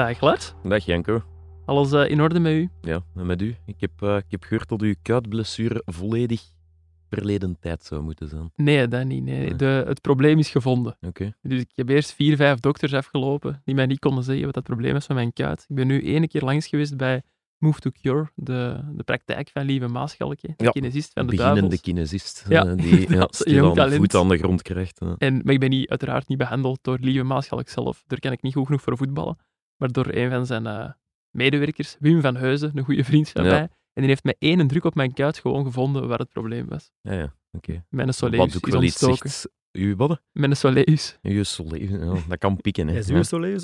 [0.00, 0.54] Dag Lars.
[0.62, 1.22] Dag Janko.
[1.66, 2.68] Alles uh, in orde met u?
[2.80, 3.56] Ja, en met u.
[3.66, 6.42] Ik heb, uh, ik heb gehoord dat uw kuitblessure volledig
[7.10, 8.52] verleden tijd zou moeten zijn.
[8.56, 9.24] Nee, dat niet.
[9.24, 9.38] Nee.
[9.38, 9.56] nee.
[9.56, 10.92] De, het probleem is gevonden.
[10.92, 11.06] Oké.
[11.06, 11.34] Okay.
[11.42, 14.62] Dus ik heb eerst vier, vijf dokters afgelopen die mij niet konden zeggen wat dat
[14.64, 15.64] probleem is van mijn kuit.
[15.68, 17.22] Ik ben nu ene keer langs geweest bij
[17.58, 21.60] Move to Cure, de, de praktijk van Lieve Maaschalkje, de ja, kinesist van de beginnende
[21.60, 21.80] Duivels.
[21.80, 22.66] kinesist, Ja.
[22.66, 23.26] uh, die ja,
[23.72, 23.94] talent.
[23.94, 24.98] voet aan de grond krijgt.
[25.00, 25.14] hè.
[25.18, 28.04] En, maar ik ben niet, uiteraard niet behandeld door Lieve Maaschalk zelf.
[28.06, 29.36] Daar ken ik niet goed genoeg voor voetballen.
[29.80, 30.90] Maar door een van zijn eh,
[31.30, 33.50] medewerkers, Wim van Heuzen, een goede vriend van Ja.
[33.50, 33.60] mij.
[33.92, 36.90] En die heeft met één druk op mijn kuit gewoon gevonden waar het probleem was.
[37.00, 37.84] Ja, ja, oké.
[37.88, 39.30] Mijn Wat soleus is ontstoken.
[39.72, 40.22] Uw wat?
[40.32, 41.18] Mijn soleus.
[41.22, 42.88] Uw soleil, ja, dat kan pikken.
[42.88, 42.96] Hè.
[42.96, 43.18] Is uw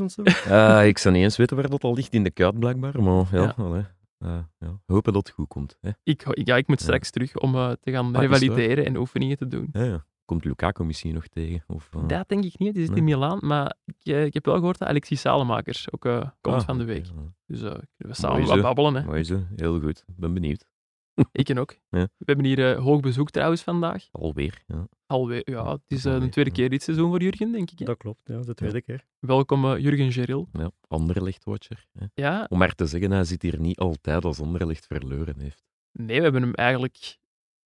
[0.05, 0.23] of zo?
[0.23, 3.03] Eh, ik zou niet eens weten waar dat al ligt in de kuit, blijkbaar.
[3.03, 3.55] Maar ja, Ja.
[3.57, 3.85] allee.
[4.19, 4.81] Eh, ja.
[4.87, 5.77] hopen dat het goed komt.
[5.81, 5.91] Hè.
[6.03, 6.85] Ik, ja, ik moet Ja.
[6.85, 9.69] straks terug om te gaan Ah, revalideren en oefeningen te doen.
[9.73, 10.07] Ja, ja.
[10.27, 11.65] Komt Lukaku misschien nog tegen?
[11.67, 12.99] Of, eh, Dat denk ik niet, die zit Nee.
[12.99, 13.39] in Milaan.
[13.43, 16.79] Maar ik, eh, ik heb wel gehoord dat Alexis Salemakers ook eh, komt ah, van
[16.79, 17.07] de week.
[17.07, 17.13] ja.
[17.47, 18.63] Dus eh, kunnen we samen Mooi wat zo.
[18.63, 18.95] babbelen.
[18.95, 19.05] Hè.
[19.05, 20.05] Mooi zo, heel goed.
[20.07, 20.67] Ik ben benieuwd.
[21.33, 21.73] Ik en ook.
[21.91, 22.03] Ja.
[22.17, 24.09] We hebben hier eh, hoog bezoek trouwens vandaag.
[24.13, 24.63] Alweer.
[24.67, 24.89] Ja.
[25.07, 27.79] Alweer, ja, het is de tweede keer dit seizoen voor Jurgen, denk ik.
[27.79, 27.85] hè.
[27.85, 29.05] Dat klopt, ja, de tweede keer.
[29.19, 30.49] Welkom Jurgen Geril.
[30.53, 30.71] Ja.
[30.89, 31.87] Anderlecht-watcher.
[31.99, 32.07] hè.
[32.15, 35.65] Ja, Om maar te zeggen, hij zit hier niet altijd als Anderlecht verloren heeft.
[35.93, 37.19] nee, we hebben hem eigenlijk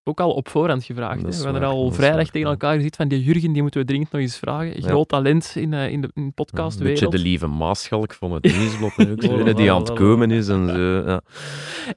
[0.04, 1.22] ook al op voorhand gevraagd.
[1.22, 2.46] We hadden waar, al vrijdag waar, tegen ja.
[2.46, 4.80] elkaar gezegd van die Jurgen, die moeten we dringend nog eens vragen.
[4.80, 4.88] Ja.
[4.88, 7.00] Groot talent in, eh, in de in de Ja, podcastwereld.
[7.02, 8.92] een beetje de lieve maatschalk van het nieuwsblad.
[9.30, 10.48] Oh, die aan het komen is.
[10.48, 11.20] En zo, ja.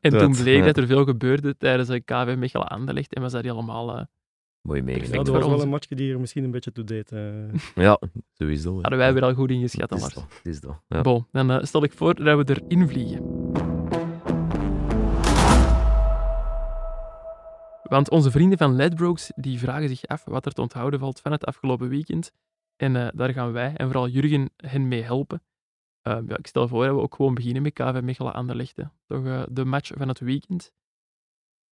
[0.01, 0.65] En Dat, toen bleek ja.
[0.65, 3.97] dat er veel gebeurde tijdens de KV Mechelen Anderlecht en was dat helemaal...
[3.97, 4.03] eh,
[4.61, 5.11] Mooi Ja, meegemaakt.
[5.11, 7.11] Perfect dat was wel een matchje die er misschien een beetje toe deed.
[7.11, 7.19] eh.
[7.85, 7.99] Ja,
[8.37, 8.45] hè.
[8.63, 9.91] hadden wij weer al goed ingeschat.
[9.91, 10.13] Lars.
[10.13, 10.23] dat.
[10.43, 10.81] Het is dat.
[10.87, 11.01] Ja.
[11.01, 13.42] Bon, dan eh, stel ik voor dat we erin vliegen.
[17.93, 21.31] Want onze vrienden van Ledbrokes die vragen zich af wat er te onthouden valt van
[21.31, 22.31] het afgelopen weekend.
[22.75, 25.43] En eh, daar gaan wij, en vooral Jurgen, hen mee helpen.
[26.01, 28.75] Eh, ja, ik stel voor dat we ook gewoon beginnen met KV Mechelen Anderlecht.
[29.05, 30.73] Toch eh, de match van het weekend.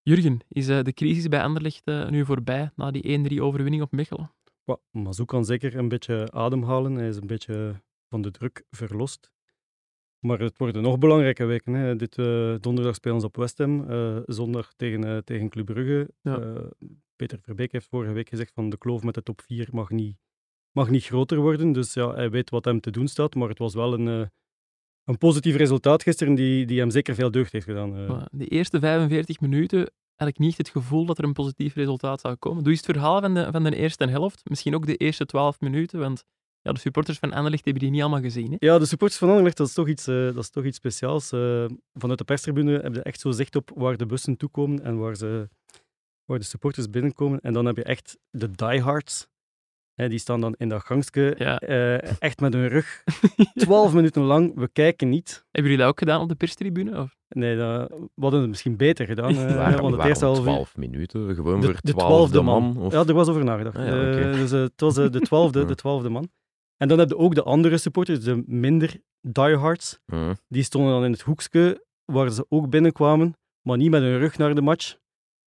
[0.01, 4.31] Jurgen, is eh, de crisis bij Anderlecht nu voorbij na die 1-3 overwinning op Mechelen?
[4.63, 6.95] Wa- Mazou kan zeker een beetje ademhalen.
[6.95, 9.31] Hij is een beetje van de druk verlost.
[10.21, 11.73] Maar het worden nog belangrijke weken.
[11.73, 11.95] Hè.
[11.95, 13.89] Dit eh, donderdag spelen ze op West Ham.
[13.89, 16.09] eh, zondag tegen, eh, tegen Club Brugge.
[16.21, 16.69] Ja.
[17.15, 20.17] Peter Verbeek heeft vorige week gezegd van de kloof met de top 4 mag niet,
[20.71, 21.71] mag niet groter worden.
[21.71, 23.35] Dus ja, hij weet wat hem te doen staat.
[23.35, 24.29] Maar het was wel een,
[25.03, 28.27] een positief resultaat gisteren die, die hem zeker veel deugd heeft gedaan.
[28.31, 32.35] De eerste 45 minuten had ik niet het gevoel dat er een positief resultaat zou
[32.35, 32.63] komen.
[32.63, 34.49] Doe eens het verhaal van de, van de eerste helft.
[34.49, 36.25] Misschien ook de eerste 12 minuten, want
[36.61, 38.49] ja, de supporters van Anderlecht hebben die niet allemaal gezien.
[38.51, 38.55] Hè?
[38.59, 41.31] Ja, de supporters van Anderlecht, dat is toch iets, eh, dat is toch iets speciaals.
[41.31, 44.97] Eh, vanuit de perstribune heb je echt zo zicht op waar de bussen toekomen en
[44.97, 45.49] waar, ze,
[46.25, 47.39] waar de supporters binnenkomen.
[47.39, 49.29] En dan heb je echt de diehards.
[49.93, 51.59] Hè, die staan dan in dat gangske, Ja.
[51.59, 53.03] eh, echt met hun rug.
[53.53, 55.45] Twaalf minuten lang, we kijken niet.
[55.51, 56.99] Hebben jullie dat ook gedaan op de perstribune?
[56.99, 57.15] Of?
[57.29, 59.29] Nee, dat, we hadden het misschien beter gedaan.
[59.37, 61.35] eh, Waarom, want het eerste half uur- 12 minuten?
[61.35, 62.63] Gewoon de, voor de 12 twaalfde man?
[62.63, 62.77] man.
[62.83, 62.91] Of...
[62.93, 63.77] Ja, er was over nagedacht.
[63.77, 64.11] Ah, ja.
[64.11, 66.29] Eh, dus het was de, twaalfde, de twaalfde man.
[66.81, 69.99] En dan heb je ook de andere supporters, de minder diehards.
[70.05, 70.33] Hm.
[70.47, 74.37] Die stonden dan in het hoekje waar ze ook binnenkwamen, maar niet met hun rug
[74.37, 74.97] naar de match.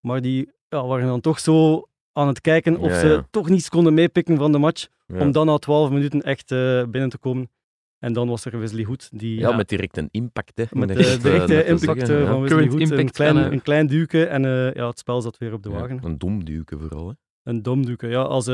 [0.00, 3.26] Maar die ja, waren dan toch zo aan het kijken of Ja, ze ja.
[3.30, 5.20] toch niets konden meepikken van de match, Ja.
[5.20, 7.50] om dan na 12 minuten echt eh, binnen te komen.
[7.98, 9.56] En dan was er Wesley Hoed, die Ja, Ja.
[9.56, 10.52] met direct een impact.
[10.58, 10.64] Hè.
[10.70, 12.26] met de eh, directe impact eh, ja.
[12.26, 15.38] van Wesley Hoed, een klein, van, een klein duwke en eh, ja, het spel zat
[15.38, 15.98] weer op de Ja, wagen.
[16.02, 17.08] Een domduwke vooral.
[17.08, 17.14] Hè.
[17.42, 18.46] Een domduwke, ja, als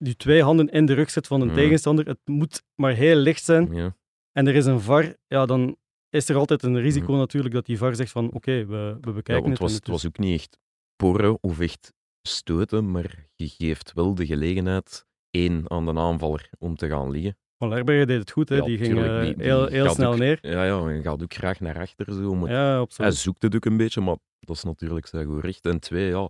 [0.00, 1.54] je die twee handen in de rug zet van een Ja.
[1.54, 3.96] tegenstander, het moet maar heel licht zijn, Ja.
[4.32, 5.76] en er is een VAR, ja, dan
[6.10, 9.12] is er altijd een risico natuurlijk dat die VAR zegt van oké, we, we Ja,
[9.12, 10.58] bekijken want het was, het was ook niet echt
[10.96, 16.76] porren of echt stoten, maar je geeft wel de gelegenheid één aan de aanvaller om
[16.76, 17.36] te gaan liggen.
[17.58, 18.56] Van Lerbergen deed het goed, hè.
[18.56, 20.38] Ja, die ging tuurlijk, eh, die- die heel, heel snel ook- neer.
[20.42, 22.12] Ja, ja, en gaat ook graag naar achter.
[22.14, 25.44] Zo, het- Ja, Hij zoekt het ook een beetje, maar dat is natuurlijk zijn goed
[25.44, 25.66] recht.
[25.66, 26.28] En twee, ja,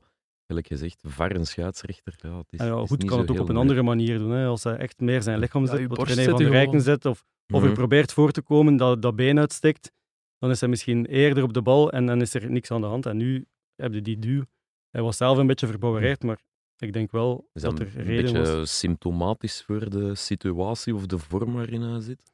[0.51, 2.15] gelijk gezegd, VAR en scheidsrechter.
[2.23, 3.59] Ja, het is, En ja, is goed kan het ook op een moeilijk.
[3.59, 4.31] andere manier doen.
[4.31, 4.47] Hè.
[4.47, 7.25] Als hij echt meer zijn lichaam zet, wat René zet van hij Rijken zet, of,
[7.49, 7.75] of hij Mhm.
[7.79, 9.93] probeert voor te komen, dat dat been uitsteekt,
[10.39, 12.87] dan is hij misschien eerder op de bal en dan is er niks aan de
[12.87, 13.07] hand.
[13.07, 14.45] En nu heb je die duw.
[14.91, 16.39] Hij was zelf een beetje verbouwereerd, maar
[16.79, 18.79] ik denk wel Is dat dat er een reden beetje was.
[18.79, 22.30] symptomatisch voor de situatie of de vorm waarin hij zit?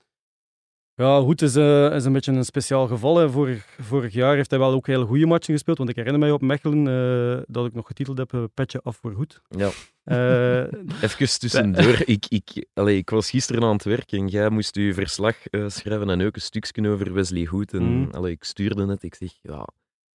[0.98, 3.16] Ja, Hoed is, eh, is een beetje een speciaal geval.
[3.16, 3.30] Hè.
[3.30, 6.30] Vorig, vorig jaar heeft hij wel ook hele goede matchen gespeeld, want ik herinner mij
[6.30, 9.40] op Mechelen eh, dat ik nog getiteld heb, eh, petje af voor Hoed.
[9.48, 9.70] Ja.
[11.02, 12.02] Even tussendoor.
[12.04, 16.10] ik, ik, allee, ik was gisteren aan het werk en jij moest je verslag schrijven
[16.10, 17.72] en ook een stukje over Wesley Hoed.
[17.72, 19.02] En allee, ik stuurde het.
[19.02, 19.68] Ik zeg, ja,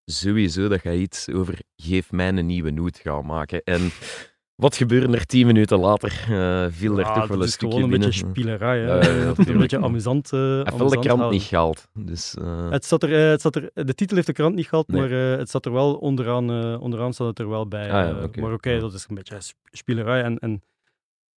[0.05, 3.63] sowieso dat jij iets over geef mij een nieuwe noot gaan maken.
[3.63, 3.91] En
[4.61, 6.25] Wat gebeurde er tien minuten later?
[6.29, 8.09] Eh, viel er toch wel een is stukje gewoon een binnen.
[8.09, 8.79] beetje spielerij.
[8.79, 8.85] Hè.
[8.95, 10.33] Ja, ja, Dat is een beetje amusant.
[10.33, 11.29] eh Hij heeft wel de krant houden.
[11.39, 11.87] niet gehaald.
[11.93, 14.87] Dus, eh, Het zat er, het zat er, de titel heeft de krant niet gehad,
[14.87, 15.01] Nee.
[15.01, 17.91] maar het zat er wel onderaan, onderaan staat het er wel bij.
[17.91, 18.25] Ah.
[18.41, 20.21] Maar oké, dat is een beetje sp- spielerij.
[20.23, 20.61] En, en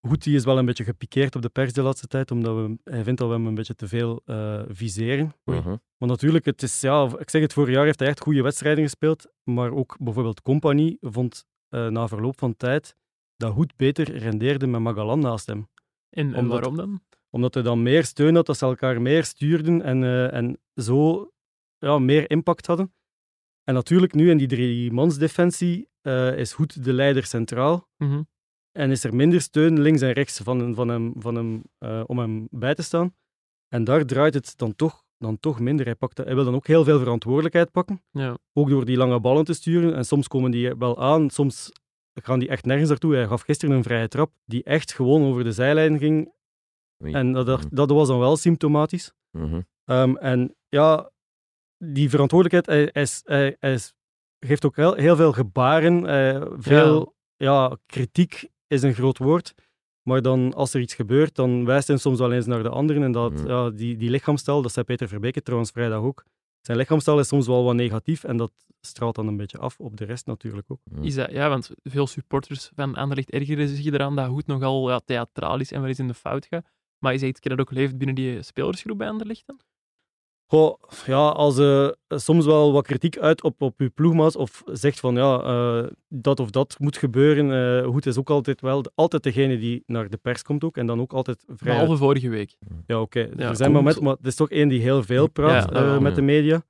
[0.07, 2.77] Goed, die is wel een beetje gepikeerd op de pers de laatste tijd, omdat we,
[2.83, 4.21] hij vindt dat we hem een beetje te veel
[4.67, 5.33] viseren.
[5.45, 5.75] mhm.
[5.97, 8.83] Maar natuurlijk, het is, ja, ik zeg het, vorig jaar heeft hij echt goede wedstrijden
[8.83, 12.95] gespeeld, maar ook bijvoorbeeld Compagnie vond na verloop van tijd
[13.41, 15.67] dat Hoed beter rendeerde met Magalan naast hem.
[16.09, 17.01] En, en Omdat- waarom dan?
[17.29, 21.31] Omdat hij dan meer steun had, dat ze elkaar meer stuurden en, eh, en zo
[21.77, 22.93] ja, meer impact hadden.
[23.63, 27.87] En natuurlijk, nu in die drie-mans-defensie eh, is Hoed de leider centraal.
[27.97, 28.21] Mhm.
[28.71, 32.19] En is er minder steun links en rechts van, van hem, van hem, eh, om
[32.19, 33.15] hem bij te staan.
[33.67, 35.85] En daar draait het dan toch, dan toch minder.
[35.85, 38.03] Hij, pakt, hij wil dan ook heel veel verantwoordelijkheid pakken.
[38.11, 38.37] Ja.
[38.53, 39.95] Ook door die lange ballen te sturen.
[39.95, 41.71] En soms komen die wel aan, soms
[42.13, 43.15] gaan die echt nergens naartoe.
[43.15, 46.33] Hij gaf gisteren een vrije trap die echt gewoon over de zijlijn ging.
[46.97, 47.75] En dat, dat, Mhm.
[47.75, 49.13] dat was dan wel symptomatisch.
[49.37, 49.61] Mhm.
[49.85, 51.11] Ehm, en ja,
[51.77, 53.79] die verantwoordelijkheid, hij, hij, hij,
[54.39, 56.05] geeft ook heel, heel veel gebaren.
[56.63, 57.77] veel ja.
[57.85, 59.53] kritiek is een groot woord.
[60.07, 63.03] Maar dan, als er iets gebeurt, dan wijst hij soms wel eens naar de anderen.
[63.03, 63.47] En dat, Mhm.
[63.47, 66.23] ja, die, die lichaamstaal, dat zei Peter Verbeke trouwens vrijdag ook.
[66.61, 69.97] Zijn lichaamstaal is soms wel wat negatief en dat straalt dan een beetje af op
[69.97, 70.79] de rest natuurlijk ook.
[71.01, 74.99] Is dat, ja, want veel supporters van Anderlecht ergeren zich eraan dat Hoed nogal ja,
[75.05, 76.65] theatraal is en wel eens in de fout gaat.
[76.97, 79.59] Maar is dat iets dat ook leeft binnen die spelersgroep bij Anderlecht dan?
[80.51, 84.99] Goh, ja, als je soms wel wat kritiek uit op, op je ploegmaat of zegt
[84.99, 87.51] van ja, eh, dat of dat moet gebeuren.
[87.51, 90.85] eh Hoed is ook altijd wel altijd degene die naar de pers komt ook en
[90.85, 91.73] dan ook altijd vrij...
[91.73, 92.57] Behalve vorige week.
[92.85, 93.19] Ja, oké.
[93.19, 95.99] Ja, er zijn momenten, maar het is toch één die heel veel praat Ja, eh,
[95.99, 96.63] met de media.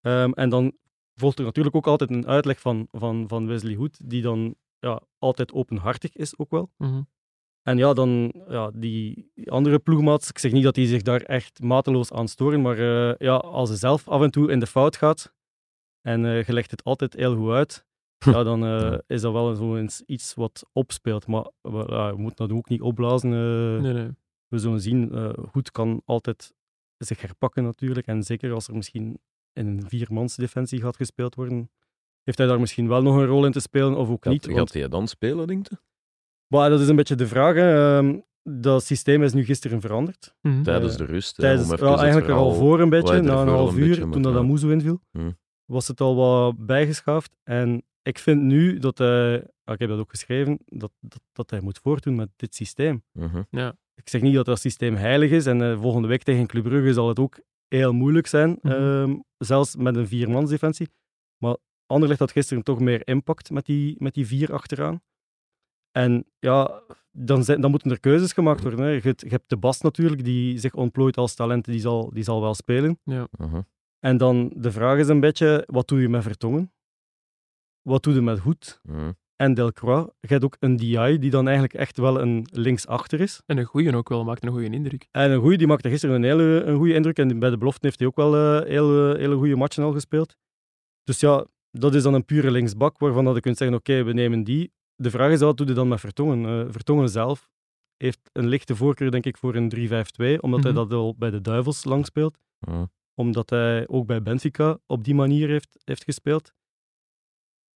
[0.00, 0.72] Ehm, en dan
[1.14, 5.00] volgt er natuurlijk ook altijd een uitleg van, van, van Wesley Hoed, die dan ja,
[5.18, 6.70] altijd openhartig is ook wel.
[6.76, 7.00] Mhm.
[7.64, 11.62] En ja, dan ja, die andere ploegmaats, ik zeg niet dat die zich daar echt
[11.62, 14.96] mateloos aan storen, maar eh, ja, als ze zelf af en toe in de fout
[14.96, 15.34] gaat
[16.00, 17.86] en eh je legt het altijd heel goed uit,
[18.18, 21.26] ja, dan eh, is dat wel zo eens iets wat opspeelt.
[21.26, 23.28] Maar we, moeten dat ook niet opblazen.
[23.82, 24.10] Nee, nee.
[24.48, 26.54] We zullen zien, Goed kan altijd
[26.98, 28.06] zich herpakken natuurlijk.
[28.06, 29.18] En zeker als er misschien
[29.52, 31.70] in een viermansdefensie gaat gespeeld worden,
[32.22, 34.46] heeft hij daar misschien wel nog een rol in te spelen of ook Gaat, niet.
[34.46, 35.76] gaat Want, hij dan spelen, denk je?
[36.48, 37.54] Maar dat is een beetje de vraag.
[37.54, 37.96] hè.
[37.98, 40.34] Ehm, dat systeem is nu gisteren veranderd.
[40.40, 40.62] Mhm.
[40.62, 41.36] Tijdens de rust.
[41.36, 44.22] hè, Tijdens, ja, het eigenlijk er al voor een beetje, na een half uur, toen
[44.22, 44.36] dat.
[44.36, 45.30] Amuzu inviel, Hm.
[45.64, 47.36] was het al wat bijgeschaafd.
[47.42, 51.50] En ik vind nu dat hij, ah, ik heb dat ook geschreven, dat, dat, dat
[51.50, 53.02] hij moet voortdoen met dit systeem.
[53.12, 53.42] Mhm.
[53.96, 56.92] Ik zeg niet dat dat systeem heilig is en eh, volgende week tegen Club Brugge
[56.92, 58.74] zal het ook heel moeilijk zijn, Mhm.
[58.74, 60.88] ehm, zelfs met een viermansdefensie.
[61.38, 61.56] Maar
[61.86, 65.02] Anderlecht had gisteren toch meer impact met die, met die vier achteraan.
[65.96, 68.80] En ja, dan, zijn, dan moeten er keuzes gemaakt worden.
[68.80, 68.88] Hè.
[68.90, 72.22] Je, hebt- je hebt de Bas natuurlijk, die zich ontplooit als talent, die zal, die
[72.24, 72.98] zal wel spelen.
[73.04, 73.60] Mhm.
[74.00, 76.72] En dan de vraag is een beetje, wat doe je met Vertongen?
[77.82, 79.12] Wat doe je met Hoed Mhm.
[79.36, 80.12] en Delcroix?
[80.20, 83.42] Je hebt ook een DI, die dan eigenlijk echt wel een linksachter is.
[83.46, 85.08] En een goeie ook wel, maakt een goede indruk.
[85.10, 87.18] En een goeie, die maakte gisteren een hele een goede indruk.
[87.18, 90.36] En bij de belofte heeft hij ook wel eh, hele, hele goede matchen al gespeeld.
[91.02, 94.12] Dus ja, dat is dan een pure linksbak, waarvan dat je kunt zeggen, oké, we
[94.12, 94.72] nemen die.
[94.96, 96.66] De vraag is, wat doe je dan met Vertongen?
[96.66, 97.50] Eh, Vertongen zelf
[97.96, 100.68] heeft een lichte voorkeur, denk ik, voor een 3-5-2, omdat Mhm.
[100.68, 102.38] hij dat al bij de Duivels lang speelt.
[102.58, 102.84] Mhm.
[103.14, 106.52] Omdat hij ook bij Benfica op die manier heeft, heeft gespeeld.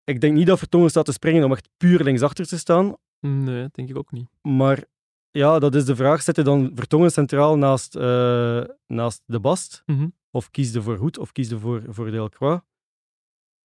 [0.05, 3.63] Ik denk niet dat Vertongen staat te springen om echt puur linksachter te staan, Nee,
[3.63, 4.29] dat denk ik ook niet.
[4.43, 4.85] maar
[5.31, 6.23] ja, dat is de vraag.
[6.23, 9.83] Zet je dan Vertongen centraal naast, eh, naast de Bast?
[9.87, 10.09] Mhm.
[10.31, 12.63] Of kies je voor Hoed of kies je voor, voor Delcroix?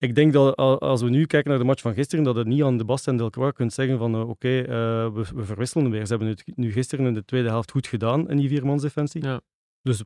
[0.03, 2.63] Ik denk dat als we nu kijken naar de match van gisteren, dat het niet
[2.63, 4.67] aan de Bast en Delcroix kunt zeggen van eh, oké, eh,
[5.13, 6.05] we, we verwisselen weer.
[6.05, 9.23] Ze hebben het nu gisteren in de tweede helft goed gedaan in die viermansdefensie.
[9.23, 9.41] Ja.
[9.81, 10.03] Dus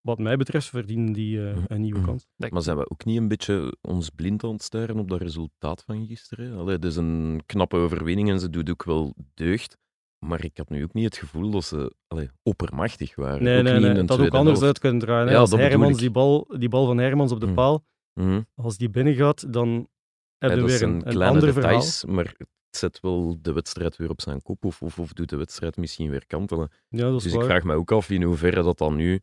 [0.00, 2.26] wat mij betreft verdienen die eh, een nieuwe kans.
[2.36, 5.20] Dat- Maar zijn we ook niet een beetje ons blind aan het staren op dat
[5.20, 6.56] resultaat van gisteren?
[6.58, 9.76] Allee, het is een knappe overwinning en ze doet ook wel deugd.
[10.26, 13.42] Maar ik had nu ook niet het gevoel dat ze allee, oppermachtig waren.
[13.42, 13.90] Nee, ook nee, niet nee.
[13.90, 14.64] in de Dat had ook anders helft.
[14.66, 15.30] uit kunnen draaien.
[15.32, 15.98] Ja, als Hermans ik.
[15.98, 17.54] die bal, die bal van Hermans op de Hm.
[17.54, 17.84] paal,
[18.18, 18.40] Mhm.
[18.54, 19.88] als die binnen gaat, dan
[20.38, 21.70] we dat weer een, een kleine ander verhaal.
[21.72, 25.28] details, maar het zet wel de wedstrijd weer op zijn kop of, of, of doet
[25.28, 26.70] de wedstrijd misschien weer kantelen.
[26.88, 27.48] Ja, dat is Dus ik waar.
[27.48, 29.20] vraag me ook af in hoeverre dat dan nu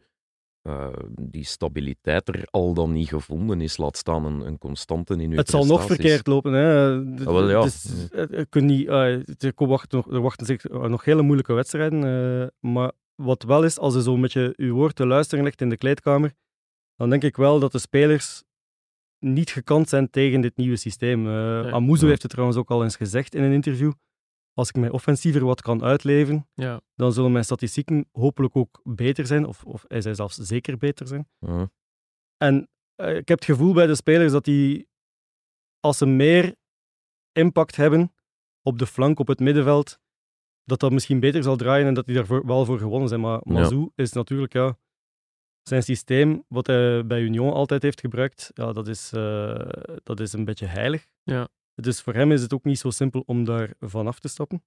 [0.62, 5.32] eh, die stabiliteit er al dan niet gevonden is, laat staan een, een constante in
[5.32, 6.54] uw Het zal nog verkeerd lopen.
[6.54, 7.00] Hè.
[7.16, 7.62] D- Ah, wel, ja.
[7.62, 11.54] dus, eh, je kunt niet, eh, er, wachten er wachten zich eh, nog hele moeilijke
[11.54, 12.52] wedstrijden.
[12.60, 15.70] maar wat wel is, als je zo met je, je woord te luisteren legt in
[15.70, 16.34] de kleedkamer,
[16.96, 18.44] dan denk ik wel dat de spelers
[19.34, 21.28] niet gekant zijn tegen dit nieuwe systeem.
[21.28, 21.70] Eh Ja.
[21.72, 22.10] Amuzo Ja.
[22.10, 23.92] heeft het trouwens ook al eens gezegd in een interview.
[24.58, 26.82] als ik mij offensiever wat kan uitleven, Ja.
[26.96, 31.08] dan zullen mijn statistieken hopelijk ook beter zijn, of, of hij zou zelfs zeker beter
[31.08, 31.28] zijn.
[32.38, 34.88] En eh, ik heb het gevoel bij de spelers dat die,
[35.80, 36.56] als ze meer
[37.32, 38.14] impact hebben
[38.62, 40.00] op de flank, op het middenveld,
[40.64, 43.22] dat dat misschien beter zal draaien en dat die daar wel voor gewonnen zijn.
[43.22, 43.54] Maar Ja.
[43.54, 44.78] Mazou is natuurlijk ja,
[45.68, 49.60] zijn systeem, wat hij bij Union altijd heeft gebruikt, ja, dat, is, eh,
[50.04, 51.06] dat is een beetje heilig.
[51.24, 51.48] Ja.
[51.76, 54.64] Dus voor hem is het ook niet zo simpel om daar vanaf te stappen.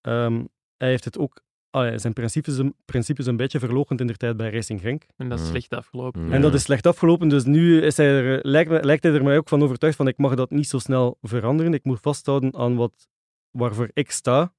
[0.00, 0.44] Ehm,
[0.76, 1.40] hij heeft het ook,
[1.70, 5.02] allee, zijn principes, een- principes een beetje verlogend in de tijd bij Racing Genk.
[5.16, 5.50] En dat is Mm.
[5.50, 6.24] slecht afgelopen.
[6.24, 6.32] Mm.
[6.32, 9.22] En dat is slecht afgelopen, dus nu is hij er, lijkt, me- lijkt hij er
[9.24, 11.74] mij ook van overtuigd van ik mag dat niet zo snel veranderen.
[11.74, 13.08] Ik moet vasthouden aan wat,
[13.50, 14.54] waarvoor ik sta.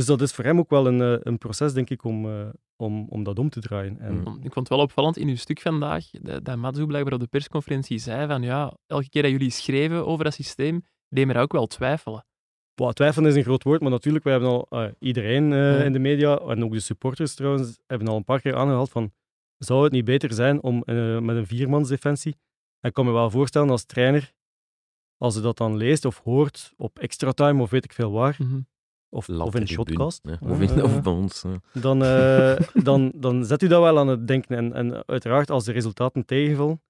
[0.00, 2.48] Dus dat is voor hem ook wel een, eh, een proces, denk ik, om, eh,
[2.76, 3.98] om, om dat om te draaien.
[4.00, 4.26] En, Mm.
[4.42, 7.26] Ik vond het wel opvallend in uw stuk vandaag dat, dat Matsu blijkbaar op de
[7.26, 11.42] persconferentie zei van ja, elke keer dat jullie schreven over dat systeem, deed me dat
[11.42, 12.24] ook wel twijfelen.
[12.74, 15.82] Wow, twijfelen is een groot woord, maar natuurlijk, wij hebben al, eh, iedereen Ja.
[15.82, 19.12] in de media, en ook de supporters trouwens, hebben al een paar keer aangehaald van,
[19.58, 20.82] zou het niet beter zijn om
[21.24, 22.32] met een viermansdefensie?
[22.80, 24.32] En ik kan me wel voorstellen als trainer,
[25.16, 28.36] als je dat dan leest of hoort op extra time of weet ik veel waar,
[28.38, 28.60] Mhm.
[29.10, 31.44] Of, in Tribune, Shotcast, Of, in, of bij ons.
[31.72, 32.56] dan, eh,
[32.88, 34.56] dan, dan zet u dat wel aan het denken.
[34.56, 36.82] En, en uiteraard, als de resultaten tegenvallen,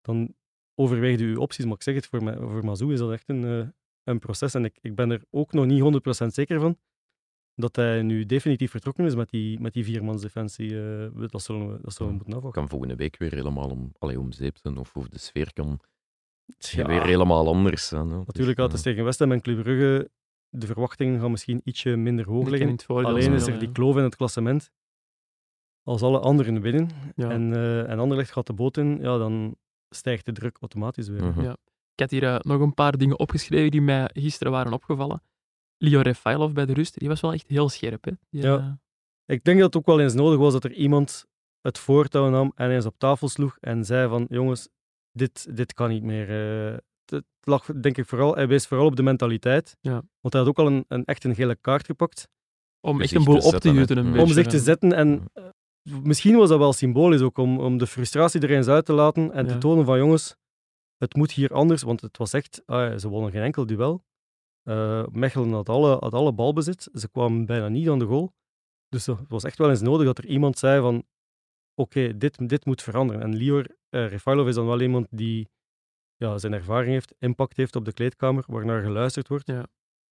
[0.00, 0.34] dan
[0.74, 1.64] overweegt u uw opties.
[1.64, 3.66] Maar ik zeg het, voor, mij, voor Mazou is dat echt een, eh,
[4.04, 4.54] een proces.
[4.54, 5.80] En ik, ik ben er ook nog niet
[6.24, 6.78] 100% zeker van
[7.54, 10.80] dat hij nu definitief vertrokken is met die, met die viermansdefensie.
[10.80, 12.60] eh dat zullen we, dat zullen we moeten afwachten.
[12.60, 14.76] kan volgende week weer helemaal om, allee, om zeep zijn.
[14.76, 15.80] Of, of de sfeer kan
[16.58, 18.08] Ja, weer helemaal anders zijn.
[18.08, 18.16] hè.
[18.16, 20.10] Natuurlijk, had eh, het tegen West Ham en Club Brugge.
[20.50, 22.68] De verwachtingen gaan misschien ietsje minder hoog liggen.
[23.06, 24.70] Alleen is er die kloof in het klassement.
[25.82, 27.30] Als alle anderen winnen Ja.
[27.30, 29.56] en, eh en Anderlecht gaat de boot in, ja, dan
[29.88, 31.24] stijgt de druk automatisch weer.
[31.24, 31.40] mhm.
[31.42, 31.56] Ja.
[31.94, 35.22] Ik had hier eh, nog een paar dingen opgeschreven die mij gisteren waren opgevallen.
[35.78, 38.04] Leo Refailov bij de rust, die was wel echt heel scherp.
[38.04, 38.12] Hè?
[38.30, 38.58] Die, Ja.
[38.58, 41.26] eh, Ik denk dat het ook wel eens nodig was dat er iemand
[41.60, 44.68] het voortouw nam en eens op tafel sloeg en zei van, jongens,
[45.12, 46.30] dit, dit kan niet meer.
[47.10, 49.76] Het lag, denk ik, vooral, hij wees vooral op de mentaliteit.
[49.80, 50.02] Ja.
[50.20, 52.28] Want hij had ook al een, een, echt een gele kaart gepakt.
[52.80, 53.96] om echt zich een boel te op te jutten.
[53.96, 55.44] Een Om beetje, om zich te zetten en eh,
[56.02, 59.32] misschien was dat wel symbolisch ook, om, om de frustratie er eens uit te laten
[59.32, 59.52] en Ja.
[59.52, 60.36] te tonen van, jongens,
[60.96, 64.04] het moet hier anders, want het was echt, ah ja, ze wonnen geen enkel duel.
[64.62, 68.32] Eh, Mechelen had alle, had alle balbezit, ze kwamen bijna niet aan de goal.
[68.88, 71.04] Dus het was echt wel eens nodig dat er iemand zei van,
[71.74, 73.22] oké, dit, dit moet veranderen.
[73.22, 75.48] En Lior uh, Refailov is dan wel iemand die
[76.18, 79.46] ja, zijn ervaring heeft, impact heeft op de kleedkamer, waarnaar geluisterd wordt.
[79.46, 79.66] Ja.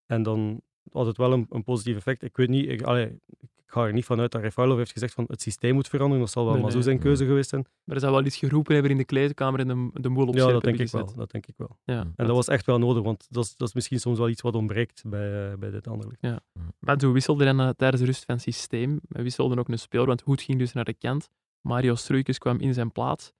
[0.05, 0.61] En dan
[0.91, 2.23] had het wel een, een positief effect.
[2.23, 5.25] Ik weet niet, ik, allee, ik ga er niet vanuit dat Refailov heeft gezegd van
[5.27, 6.23] het systeem moet veranderen.
[6.23, 6.89] Dat zal wel Nee, Mazou nee.
[6.89, 7.65] zijn keuze geweest zijn.
[7.83, 10.35] Maar er zou wel iets geroepen hebben in de kleedkamer en de, de boel op
[10.35, 11.13] Ja, dat denk ik wel.
[11.15, 11.77] Dat denk ik wel.
[11.83, 12.03] Ja.
[12.03, 12.13] Mm.
[12.15, 14.41] En dat was echt wel nodig, want dat is, dat is misschien soms wel iets
[14.41, 16.41] wat ontbreekt bij, eh, bij dit andere.
[16.79, 18.99] Matsu wisselde dan eh, tijdens de rust van systeem.
[19.07, 21.29] We wisselden ook een speler, want Hoed ging dus naar de kant.
[21.61, 23.33] Mario Struikens kwam in zijn plaats.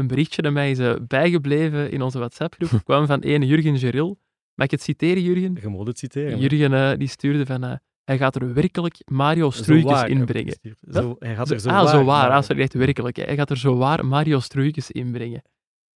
[0.00, 4.18] Een berichtje dat mij is eh, bijgebleven in onze WhatsApp-groep kwam van ene Jurgen Geril.
[4.54, 5.58] Mag ik het citeren, Jurgen?
[5.60, 6.38] Je moet het citeren.
[6.38, 7.64] Jurgen eh, die stuurde van...
[7.64, 7.72] eh,
[8.04, 10.58] hij gaat er werkelijk Mario Struikens inbrengen.
[10.90, 11.88] Zo, hij gaat er zo ah, waar.
[11.88, 12.30] zo waar.
[12.30, 13.16] Ah, sorry, echt werkelijk.
[13.16, 13.22] hè.
[13.22, 15.42] Hij gaat er zo waar Mario Struikens inbrengen.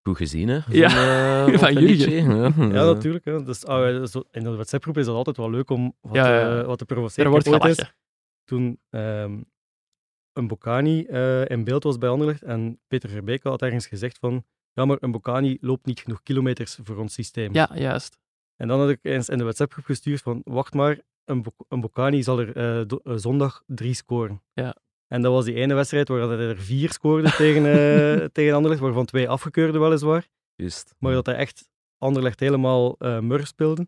[0.02, 0.58] Goed gezien, hè?
[0.68, 2.36] Ja, Van, eh, van Jurgen.
[2.74, 3.24] Ja, natuurlijk.
[3.24, 3.42] Hè.
[3.42, 6.56] Dus, ja, zo- in de WhatsApp-groep is dat altijd wel leuk om wat, Ja, ja,
[6.56, 6.64] ja.
[6.64, 7.24] wat te provoceren.
[7.24, 7.94] Er wordt gelachen.
[8.44, 9.32] toen ehm
[10.34, 14.44] een Bocani eh, in beeld was bij Anderlecht en Peter Verbeke had ergens gezegd van
[14.72, 17.54] ja, maar een Bocani loopt niet genoeg kilometers voor ons systeem.
[17.54, 18.18] Ja, juist.
[18.56, 21.80] En dan had ik eens in de WhatsApp-groep gestuurd van wacht maar, een, Bo een
[21.80, 24.42] Bocani zal er eh, do- eh, zondag drie scoren.
[24.52, 24.76] Ja.
[25.06, 28.80] En dat was die ene wedstrijd waar hij er vier scoorde tegen, eh, tegen Anderlecht,
[28.82, 30.28] waarvan twee afgekeurde weliswaar.
[30.54, 30.94] Juist.
[30.98, 33.86] Maar dat hij echt Anderlecht helemaal eh murf speelde.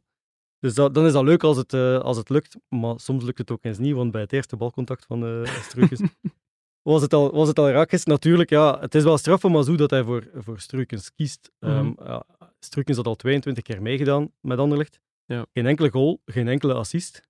[0.59, 3.39] Dus dat, dan is dat leuk als het, eh, als het lukt, maar soms lukt
[3.39, 6.01] het ook eens niet, want bij het eerste balcontact van uh, Struikens
[6.83, 8.05] was, het al, was het al raak.
[8.05, 11.53] Natuurlijk, ja, het is wel straf van Mazou dat hij voor, voor Struikens kiest.
[11.59, 12.25] Ehm, ja,
[12.59, 15.01] Struikens had al 22 keer meegedaan met Anderlecht.
[15.25, 15.47] Ja.
[15.53, 17.23] Geen enkele goal, geen enkele assist.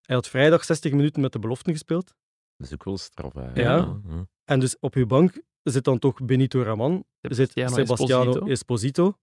[0.00, 2.14] Hij had vrijdag 60 minuten met de beloften gespeeld.
[2.56, 3.62] Dat is ook wel straf, hè.
[3.62, 4.00] Ja.
[4.44, 8.46] En dus op uw bank zit dan toch Benito Raman, zit Sebastiano.
[8.46, 9.18] Esposito,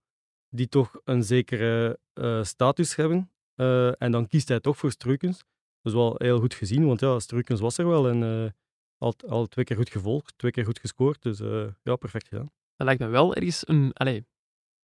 [0.49, 3.31] die toch een zekere eh, status hebben.
[3.55, 5.38] Eh, en dan kiest hij toch voor Struikens.
[5.81, 8.51] Dat is wel heel goed gezien, want ja, Struikens was er wel en eh,
[8.97, 11.21] al, al twee keer goed gevolgd, twee keer goed gescoord.
[11.21, 12.51] Dus eh, ja, perfect gedaan.
[12.75, 14.25] Dat lijkt me wel ergens een, allee,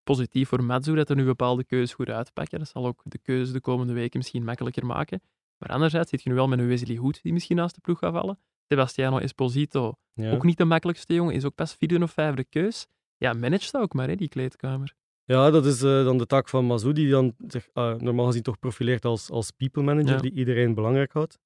[0.03, 2.59] positief voor Matsu dat er nu bepaalde keuzes goed uitpakken.
[2.59, 5.23] Dat zal ook de keuze de komende weken misschien makkelijker maken.
[5.59, 7.99] Maar anderzijds zit je nu wel met een Wesley Hoed die misschien naast de ploeg
[7.99, 8.39] gaat vallen.
[8.69, 10.33] Sebastiano Esposito, Ja.
[10.33, 12.87] ook niet de makkelijkste jongen, is ook pas vierde of vijfde keus.
[13.17, 14.95] Ja, manage dat ook maar, hè, die kleedkamer.
[15.31, 18.43] Ja, dat is eh, dan de taak van Mazou, die dan zich ah, normaal gezien
[18.43, 20.21] toch profileert als, als people manager, Ja.
[20.21, 21.39] die iedereen belangrijk houdt.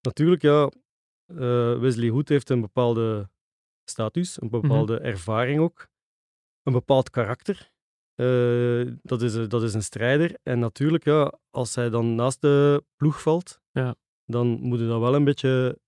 [0.00, 0.70] Natuurlijk, ja,
[1.26, 3.28] eh, Wesley Hood heeft een bepaalde
[3.90, 5.88] status, een bepaalde ervaring ook,
[6.62, 7.70] een bepaald karakter.
[8.14, 10.36] Eh, dat, is, een- dat is een strijder.
[10.42, 13.94] En natuurlijk, ja, als hij dan naast de ploeg valt, Ja.
[14.24, 15.78] dan moet je dat wel een beetje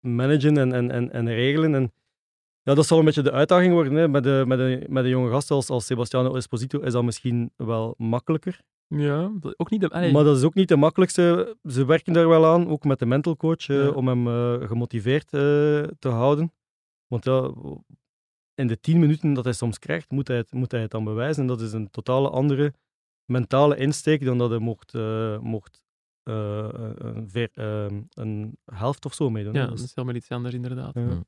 [0.00, 1.74] managen en, en, en, en regelen.
[1.74, 1.92] En
[2.68, 3.92] ja, dat zal een beetje de uitdaging worden.
[3.94, 4.08] Hè.
[4.08, 7.50] Met, de, met, de, met de jonge gasten als, als Sebastiano Esposito is dat misschien
[7.56, 8.60] wel makkelijker.
[8.86, 9.88] Ja, dat- ook niet de...
[9.88, 11.56] allee, Maar dat is ook niet de makkelijkste.
[11.68, 15.24] Ze werken daar wel aan, ook met de mental coach, eh, om hem eh, gemotiveerd
[15.32, 15.40] eh,
[15.98, 16.52] te houden.
[17.06, 17.52] Want ja,
[18.54, 21.04] in de tien minuten dat hij soms krijgt, moet hij het, moet hij het dan
[21.04, 21.42] bewijzen.
[21.42, 22.74] En dat is een totale andere
[23.24, 25.82] mentale insteek dan dat hij mocht, eh, mocht
[26.22, 27.58] eh, een, ver-
[28.14, 29.52] een helft of zo meedoen.
[29.52, 30.94] ja, dat is helemaal iets anders inderdaad.
[30.94, 31.22] ja.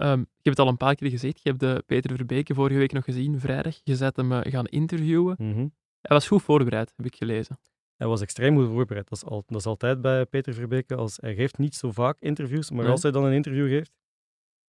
[0.00, 0.12] Ja.
[0.12, 1.40] Ehm, ik heb het al een paar keer gezegd.
[1.42, 3.80] Je hebt de Peter Verbeke vorige week nog gezien, vrijdag.
[3.84, 5.34] Je zet hem eh, gaan interviewen.
[5.38, 5.58] Mhm.
[6.00, 7.58] Hij was goed voorbereid, heb ik gelezen.
[7.96, 9.08] Hij was extreem goed voorbereid.
[9.08, 10.94] Dat is, al, dat is altijd bij Peter Verbeke.
[10.94, 12.90] Als, hij geeft niet zo vaak interviews, maar Nee.
[12.90, 13.92] als hij dan een interview geeft,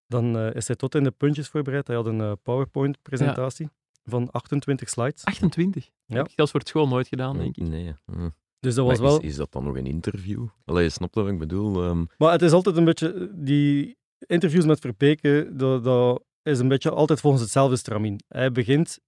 [0.08, 1.88] dan eh, is hij tot in de puntjes voorbereid.
[1.88, 3.70] Hij had een eh, PowerPoint-presentatie
[4.04, 5.26] van 28 slides.
[5.26, 5.86] 28.
[5.86, 5.92] Ja.
[6.08, 7.68] Dat heb ik zelfs voor het school nooit gedaan, denk ik.
[7.68, 7.94] Nee.
[8.06, 8.30] hm.
[8.60, 9.20] Dus dat was Maar wel...
[9.20, 10.48] is, is dat dan nog een interview?
[10.66, 11.84] Allee, je snapt wat ik bedoel?
[11.84, 13.32] Ehm, Maar het is altijd een beetje...
[13.34, 18.20] Die interviews met Verbeke, dat, dat is een beetje altijd volgens hetzelfde stramien.
[18.28, 19.00] Hij begint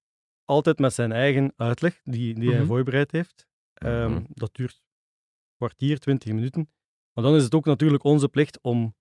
[0.45, 2.67] altijd met zijn eigen uitleg, die, die hij Mhm.
[2.67, 3.47] voorbereid heeft.
[3.73, 4.23] Ehm, Mhm.
[4.27, 6.69] Dat duurt een kwartier, twintig minuten.
[7.13, 8.95] Maar dan is het ook natuurlijk onze plicht om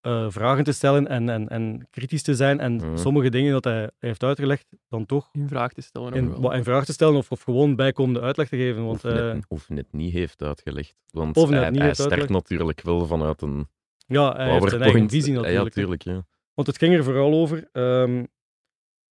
[0.00, 2.60] eh, vragen te stellen en, en, en kritisch te zijn.
[2.60, 2.96] En Mhm.
[2.96, 6.08] sommige dingen dat hij heeft uitgelegd, dan toch In vraag te stellen.
[6.08, 8.84] ook in, in vraag te stellen of, of gewoon bijkomende uitleg te geven.
[8.84, 10.96] Want of, eh, net, of net niet heeft uitgelegd.
[11.10, 13.68] Want Of hij, hij start natuurlijk wel vanuit een
[14.06, 15.74] ja, hij heeft zijn eigen visie natuurlijk.
[15.74, 16.02] tuurlijk.
[16.02, 16.26] Ja.
[16.54, 17.68] Want het ging er vooral over.
[17.72, 18.24] ehm,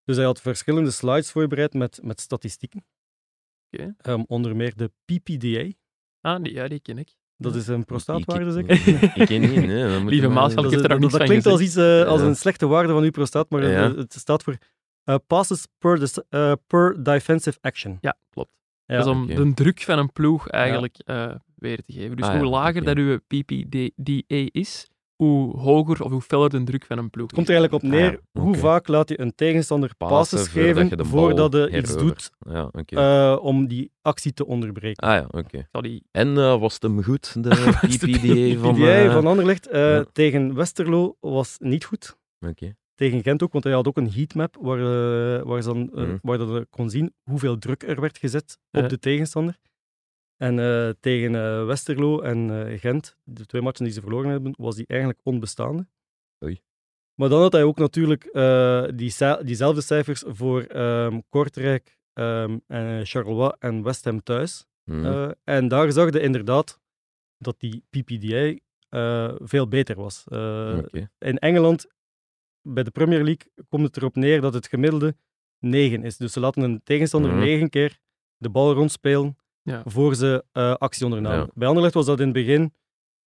[0.03, 2.85] dus hij had verschillende slides voorbereid met, met statistieken.
[3.97, 5.71] Ehm, onder meer de PPDA.
[6.21, 7.15] Ah, die, ja, die ken ik.
[7.37, 9.17] Dat is een prostaatwaarde, Ik- zeker?
[9.21, 10.05] Ik ken niet, nee.
[10.05, 13.03] Lieve Maarschalk, Dat, er dat- dat klinkt als, iets, eh, als een slechte waarde van
[13.03, 13.87] uw prostaat, maar Ja.
[13.87, 14.57] het, het staat voor
[15.03, 17.97] eh, passes per, dis- eh, per defensive action.
[18.01, 18.57] Ja, klopt.
[18.85, 18.97] Ja.
[18.97, 22.15] dat is om de druk van een ploeg eigenlijk eh, weer te geven.
[22.17, 22.93] Dus Ah, hoe ja, lager oké.
[22.93, 27.35] dat uw PPDA is, hoe hoger of hoe feller de druk van een ploeg Het
[27.35, 30.39] komt er eigenlijk op Ah, neer, ja, hoe vaak laat je een tegenstander Passen passes
[30.49, 32.31] voordat geven je de voordat je iets herovert.
[32.41, 32.95] doet Ja, oké.
[32.95, 35.07] eh, om die actie te onderbreken.
[35.07, 35.67] ah ja, oké.
[36.11, 37.49] En eh, was het hem goed, de
[37.97, 38.73] PPDA van...
[38.73, 40.05] PPDA eh, van Anderlecht eh, ja.
[40.11, 42.17] tegen Westerlo was niet goed.
[42.47, 42.75] Oké.
[42.95, 46.03] Tegen Gent ook, want hij had ook een heatmap waar, eh, waar, ze dan, eh,
[46.03, 46.17] Mhm.
[46.21, 49.57] waar dat je kon zien hoeveel druk er werd gezet op de tegenstander.
[50.37, 54.87] En eh, tegen Westerlo en Gent, de twee matchen die ze verloren hebben, was die
[54.87, 55.87] eigenlijk onbestaande.
[56.45, 56.61] Oei.
[57.15, 58.23] Maar dan had hij ook natuurlijk
[58.95, 64.65] die, diezelfde cijfers voor ehm, Kortrijk, ehm, en Charleroi en West Ham thuis.
[64.83, 65.05] Hm.
[65.05, 66.81] Eh, en daar zag je inderdaad
[67.37, 70.23] dat die PPDA eh, veel beter was.
[71.17, 71.87] In Engeland,
[72.63, 75.15] bij de Premier League, komt het erop neer dat het gemiddelde
[75.59, 76.17] 9 is.
[76.17, 77.39] Dus ze laten een tegenstander Mhm.
[77.39, 77.97] 9 keer
[78.37, 79.81] de bal rondspelen Ja.
[79.85, 81.39] voor ze eh, actie ondernamen.
[81.39, 81.51] Ja.
[81.53, 82.73] Bij Anderlecht was dat in het begin,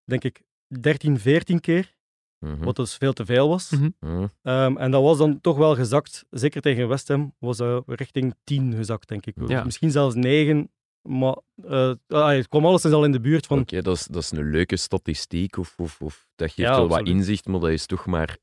[0.04, 0.42] denk ik,
[0.80, 1.94] 13, 14 keer,
[2.38, 2.64] Mhm.
[2.64, 3.70] wat dus veel te veel was.
[3.70, 3.88] Mhm.
[4.00, 4.26] Hm.
[4.42, 8.34] Ehm, en dat was dan toch wel gezakt, zeker tegen West Ham, was dat richting
[8.44, 9.34] 10 gezakt, denk ik.
[9.48, 9.64] Ja.
[9.64, 10.70] Misschien zelfs 9,
[11.02, 14.22] maar eh, ah, het kwam alleszins al in de buurt van Oké, dat, is, dat
[14.22, 17.70] is een leuke statistiek, of, of, of dat geeft Ja, wel wat inzicht, maar dat
[17.70, 18.38] is toch maar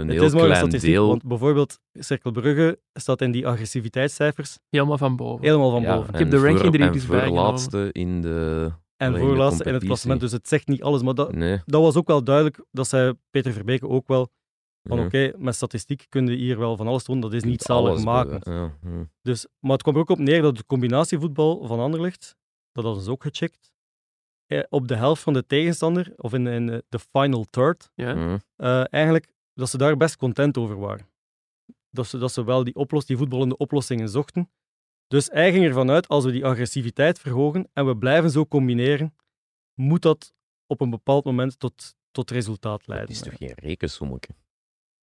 [0.00, 1.06] een Het heel is maar een klein statistiek, deel.
[1.08, 5.44] want bijvoorbeeld Cirkel Brugge staat in die agressiviteitscijfers Helemaal van boven.
[5.44, 6.12] helemaal van Ja, boven.
[6.12, 8.70] Ik heb en de ranking voor- er en eens bij voorlaatste in de...
[8.96, 11.02] En voorlaatste in het klassement, dus het zegt niet alles.
[11.02, 11.60] Maar dat, Nee.
[11.64, 14.28] dat was ook wel duidelijk, dat zei Peter Verbeke ook wel,
[14.88, 15.04] van ja.
[15.04, 18.52] oké, met statistiek kun je hier wel van alles doen, dat is niet zalig maken.
[18.52, 18.72] Ja.
[19.22, 22.36] Dus, maar het kwam er ook op neer dat de combinatievoetbal van Anderlecht,
[22.72, 23.72] dat hadden ze ook gecheckt,
[24.46, 28.38] eh, op de helft van de tegenstander, of in, in de final third, Ja?
[28.56, 31.08] Eh, eigenlijk, dat ze daar best content over waren.
[31.90, 34.50] Dat ze, dat ze wel die, oplos, die voetballende oplossingen zochten.
[35.06, 39.14] Dus hij ging ervan uit, als we die agressiviteit verhogen en we blijven zo combineren,
[39.74, 40.34] moet dat
[40.66, 43.08] op een bepaald moment tot, tot resultaat leiden.
[43.08, 44.34] Het is toch geen rekensommetje?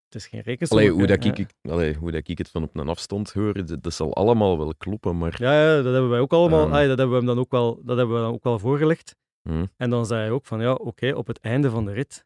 [0.05, 0.77] Het is geen rekensom.
[0.77, 3.83] Allee, hoe, dat ik, allee, hoe dat ik het van op een afstand hoor, dat,
[3.83, 5.35] dat zal allemaal wel kloppen, maar...
[5.41, 6.63] Ja, ja, dat hebben wij ook allemaal.
[6.63, 6.87] Ehm.
[6.87, 9.15] dat hebben we hem dan ook wel, dat hebben we dan ook wel voorgelegd.
[9.41, 9.65] Hm.
[9.77, 12.25] En dan zei hij ook van ja, oké, op het einde van de rit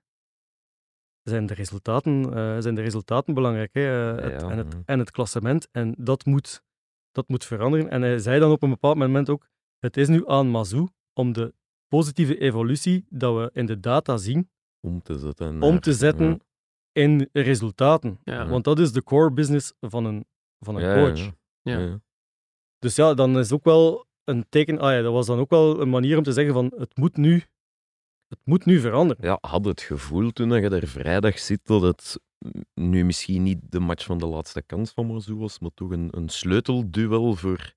[1.30, 3.74] zijn de resultaten, eh, zijn de resultaten belangrijk.
[3.74, 4.16] Hè?
[4.18, 5.68] eh, het- Ja, en, het, en het klassement.
[5.72, 6.63] En dat moet,
[7.12, 7.90] dat moet veranderen.
[7.90, 9.48] En hij zei dan op een bepaald moment ook:
[9.80, 11.54] het is nu aan Mazou om de
[11.88, 14.50] positieve evolutie dat we in de data zien,
[14.82, 15.62] Om te zetten.
[15.62, 16.38] om te zetten ja.
[17.04, 18.20] in resultaten.
[18.24, 18.48] Ja.
[18.48, 20.26] Want dat is de core business van een,
[20.60, 21.18] van een Ja, coach.
[21.20, 21.32] ja.
[21.62, 21.80] Ja.
[21.80, 22.00] Ja.
[22.80, 24.80] Dus ja, dan is ook wel een teken.
[24.80, 27.18] Ah ja, dat was dan ook wel een manier om te zeggen van het moet
[27.18, 27.44] nu,
[28.28, 29.26] het moet nu veranderen.
[29.26, 32.20] Ja, had het gevoel toen je er vrijdag zit dat het
[32.74, 36.08] nu misschien niet de match van de laatste kans van Mazou was, maar toch een,
[36.12, 37.74] een sleutelduel voor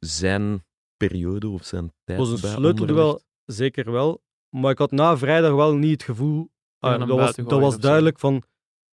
[0.00, 0.64] zijn
[0.96, 2.18] periode of zijn tijd.
[2.18, 3.26] Het was een sleutelduel, Anderlecht.
[3.44, 4.22] zeker wel.
[4.56, 6.50] Maar ik had na vrijdag wel niet het gevoel.
[6.78, 8.42] Ja, ah, hem dat, was, dat was duidelijk van.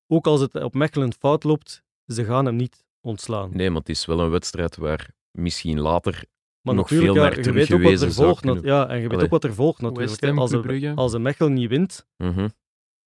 [0.08, 3.50] Ook als het op Mechelen fout loopt, ze gaan hem niet ontslaan.
[3.54, 6.26] Nee, maar het is wel een wedstrijd waar misschien later
[6.66, 8.42] maar nog natuurlijk, veel ja, je weet ook wat er volgt.
[8.42, 8.64] kunnen.
[8.64, 9.24] Ja, en je weet Allee.
[9.26, 10.22] ook wat er volgt natuurlijk.
[10.24, 10.94] Ham, Als, de, Brugge.
[10.96, 12.48] als de Mechelen niet wint, Mhm,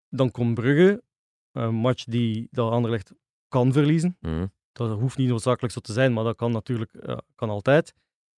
[0.09, 1.03] dan komt Brugge,
[1.51, 3.13] een match die dat Anderlecht
[3.47, 4.17] kan verliezen.
[4.21, 4.45] mhm.
[4.71, 7.93] Dat hoeft niet noodzakelijk zo te zijn, maar dat kan natuurlijk ja, kan altijd.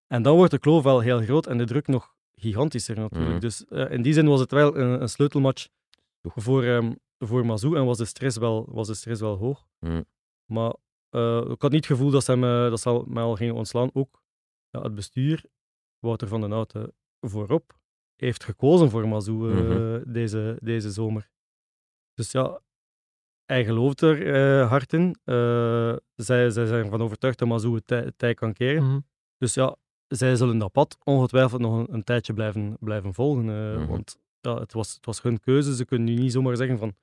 [0.08, 3.32] En dan wordt de kloof wel heel groot en de druk nog gigantischer natuurlijk.
[3.32, 3.40] Mhm.
[3.40, 5.68] Dus eh, in die zin was het wel een, een sleutelmatch
[6.22, 6.92] voor, ehm
[7.26, 9.66] voor Mazou en was de stress wel, was de stress wel hoog.
[10.46, 10.74] Maar
[11.10, 13.56] eh, ik had niet het gevoel dat ze, hem, eh, dat ze mij al gingen
[13.56, 13.90] ontslaan.
[13.94, 14.22] Ook
[14.70, 15.46] ja, het bestuur,
[16.00, 17.78] Wouter van den Houten voorop,
[18.16, 20.12] heeft gekozen voor Mazou eh, Mhm.
[20.12, 21.30] deze, deze zomer.
[22.14, 22.62] Dus ja,
[23.46, 25.16] hij gelooft er eh, hard in.
[25.24, 28.84] Eh, zij, zij zijn ervan overtuigd dat Mazou het tij, het tij kan keren.
[28.84, 29.00] Mhm.
[29.38, 29.76] Dus ja,
[30.08, 33.46] zij zullen dat pad ongetwijfeld nog een, een tijdje blijven, blijven volgen.
[33.80, 33.88] Mhm.
[33.88, 35.76] Want ja, het, was, het was hun keuze.
[35.76, 36.94] Ze kunnen nu niet zomaar zeggen van,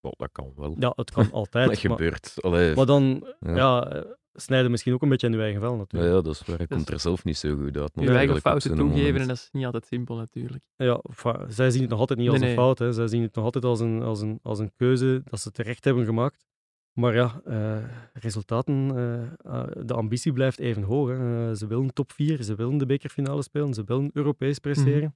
[0.00, 0.74] dat kan wel.
[0.78, 1.68] ja, het kan altijd.
[1.70, 2.34] dat maar, gebeurt.
[2.42, 3.54] Allee, maar dan Ja.
[3.56, 4.04] ja.
[4.32, 6.12] Snijden misschien ook een beetje in je eigen vel ja, natuurlijk.
[6.14, 6.56] ja, dat is waar.
[6.56, 7.90] Hij Dus- komt er zelf niet zo goed uit.
[7.94, 9.20] Je eigen fouten toegeven moment.
[9.20, 10.64] en dat is niet altijd simpel natuurlijk.
[10.76, 12.64] Ja, enfin, zij zien het nog altijd niet als Nee, een nee.
[12.64, 12.78] fout.
[12.78, 12.92] Hè.
[12.92, 15.84] Zij zien het nog altijd als een, als, een, als een keuze dat ze terecht
[15.84, 16.46] hebben gemaakt.
[16.92, 19.22] Maar ja, eh, resultaten, eh,
[19.62, 21.08] eh, de ambitie blijft even hoog.
[21.08, 21.48] Hè.
[21.50, 25.14] Eh, ze willen top 4, ze willen de bekerfinale spelen, ze willen Europees presteren.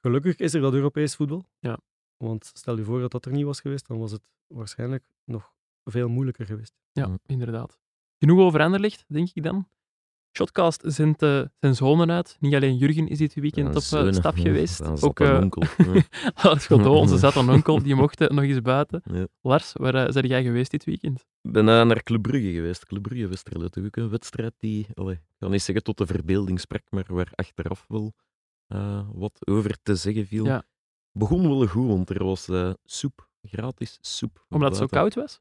[0.00, 1.38] Gelukkig is er dat Europees voetbal.
[1.38, 1.46] Mhm.
[1.72, 1.78] Ja.
[2.16, 5.52] Want stel je voor dat dat er niet was geweest, dan was het waarschijnlijk nog
[5.84, 6.74] veel moeilijker geweest.
[6.92, 7.16] Ja, Mhm.
[7.26, 7.78] inderdaad.
[8.18, 9.68] Genoeg over Anderlecht, denk ik dan.
[10.36, 12.36] Shotcast zendt eh, zijn zonen uit.
[12.40, 14.78] Niet alleen Jurgen is dit weekend Ja, op eh, stap ja, geweest.
[14.78, 15.62] dat zat Ook eh, onkel.
[15.94, 16.02] Ja.
[16.42, 19.02] Lars Godot, onze zat een onkel, die mocht eh, nog eens buiten.
[19.12, 19.26] Ja.
[19.40, 21.20] Lars, waar eh, ben jij geweest dit weekend?
[21.42, 22.84] Ik ben eh, naar Club Brugge geweest.
[22.86, 23.68] Club Brugge Westerlo.
[23.68, 27.04] Toch ook een wedstrijd die, allee, ik kan niet zeggen tot de verbeelding sprak, maar
[27.08, 28.12] waar achteraf wel
[28.66, 30.44] eh, wat over te zeggen viel.
[30.44, 30.62] Ja.
[31.12, 33.28] Begon wel goed, want er was eh, soep.
[33.42, 34.44] Gratis soep.
[34.48, 35.40] Omdat het zo koud was?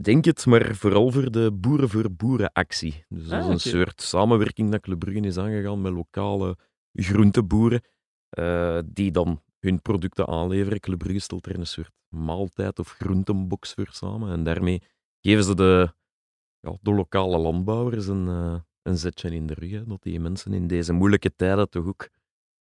[0.00, 3.04] Denk het, maar vooral voor de boeren voor boeren actie.
[3.08, 3.78] Dus dat Ah, is een oké.
[3.78, 6.56] soort samenwerking dat Club Brugge is aangegaan met lokale
[6.92, 7.80] groenteboeren,
[8.28, 10.80] eh, die dan hun producten aanleveren.
[10.80, 14.32] Club Brugge stelt er een soort maaltijd of groentenbox voor samen.
[14.32, 14.82] En daarmee
[15.20, 15.92] geven ze de,
[16.60, 19.70] ja, de lokale landbouwers een, eh, een zetje in de rug.
[19.70, 22.08] hè, dat die mensen in deze moeilijke tijden toch ook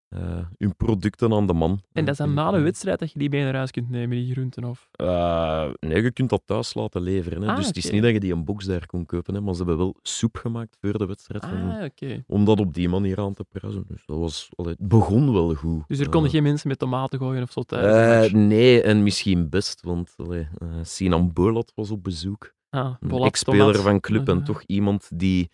[0.10, 2.64] eh, hun producten aan de man En eh, dat is na de krijgen.
[2.64, 4.64] wedstrijd dat je die mee naar huis kunt nemen, die groenten?
[4.64, 4.88] Of...
[4.92, 7.42] Eh, nee, je kunt dat thuis laten leveren.
[7.42, 7.48] Hè.
[7.50, 9.54] Ah, dus het is niet dat je die een box daar kon kopen, hè, maar
[9.54, 11.46] ze hebben wel soep gemaakt voor de wedstrijd.
[11.46, 13.84] van- Ah, om dat op die manier aan te prijzen.
[13.88, 15.84] Dus dat was, allee, het begon wel goed.
[15.88, 18.32] Dus er Eh, konden geen mensen met tomaten gooien of zo eh, match?
[18.32, 22.56] nee, en misschien best, want allee, eh, Sinan Bolat was op bezoek.
[22.70, 23.82] Ah, Een ex-speler tomaat.
[23.82, 25.50] van club en Eh, toch iemand die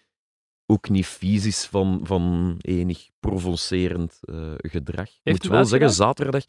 [0.73, 5.09] ook niet vies is van, van enig provocerend eh, gedrag.
[5.23, 6.43] Ik moet wel zeggen, zaterdag...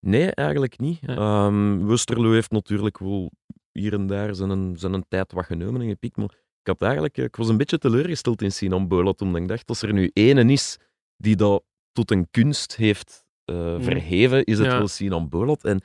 [0.00, 1.02] Nee, eigenlijk niet.
[1.02, 1.16] Nee.
[1.16, 3.30] Ehm, Westerlo heeft natuurlijk wel
[3.72, 6.82] hier en daar zijn, een, zijn een tijd wat genomen en gepikt, maar ik, had
[6.82, 9.92] eigenlijk, eh, ik was een beetje teleurgesteld in Sinan Bolat, omdat ik dacht, als er
[9.92, 10.78] nu ene is
[11.16, 13.82] die dat tot een kunst heeft eh, Mhm.
[13.82, 14.78] verheven, is het Ja.
[14.78, 15.64] wel Sinan Bolat.
[15.64, 15.80] En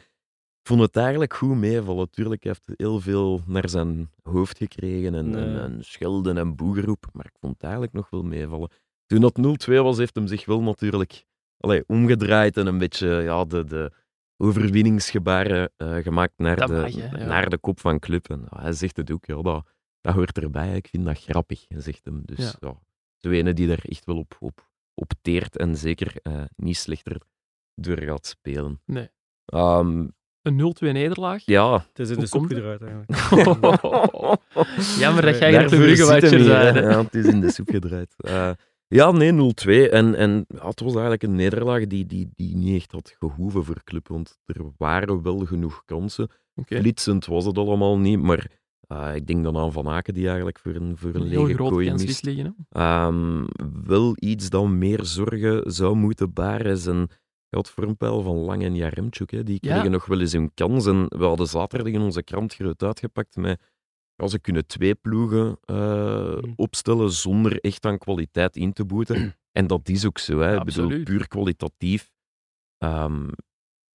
[0.67, 2.10] vond het eigenlijk goed meevallen.
[2.10, 5.60] Tuurlijk hij heeft heel veel naar zijn hoofd gekregen en, en, Nee.
[5.60, 8.69] en schelden en boegeroep, maar ik vond het eigenlijk nog wel meevallen.
[9.06, 11.25] Toen dat 0-2 was, heeft hem zich wel natuurlijk
[11.58, 13.91] allee, omgedraaid en een beetje ja, de, de
[14.38, 17.25] overwinningsgebaren eh, gemaakt naar Dat de, mag, hè, ja.
[17.25, 18.30] naar de kop van club.
[18.30, 19.67] En hij zegt het ook, ja, dat,
[20.01, 20.75] dat hoort erbij.
[20.75, 22.21] Ik vind dat grappig, zegt hem.
[22.25, 22.53] Dus Ja.
[22.60, 22.80] ja,
[23.17, 27.21] zo ene die er echt wel op, op, op teert en zeker eh, niet slechter
[27.75, 28.82] door gaat spelen.
[28.86, 29.10] Nee.
[29.45, 30.08] Ehm,
[30.48, 31.42] Een 0-2 nederlaag.
[31.46, 31.86] ja.
[31.94, 33.12] Het is in Hoe de soep gedraaid eigenlijk.
[35.02, 36.76] Jammer dat jij Daarvoor geen Brugge-watcher bent.
[36.76, 38.14] Ja, het is in de soep gedraaid.
[38.18, 38.50] Eh,
[38.88, 39.92] ja, nee, 0-2.
[39.92, 43.64] En, en ja, het was eigenlijk een nederlaag die, die, die niet echt had gehoeven
[43.64, 46.30] voor club, want er waren wel genoeg kansen.
[46.56, 46.80] Oké.
[46.80, 48.48] Flitsend was het allemaal niet, maar
[48.88, 51.92] eh, ik denk dan aan Van Aken die eigenlijk voor een, voor een lege kooi
[51.92, 52.24] mist.
[52.24, 52.56] liggen.
[52.70, 53.46] Ehm,
[53.84, 56.86] wel iets dat meer zorgen zou moeten baren is
[57.50, 59.32] een ja, het vormpeil van Lang en Jaremchuk.
[59.32, 59.44] Hè.
[59.44, 59.72] Die Ja.
[59.74, 60.86] kregen nog wel eens hun kans.
[60.86, 63.62] En we hadden zaterdag in onze krant groot uitgepakt met
[64.16, 66.54] ja, ze kunnen twee ploegen eh, Mm.
[66.56, 69.16] opstellen zonder echt aan kwaliteit in te boeten.
[69.60, 70.40] en dat is ook zo.
[70.40, 70.52] Hè.
[70.54, 72.12] Ja, bedoel, puur kwalitatief.
[72.78, 73.28] ehm,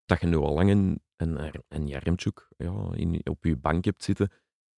[0.05, 4.03] dat je nu al lang en, en, en Jaremchuk ja, in, op je bank hebt
[4.03, 4.27] zitten.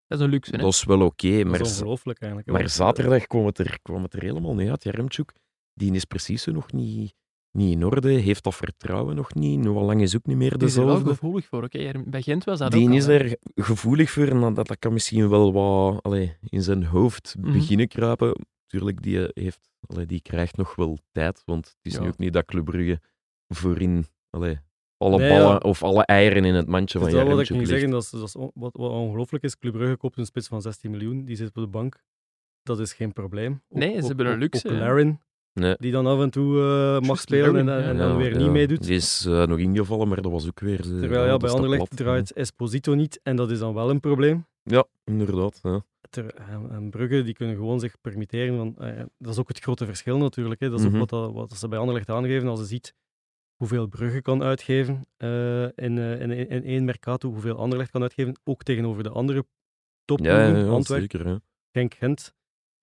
[0.07, 0.57] Dat is een luxe, hè?
[0.57, 1.43] dat is wel oké.
[1.43, 2.51] Maar ongelooflijk eigenlijk.
[2.51, 4.83] maar zaterdag kwam het, er, kwam het er helemaal niet uit.
[4.83, 5.33] Jaremchuk,
[5.73, 7.13] die is precies zo nog niet,
[7.53, 9.65] niet in orde, heeft dat vertrouwen nog niet.
[9.65, 11.13] Hoe lang is ook niet meer Die is er wel dezelfde.
[11.15, 11.91] gevoelig voor, oké?
[12.05, 15.29] Bij Gent was dat Die ook is er gevoelig voor en dat, dat kan misschien
[15.29, 17.51] wel wat allee, in zijn hoofd Mhm.
[17.53, 18.35] beginnen kruipen.
[18.67, 22.01] Tuurlijk, die, heeft, allee, die krijgt nog wel tijd, want het is Ja.
[22.01, 22.99] nu ook niet dat Club Brugge
[23.47, 24.59] voorin allee,
[24.97, 25.57] alle Nee, ballen ja.
[25.57, 28.09] of alle eieren in het mandje van is wel wat ik niet zeggen, dat is,
[28.09, 29.57] dat is on- wat, wat ongelooflijk is.
[29.57, 32.03] Club Brugge koopt een spits van 16 miljoen, die zit op de bank.
[32.63, 33.61] Dat is geen probleem.
[33.69, 34.79] Ook- Nee, ze ook- hebben een luxe, Ook ja.
[35.53, 35.75] Nee.
[35.79, 38.07] die dan af en toe eh, mag spelen en, Larin, en ja.
[38.07, 38.83] dan weer niet meedoet.
[38.83, 40.79] Die is eh, nog ingevallen, maar dat was ook weer...
[40.79, 44.45] eh, Terwijl ja, bij Anderlecht draait Esposito niet en dat is dan wel een probleem.
[44.63, 45.59] Ja, inderdaad.
[45.63, 45.81] Ja.
[46.09, 46.33] Ter,
[46.69, 48.57] en, Brugge die kunnen gewoon zich permitteren.
[48.57, 50.59] Want, eh, dat is ook het grote verschil natuurlijk.
[50.59, 50.69] Hè.
[50.69, 50.93] Dat is Mhm.
[50.93, 52.47] ook wat, dat, wat ze bij Anderlecht aangeven.
[52.47, 52.93] Als je ziet
[53.55, 58.39] hoeveel Brugge kan uitgeven eh, in, eh, in, in één Mercato, hoeveel Anderlecht kan uitgeven,
[58.43, 59.43] ook tegenover de andere Ja,
[60.05, 61.27] topploegen, ja, ja, Antwerpen.
[61.29, 61.39] Ja.
[61.71, 62.33] Genk, Gent.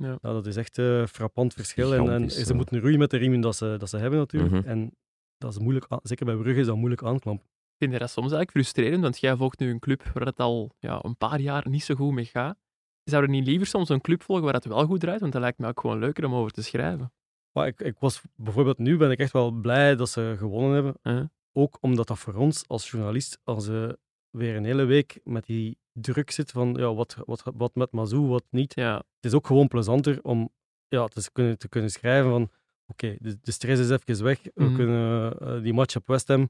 [0.01, 0.19] Ja.
[0.21, 1.95] Nou, dat is echt een frappant verschil.
[1.95, 4.53] En, ze moeten roeien met de riemen dat ze, dat ze hebben natuurlijk.
[4.53, 4.69] Mhm.
[4.69, 4.97] En
[5.39, 7.47] dat is moeilijk, aan- zeker bij Brugge is dat moeilijk aanklampen.
[7.47, 10.75] Ik vind dat soms eigenlijk frustrerend, want jij volgt nu een club waar het al
[10.79, 12.59] ja, een paar jaar niet zo goed mee gaat.
[13.05, 15.21] Zou er niet liever soms een club volgen waar het wel goed draait?
[15.21, 17.13] Want dat lijkt me ook gewoon leuker om over te schrijven.
[17.53, 20.95] Maar ik, ik was bijvoorbeeld nu ben ik echt wel blij dat ze gewonnen hebben.
[21.03, 21.23] Hè?
[21.53, 23.99] Ook omdat dat voor ons als journalist, als je
[24.31, 28.27] weer een hele week met die druk zit van ja, wat, wat, wat met Mazou,
[28.27, 28.75] wat niet.
[28.75, 30.51] Ja, Het is ook gewoon plezanter om
[30.89, 32.51] ja, te, kunnen, te kunnen schrijven van
[32.87, 34.43] oké, de, de stress is even weg.
[34.43, 34.75] We Mhm.
[34.75, 36.49] kunnen, eh, die match op West Ham,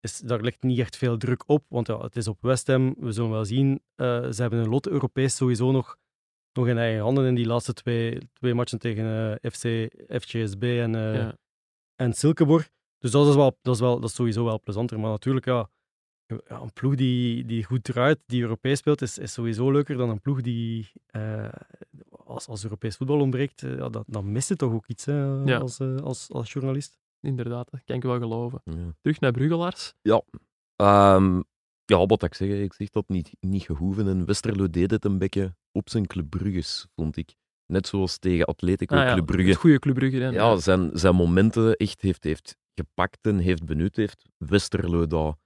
[0.00, 2.94] is, daar ligt niet echt veel druk op, want ja, het is op West Ham.
[2.98, 5.96] We zullen wel zien, eh, ze hebben een lot Europees sowieso nog,
[6.52, 9.88] nog in eigen handen in die laatste twee, twee matchen tegen eh, FC,
[10.22, 11.36] FCSB en, ja.
[11.94, 12.70] en Silkeborg.
[12.98, 15.00] Dus dat is, wel, dat, is wel, dat is sowieso wel plezanter.
[15.00, 15.70] Maar natuurlijk, ja,
[16.26, 20.08] ja, een ploeg die, die goed draait, die Europees speelt, is, is sowieso leuker dan
[20.10, 21.48] een ploeg die eh,
[22.10, 23.62] als, als Europees voetbal ontbreekt.
[23.62, 25.58] eh, ja, dat, dan mist het toch ook iets hè, Ja.
[25.58, 26.98] als, eh, als, als journalist.
[27.20, 27.70] inderdaad.
[27.70, 28.60] Dat kan ik wel geloven.
[28.64, 28.94] Ja.
[29.00, 29.94] Terug naar Bruggelaars.
[30.76, 31.40] Ehm,
[31.84, 34.08] ja, wat ik zeg, ik zeg dat niet, niet gehoeven.
[34.08, 37.34] En Westerlo deed het een beetje op zijn Club Brugges, vond ik.
[37.66, 39.48] Net zoals tegen Atletico Ah, ja, Club Brugge.
[39.48, 40.18] Het goede Club Brugge.
[40.18, 40.32] dan.
[40.32, 43.96] Ja, zijn, zijn momenten echt heeft, heeft gepakt en heeft benut.
[43.96, 45.36] Heeft Westerlo dat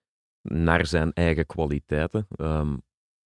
[0.49, 2.77] naar zijn eigen kwaliteiten ehm,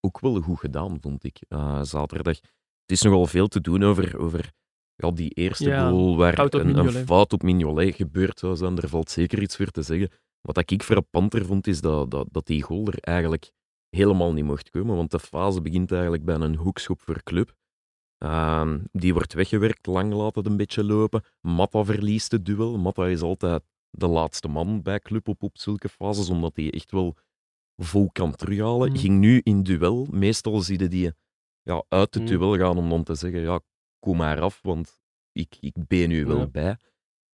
[0.00, 1.38] ook wel goed gedaan, vond ik.
[1.48, 2.36] eh, zaterdag.
[2.36, 4.50] Het is nogal veel te doen over, over
[4.94, 8.74] ja, die eerste Ja, goal waar een, fout op Mignolet gebeurd zou zijn.
[8.74, 10.10] Daar valt zeker iets voor te zeggen.
[10.40, 13.52] Wat ik frappanter vond, is dat, dat, dat die goal er eigenlijk
[13.88, 14.96] helemaal niet mocht komen.
[14.96, 17.54] Want de fase begint eigenlijk bij een hoekschop voor club.
[18.18, 21.24] Ehm, die wordt weggewerkt, lang laat het een beetje lopen.
[21.40, 22.78] Matta verliest het duel.
[22.78, 23.62] Matta is altijd
[23.94, 27.16] de laatste man bij club op, op zulke fases, omdat hij echt wel
[27.76, 28.88] vol kan terughalen.
[28.90, 28.98] Mhm.
[28.98, 30.06] Ging nu in duel.
[30.10, 31.12] Meestal zie je die
[31.62, 32.32] ja, uit het Mhm.
[32.32, 33.60] duel gaan om dan te zeggen, ja,
[33.98, 35.00] kom maar af, want
[35.32, 36.46] ik, ik ben nu wel Ja.
[36.46, 36.76] bij.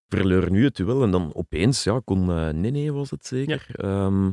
[0.06, 3.66] Verloor nu het duel en dan opeens ja, kon uh, Nene, was het zeker?
[3.72, 4.30] Ehm,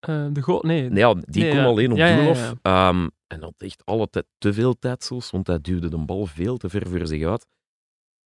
[0.00, 0.88] Eh, de goal, nee.
[0.88, 2.54] Nee, ja, die Nee, kon alleen op ja, af.
[2.62, 6.26] Ehm, en dat echt alle tijd te veel tijd zelfs, want hij duwde de bal
[6.26, 7.46] veel te ver voor zich uit.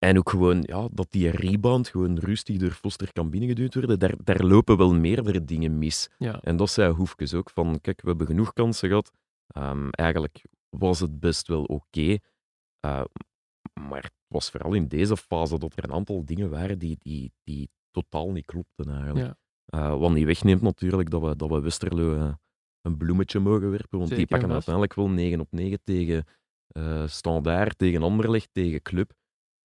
[0.03, 4.15] En ook gewoon, ja, dat die rebound gewoon rustig door Foster kan binnengeduwd worden, daar,
[4.25, 6.11] daar lopen wel meerdere dingen mis.
[6.19, 6.41] Ja.
[6.41, 9.12] En dat zei Hoefkes ook, van kijk, we hebben genoeg kansen gehad.
[9.47, 12.17] Ehm, eigenlijk was het best wel oké.
[12.81, 13.05] Eh,
[13.81, 17.33] maar het was vooral in deze fase dat er een aantal dingen waren die, die,
[17.43, 19.27] die totaal niet klopten eigenlijk.
[19.27, 19.37] Ja.
[19.65, 22.35] Eh, wat niet wegneemt natuurlijk dat we, dat we Westerlo eh,
[22.81, 26.25] een bloemetje mogen werpen, want die Zeker pakken uiteindelijk wel 9 op 9 tegen
[26.67, 29.12] eh Standaard, tegen Anderlecht, tegen Club.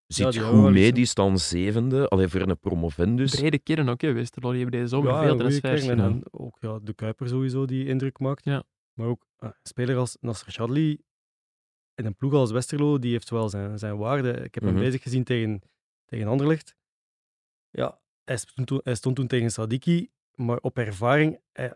[0.07, 2.07] Zit hebben goed mee, die staan zevende.
[2.07, 3.35] Alleen voor een promovendus.
[3.35, 4.51] Brede kern ook, hè, Westerlo.
[4.51, 5.81] Die hebben deze zomer Ja, veel transfers.
[5.81, 6.11] En, gedaan.
[6.13, 8.45] en ook ja, de Kuiper sowieso die indruk maakt.
[8.45, 8.63] Ja.
[8.93, 11.01] Maar ook eh, een speler als Nasser Chadli
[11.95, 14.31] in een ploeg als Westerlo, die heeft wel zijn, zijn waarde.
[14.31, 14.73] Ik heb Mhm.
[14.73, 15.61] hem bezig gezien tegen,
[16.05, 16.75] tegen Anderlecht.
[17.69, 21.73] Ja, hij stond, toen, hij stond toen tegen Sadiki, maar op ervaring, hij,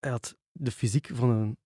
[0.00, 1.56] hij had de fysiek van een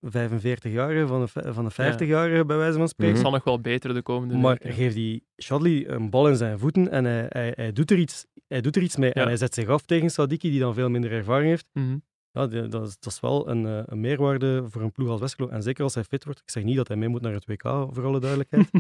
[0.41, 3.15] 45-jarige, van een, van een 50-jarige, bij wijze van spreken.
[3.15, 4.73] Het zal nog wel beter de komende Maar weken.
[4.73, 8.27] geeft die Shadley een bal in zijn voeten en hij, hij, hij, doet, er iets,
[8.49, 9.11] hij doet er iets mee.
[9.15, 9.21] Ja.
[9.21, 11.67] En hij zet zich af tegen Sadiki, die dan veel minder ervaring heeft.
[11.73, 11.97] Mhm.
[12.35, 15.49] Ja, dat, is, dat is wel een, eh, een meerwaarde voor een ploeg als Westerlo.
[15.51, 16.41] En zeker als hij fit wordt.
[16.41, 18.71] Ik zeg niet dat hij mee moet naar het WK, voor alle duidelijkheid.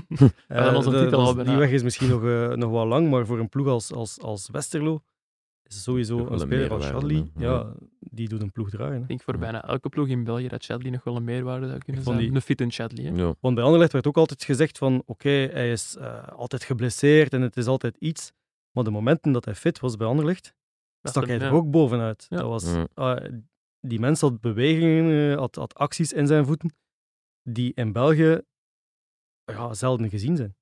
[0.92, 1.50] De- bijna.
[1.50, 4.20] die weg is misschien nog, eh, nog wel lang, maar voor een ploeg als, als,
[4.20, 5.02] als Westerlo
[5.72, 6.84] is sowieso een een speler als
[7.34, 7.44] hè.
[7.44, 8.94] Ja, die doet een ploeg draaien.
[8.94, 9.00] hè.
[9.00, 9.40] Ik denk voor Ja.
[9.40, 12.18] bijna elke ploeg in België dat Chadley nog wel een meerwaarde zou kunnen zijn.
[12.18, 12.70] die- Een fit en.
[13.06, 13.22] Hè?
[13.22, 13.34] Ja.
[13.40, 17.40] Want bij Anderlecht werd ook altijd gezegd van oké, hij is eh, altijd geblesseerd en
[17.42, 18.32] het is altijd iets.
[18.70, 20.54] Maar de momenten dat hij fit was bij Anderlecht,
[21.00, 21.50] Dat stak hij er ja.
[21.50, 22.26] ook bovenuit.
[22.28, 22.36] Ja.
[22.36, 22.86] Dat was, Ja.
[22.94, 23.24] ah,
[23.80, 26.74] die mens had bewegingen, eh, had, had acties in zijn voeten.
[27.42, 28.40] die in België
[29.44, 30.56] ja, zelden gezien zijn.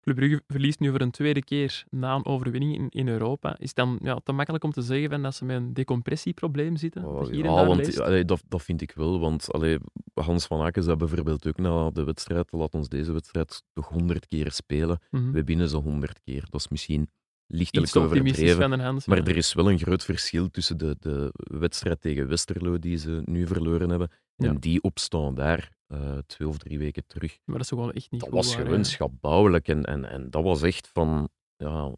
[0.00, 3.58] Club Brugge verliest nu voor een tweede keer na een overwinning in, in Europa.
[3.58, 6.76] Is het dan ja, te makkelijk om te zeggen van dat ze met een decompressieprobleem
[6.76, 7.04] zitten?
[7.04, 9.20] Oh, Dat ja, want allee, dat, dat vind ik wel.
[9.20, 9.78] Want allee,
[10.14, 14.26] Hans van Aken zei bijvoorbeeld ook na de wedstrijd, laat ons deze wedstrijd toch honderd
[14.26, 14.98] keer spelen.
[15.10, 15.30] Mhm.
[15.30, 16.44] We winnen ze honderd keer.
[16.50, 17.08] Dat is misschien
[17.46, 18.80] lichtelijk overdreven.
[18.80, 19.06] Hans.
[19.06, 19.24] Maar ja.
[19.24, 23.46] er is wel een groot verschil tussen de, de wedstrijd tegen Westerlo, die ze nu
[23.46, 24.58] verloren hebben, en Ja.
[24.58, 27.38] die opstaan daar eh, twee of drie weken terug.
[27.44, 29.68] Maar dat is wel echt niet Dat goed was gewoon schabouwelijk.
[29.68, 31.96] En, en, en dat was echt van, ja,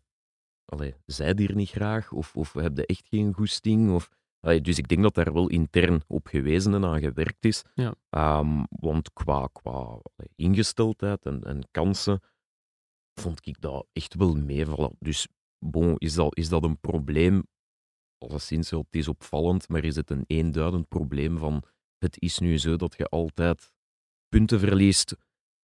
[0.64, 2.12] allee, zij die er niet graag?
[2.12, 3.90] Of, of heb je echt geen goesting?
[3.90, 4.08] Of,
[4.40, 7.62] allee, dus ik denk dat daar wel intern op gewezen en aan gewerkt is.
[7.74, 7.94] Ja.
[8.10, 12.20] Ehm, want qua, qua allee, ingesteldheid en, en kansen
[13.20, 14.96] vond ik dat echt wel meevallen.
[14.98, 17.46] Dus bon, is, dat, is dat een probleem?
[18.18, 21.62] Alleszins het is opvallend, maar is het een eenduidend probleem van
[21.98, 23.72] het is nu zo dat je altijd
[24.30, 25.16] punten verliest?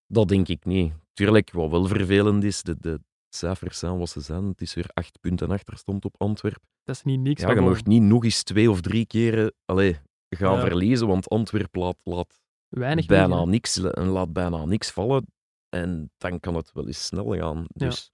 [0.07, 0.93] Dat denk ik niet.
[1.13, 4.45] Tuurlijk, wat wel vervelend is, de, de cijfers zijn wat ze zijn.
[4.45, 6.69] Het is weer acht punten achterstand op Antwerpen.
[6.85, 7.41] Dat is niet niks.
[7.43, 9.97] Ja, je mag niet nog eens twee of drie keren allee,
[10.29, 10.61] gaan Ja.
[10.61, 15.27] verliezen, want Antwerpen laat, laat weinig bijna liggen, niks, en laat bijna niks vallen.
[15.69, 17.65] En dan kan het wel eens snel gaan.
[17.69, 18.11] Dus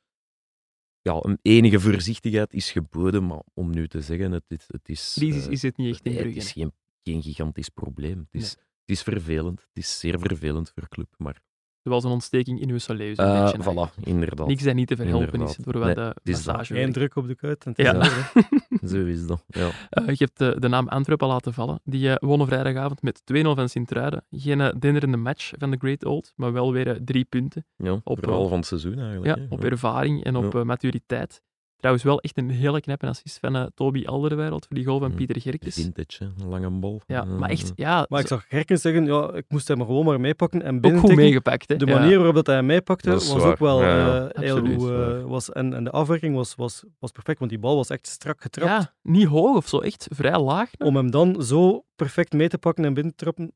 [1.00, 5.12] ja, een enige voorzichtigheid is geboden, maar om nu te zeggen, het, is- het is...
[5.18, 6.28] Crisis eh, is het niet echt in Brugge.
[6.28, 8.18] Het is geen, geen gigantisch probleem.
[8.30, 8.56] Het is,
[8.87, 9.61] het is vervelend.
[9.61, 11.40] Het is zeer vervelend voor club, maar
[11.83, 13.18] Zoals een ontsteking in uw soleus.
[13.18, 14.47] een eh, voilà, inderdaad.
[14.47, 15.64] Niks dat niet te verhelpen is Inderdaad.
[15.64, 16.75] door wat Nee, de is massage.
[16.75, 17.64] Geen druk op de kuit.
[17.64, 17.99] En is Ja.
[18.01, 18.40] hè.
[18.88, 19.45] Zo is dat.
[19.47, 19.71] Ja.
[19.90, 21.81] Eh, je hebt eh, de naam Antwerpen laten vallen.
[21.85, 24.25] Die eh, wonnen vrijdagavond met 2-0 van Sint-Truiden.
[24.31, 27.66] Geen denderende match van de Great Old, maar wel weer drie punten.
[27.77, 29.37] Ja, Op, eh, van het seizoen eigenlijk.
[29.38, 30.64] Ja, op ervaring en op Ja.
[30.64, 31.42] maturiteit.
[31.83, 35.11] Trouwens wel echt een hele knappe assist van eh, Toby Alderweireld voor die goal van
[35.11, 35.16] Mm.
[35.16, 35.75] Pieter Gerkes.
[35.75, 36.31] Vintage, hè.
[36.42, 37.01] een lange bal.
[37.07, 39.87] Ja, Eh, maar echt, ja, Maar ik zag Gerkens zeggen, ja, ik moest hem maar
[39.87, 41.68] gewoon maar meepakken en ook binnen goed meegepakt.
[41.68, 41.77] Hè?
[41.77, 41.99] De Ja.
[41.99, 44.90] manier waarop dat hij hem meepakte Dat was ook wel Ja, eh, heel goed.
[44.90, 48.07] eh, was, en, en de afwerking was, was, was perfect, want die bal was echt
[48.07, 48.71] strak getrapt.
[48.71, 50.71] Ja, niet hoog of zo, echt vrij laag.
[50.79, 53.53] Om hem dan zo perfect mee te pakken en binnen te trappen,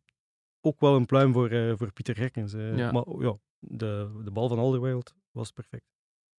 [0.61, 2.53] ook wel een pluim voor, eh, voor Pieter Gerkens.
[2.55, 2.77] eh.
[2.77, 2.93] Ja.
[2.93, 5.85] Maar ja, de, de bal van Alderweireld was perfect.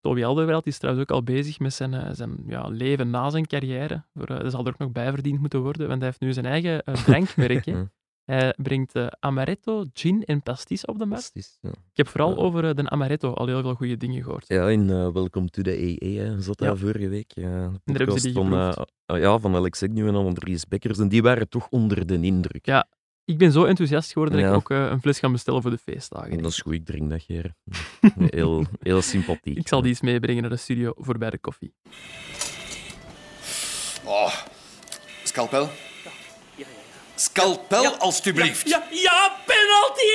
[0.00, 3.46] Toby Alderweireld is trouwens ook al bezig met zijn, eh, zijn ja, leven na zijn
[3.46, 4.04] carrière.
[4.14, 6.32] Voor, eh, dat zal er ook nog bij verdiend moeten worden, want hij heeft nu
[6.32, 7.64] zijn eigen drankmerk.
[7.64, 7.90] Ja.
[8.24, 11.58] Hij brengt amaretto, gin en pastis op de markt.
[11.60, 11.68] Ja.
[11.70, 12.36] Ik heb vooral Ja.
[12.36, 14.44] over de amaretto al heel veel goede dingen gehoord.
[14.48, 16.76] Ja, in Welcome to the EE hè, zat hij Ja.
[16.76, 17.34] vorige week.
[17.34, 18.74] De podcast van,
[19.06, 20.98] ja, van Alex Agnew en Andries Bekkers.
[20.98, 22.66] En die waren toch onder de indruk.
[22.66, 22.88] Ja,
[23.28, 24.50] Ik ben zo enthousiast geworden dat Ja.
[24.50, 26.30] ik ook eh, een fles ga bestellen voor de feestdagen.
[26.30, 27.54] En dat is goed, ik drink dat hier.
[28.36, 29.56] Heel, heel sympathiek.
[29.56, 31.74] Ik zal die eens meebrengen naar de studio voor bij de koffie.
[34.04, 34.34] Oh,
[35.24, 35.68] scalpel?
[37.14, 38.68] Scalpel, alstublieft.
[38.68, 40.12] Ja, ja, penalty!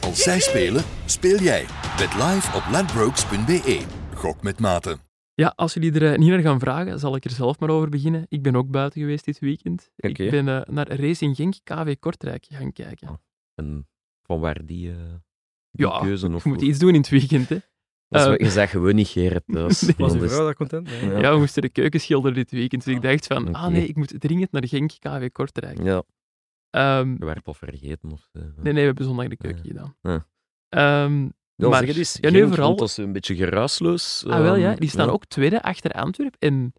[0.00, 1.64] Als zij spelen, speel jij.
[1.96, 3.80] Bet live op ladbrokes.be.
[4.14, 4.98] Gok met mate.
[5.34, 7.88] Ja, als jullie er eh, niet naar gaan vragen, zal ik er zelf maar over
[7.88, 8.26] beginnen.
[8.28, 9.90] Ik ben ook buiten geweest dit weekend.
[9.96, 13.08] Ik ben eh, naar Racing Genk KV Kortrijk gaan kijken.
[13.08, 13.14] Oh,
[13.54, 13.88] En
[14.22, 14.96] van waar die, eh,
[15.70, 16.32] die Ja, keuze?
[16.32, 17.58] Of, Je moet iets doen in het weekend, hè.
[18.08, 19.42] Dat is wel- je zegt gewoon niet Gerrit.
[19.52, 19.62] Nee.
[19.62, 21.04] Was Dat uw vrouw daar content mee?
[21.10, 21.18] Ja.
[21.18, 21.32] Ja.
[21.32, 22.84] we moesten de keuken schilderen dit weekend.
[22.84, 25.82] Dus ik dacht van, ah nee, ik moet dringend naar Genk KV Kortrijk.
[25.82, 26.02] Ja,
[26.70, 28.10] Ehm, je werd al vergeten.
[28.12, 28.38] Of, zo.
[28.40, 29.68] nee, nee, we hebben zondag de keuken Ja.
[29.70, 29.96] gedaan.
[30.02, 30.24] Ja.
[31.54, 32.18] Ja, maar- het eens.
[32.20, 34.24] ja, nu vooral- Dat is een beetje geruisloos.
[34.26, 34.70] Ah, wel ja.
[34.70, 36.36] ehm, Die staan ook tweede achter Antwerp.
[36.38, 36.72] En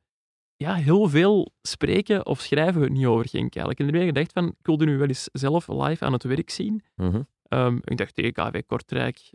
[0.56, 3.80] ja, heel veel spreken of schrijven we niet over Genk eigenlijk.
[3.80, 6.84] En daarbij gedacht van, ik wilde nu wel eens zelf live aan het werk zien.
[6.96, 7.22] mhm.
[7.44, 9.32] Ehm, ik dacht tegen KV Kortrijk,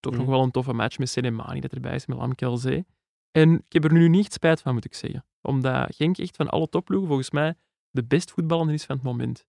[0.00, 0.20] toch Mhm.
[0.20, 2.86] nog wel een toffe match met Selemani dat erbij is, met Lamkelzee.
[3.30, 5.24] En ik heb er nu niet spijt van, moet ik zeggen.
[5.42, 7.54] Omdat Genk echt van alle topploegen volgens mij
[7.90, 9.46] de best voetballer is van het moment.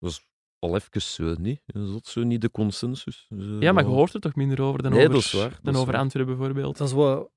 [0.00, 0.26] Is
[0.60, 1.60] al even zo, niet?
[1.66, 3.26] Is dat zo niet de consensus?
[3.38, 5.58] Zo, Ja, maar je hoort er toch minder over dan Nee, over, dat is waar,
[5.62, 5.96] dan is over.
[5.96, 6.76] Antwerpen bijvoorbeeld.
[6.78, 7.30] Dat is wat,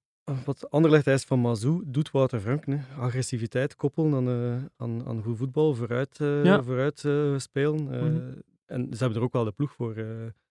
[0.46, 2.66] wat Anderlecht eist van Mazou, doet Wouter Frank.
[2.66, 2.78] Hè.
[3.00, 6.64] Agressiviteit koppelen aan, eh, aan, aan goed voetbal, vooruit, eh, Ja.
[6.64, 7.92] vooruit eh, spelen.
[7.94, 8.32] eh, Mhm.
[8.66, 9.96] En ze hebben er ook wel de ploeg voor.
[9.96, 10.06] eh.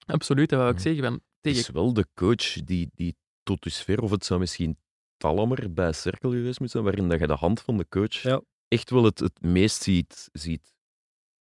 [0.07, 0.83] Absoluut, dat wou ik Ja.
[0.83, 1.03] zeggen.
[1.05, 4.77] Van, Het tegen is wel de coach die, die tot dusver, of het zou misschien
[5.17, 8.41] Talammer bij Cirkel geweest moeten zijn, waarin dat je de hand van de coach Ja.
[8.69, 10.72] echt wel het, het meest ziet, ziet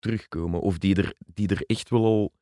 [0.01, 0.61] terugkomen.
[0.61, 2.33] Of die er, die er echt wel al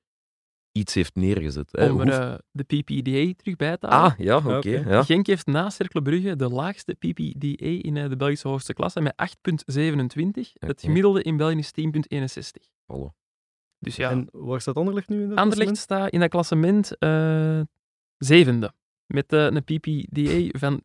[0.73, 1.69] iets heeft neergezet.
[1.73, 1.91] hè.
[1.93, 4.11] om er eh, de PPDA terug bij te halen.
[4.13, 4.69] Ah, ja, oké.
[4.71, 5.03] ja.
[5.03, 9.15] Genk heeft na Cercle Brugge de laagste PPDA in eh, de Belgische hoogste klasse met
[9.75, 10.53] 8,27.
[10.53, 11.73] Het gemiddelde in België is
[12.61, 12.69] 10,61.
[12.87, 13.15] Hallo.
[13.79, 15.79] Dus ja, En waar staat Anderlecht nu in dat Anderlecht klassement?
[15.79, 17.61] staat in dat klassement eh,
[18.19, 18.73] zevende.
[19.07, 20.85] Met een PPDA van 10,27.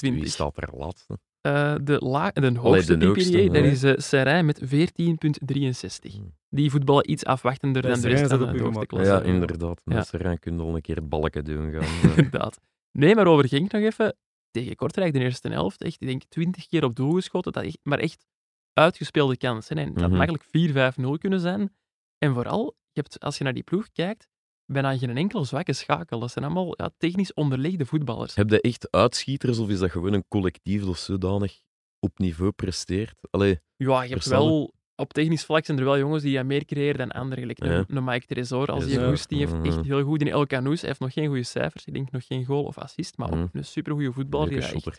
[0.00, 1.18] Wie, wie staat er laatste?
[1.44, 6.12] Eh, de, la de hoogste de hoogste, PPDA, dat is eh Serijn met 14,63.
[6.12, 6.34] Hmm.
[6.48, 9.24] Die voetballen iets afwachtender dan de rest van de hoogste weer Ja, klasse.
[9.24, 9.82] inderdaad.
[9.84, 9.94] Ja.
[9.94, 12.00] Met Serijn kun je al een keer het balken doen gaan.
[12.16, 12.60] Inderdaad.
[12.92, 14.16] Nee, maar over Genk nog even.
[14.50, 17.52] Tegen Kortrijk, de eerste helft, echt, ik denk 20 keer op doel geschoten.
[17.52, 18.26] Dat echt, maar echt
[18.72, 19.76] uitgespeelde kansen.
[19.78, 20.18] En dat had Mhm.
[20.18, 21.74] makkelijk 4-5-0 kunnen zijn.
[22.18, 24.28] En vooral, je hebt, als je naar die ploeg kijkt,
[24.66, 26.18] bijna geen enkele zwakke schakel.
[26.20, 28.34] Dat zijn allemaal ja, technisch onderlegde voetballers.
[28.34, 31.62] Heb je echt uitschieters of is dat gewoon een collectief dat zodanig
[31.98, 33.14] op niveau presteert?
[33.30, 34.72] Allee, Ja, je hebt wel...
[34.96, 37.38] Op technisch vlak zijn er wel jongens die ja, meer creëren dan anderen.
[37.38, 37.84] Gelijk Ja.
[37.88, 39.64] een, Mike Tresor, als die een goest, die heeft Mhm.
[39.64, 40.20] echt heel goed.
[40.20, 41.84] In El Canoes, hij heeft nog geen goede cijfers.
[41.84, 43.46] Ik denk nog geen goal of assist, maar ook Mhm.
[43.56, 44.98] een supergoeie voetballer die shotter.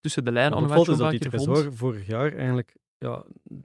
[0.00, 1.20] tussen de lijnen opvalt is dat die.
[1.20, 3.24] Tresor vorig jaar eigenlijk ja,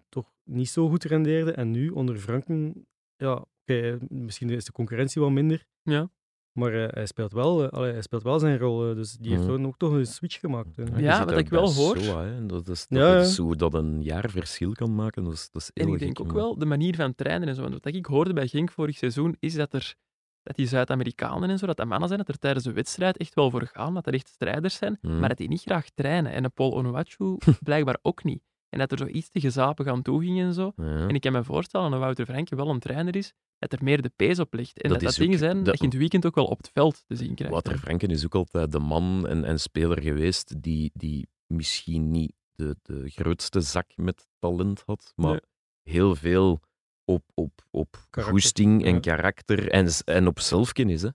[0.10, 1.52] toch niet zo goed rendeerde.
[1.52, 5.66] En nu onder Franken, ja, oké, misschien is de concurrentie wat minder.
[5.84, 6.10] Ja.
[6.52, 8.90] Maar eh, hij, speelt wel, eh, allee, hij speelt wel zijn rol.
[8.90, 10.78] eh, dus die heeft gewoon ook toch een switch gemaakt.
[10.78, 10.86] eh.
[11.00, 12.46] Ja, wat dat ik wel hoor- hè.
[12.46, 13.34] dat is, dat Ja, is ja.
[13.34, 15.24] zo dat een jaar verschil kan maken.
[15.24, 16.36] Dat is, dat is En ik denk ook man.
[16.36, 17.62] wel de manier van trainen en zo.
[17.62, 19.96] Want wat ik hoorde bij Genk vorig seizoen, is dat er
[20.44, 23.34] dat die Zuid-Amerikanen en zo, dat dat mannen zijn, dat er tijdens de wedstrijd echt
[23.34, 25.20] wel voor gaan, dat er echt strijders zijn, Mhm.
[25.20, 26.32] maar dat die niet graag trainen.
[26.32, 28.42] En een Paul Onuachu blijkbaar ook niet.
[28.70, 30.72] En dat er zo iets te gezapen aan toe ging en zo.
[30.76, 31.08] Ja.
[31.08, 34.02] En ik kan me voorstellen dat Wouter Franke wel een trainer is, dat er meer
[34.02, 34.82] de pees op ligt.
[34.82, 36.36] En Dat dat dat, is ook- dingen zijn dat- dat je in het weekend ook
[36.36, 37.54] wel op het veld te zien krijgt.
[37.54, 37.78] Wouter.
[37.78, 42.76] Franken is ook altijd de man en, en speler geweest die, die misschien niet de,
[42.82, 45.42] de grootste zak met talent had, maar Nee.
[45.96, 46.60] heel veel
[47.06, 49.00] op, op, op goesting en ja.
[49.00, 51.02] karakter en, en op zelfkennis.
[51.02, 51.10] Hè.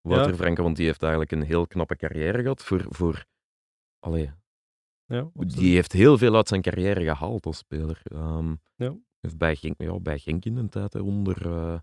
[0.00, 0.36] Wouter Ja.
[0.36, 2.84] Franken, want die heeft eigenlijk een heel knappe carrière gehad voor...
[2.88, 3.24] voor
[3.98, 4.30] allee,
[5.06, 8.00] Ja, die heeft heel veel uit zijn carrière gehaald als speler.
[8.04, 8.96] Ehm, Ja.
[9.20, 11.46] heeft bij, Genk, ja, bij Genk in de tijd, hè, onder...
[11.46, 11.78] eh,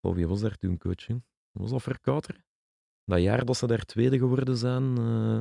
[0.00, 1.24] oh, wie was daar toen coaching?
[1.52, 2.44] Was dat Verkouter?
[3.04, 4.96] Dat jaar dat ze daar tweede geworden zijn...
[4.98, 5.38] eh,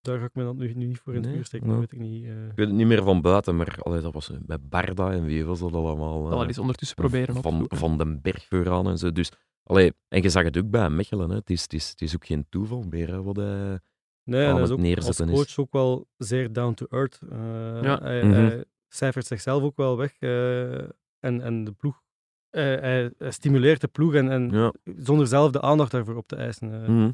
[0.00, 1.72] Daar ga ik me dan nu, nu niet voor in het Nee, vuur steken, ja.
[1.72, 2.24] dat weet ik niet.
[2.24, 2.46] eh.
[2.46, 5.44] Ik weet het niet meer van buiten, maar allee, dat was met Barda en wie
[5.44, 6.28] was dat allemaal?
[6.28, 7.76] Dat eens ondertussen proberen van, opzoeken.
[7.78, 9.12] van den Berg vooraan en zo.
[9.12, 9.30] Dus,
[9.62, 11.28] allee, en je zag het ook bij Mechelen.
[11.30, 11.36] Hè.
[11.36, 13.80] Het, is, het, is, het is ook geen toeval meer hè, wat hij...
[14.28, 15.54] Nee, aan en hij het is ook als is.
[15.54, 17.18] coach ook wel zeer down to earth.
[17.30, 17.38] Eh,
[17.82, 17.98] Ja.
[18.02, 18.34] hij, Mhm.
[18.34, 20.12] hij cijfert zichzelf ook wel weg.
[20.18, 20.78] eh,
[21.18, 22.02] en, en de ploeg.
[22.50, 24.72] eh, hij, hij stimuleert de ploeg en, en Ja.
[24.96, 26.82] zonder zelf de aandacht daarvoor op te eisen.
[26.82, 27.10] Mhm.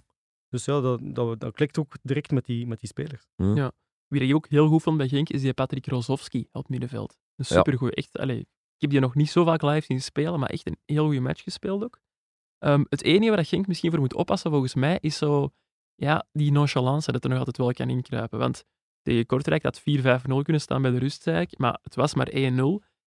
[0.48, 3.26] Dus ja, dat, dat, dat klikt ook direct met die, met die spelers.
[3.36, 3.72] Ja.
[4.06, 7.16] Wie ik ook heel goed vond bij Genk, is die Patrick Rozovski op het middenveld.
[7.36, 7.56] Een Ja.
[7.56, 7.92] supergoeie.
[7.94, 8.46] Echt, allee, ik
[8.78, 11.42] heb die nog niet zo vaak live zien spelen, maar echt een heel goede match
[11.42, 12.00] gespeeld ook.
[12.58, 15.52] Ehm, het enige waar dat Genk misschien voor moet oppassen, volgens mij, is zo
[15.94, 18.38] ja, die nonchalance dat er nog altijd wel kan inkruipen.
[18.38, 18.64] Want
[19.02, 19.82] tegen Kortrijk had 4-5-0
[20.42, 21.26] kunnen staan bij de rust,
[21.56, 22.34] maar het was maar 1-0.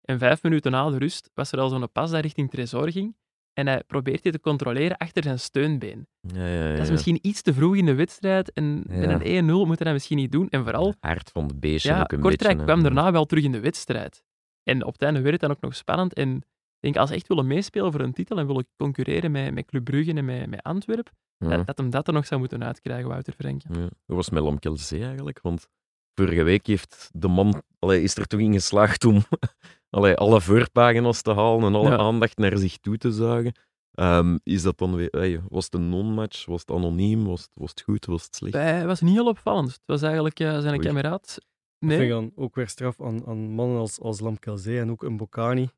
[0.03, 3.17] En vijf minuten na de rust was er al zo'n pas dat richting Tresor ging.
[3.53, 6.07] En hij probeert die te controleren achter zijn steunbeen.
[6.21, 8.53] Ja, ja, ja, Dat is misschien iets te vroeg in de wedstrijd.
[8.53, 10.49] En met een 1-0 moet hij dat misschien niet doen.
[10.49, 12.73] En vooral, Aard van de beestje ja, ook een Kortrijk beetje.
[12.73, 14.23] kwam daarna wel terug in de wedstrijd.
[14.63, 16.15] En op het einde werd het dan ook nog spannend.
[16.15, 16.43] En
[16.81, 19.85] denk, als ze echt willen meespelen voor een titel en willen concurreren met, met Club
[19.85, 21.49] Brugge en met, met Antwerpen, Ja.
[21.49, 23.67] dat, dat hem dat er nog zou moeten uitkrijgen, Wouter Frenke.
[23.71, 25.69] Ja, dat was met Lamkelzee eigenlijk, want
[26.15, 29.23] vorige week heeft de man, allee, is er toch in geslaagd om
[29.97, 31.97] allee, alle voorpagina's te halen en alle Ja.
[31.97, 33.53] aandacht naar zich toe te zuigen.
[33.93, 37.51] Ehm, is dat dan weer, hey, was het een non-match, was het anoniem, was het,
[37.55, 38.55] was het goed, was het slecht?
[38.55, 39.69] Hij was niet heel opvallend.
[39.71, 40.87] Het was eigenlijk eh, zijn Oei.
[40.87, 41.39] kameraad.
[41.79, 45.03] Vind Nee, ik dan ook weer straf aan, aan mannen als, als Lamkelzee en ook
[45.03, 45.69] een Bocani.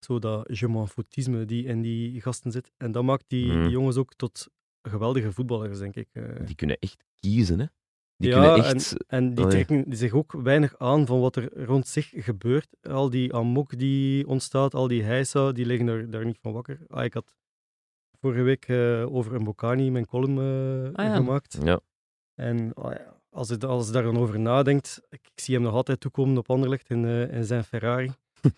[0.00, 2.72] Zo dat je m'en foutisme die in die gasten zit.
[2.76, 3.62] En dat maakt die, Mhm.
[3.62, 4.48] die jongens ook tot
[4.82, 6.08] geweldige voetballers, denk ik.
[6.12, 6.46] eh.
[6.46, 7.66] Die kunnen echt kiezen, hè?
[8.16, 9.04] Die Ja, kunnen echt...
[9.06, 9.64] En die Allee.
[9.64, 12.68] trekken zich ook weinig aan van wat er rond zich gebeurt.
[12.82, 16.78] Al die amok die ontstaat, al die heisa, die liggen daar, daar niet van wakker.
[16.88, 17.34] Ah, ik had
[18.20, 21.14] vorige week eh, over een Bocani mijn column eh, Ah, ja.
[21.16, 21.58] gemaakt.
[21.62, 21.80] Ja,
[22.34, 25.62] En ah ja, als, je, als je daar dan over nadenkt, ik, ik zie hem
[25.64, 28.10] nog altijd toekomen op Anderlecht in, eh, in zijn Ferrari.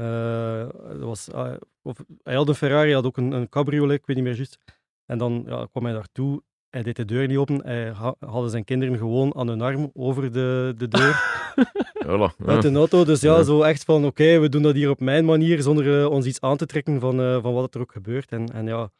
[0.00, 3.98] Eh, dat was, ah, of, hij had een Ferrari, hij had ook een, een cabriolet,
[3.98, 4.58] ik weet niet meer juist.
[5.06, 8.50] En dan ja, kwam hij daartoe, hij deed de deur niet open, hij ha- hadden
[8.50, 11.18] zijn kinderen gewoon aan hun arm over de, de deur.
[12.06, 12.32] Ja.
[12.46, 13.04] uit een auto.
[13.04, 13.42] Dus ja, Ja.
[13.42, 16.40] zo echt van, oké, we doen dat hier op mijn manier, zonder eh, ons iets
[16.40, 18.30] aan te trekken van, eh, van wat er ook gebeurt.
[18.32, 18.90] En, en ja,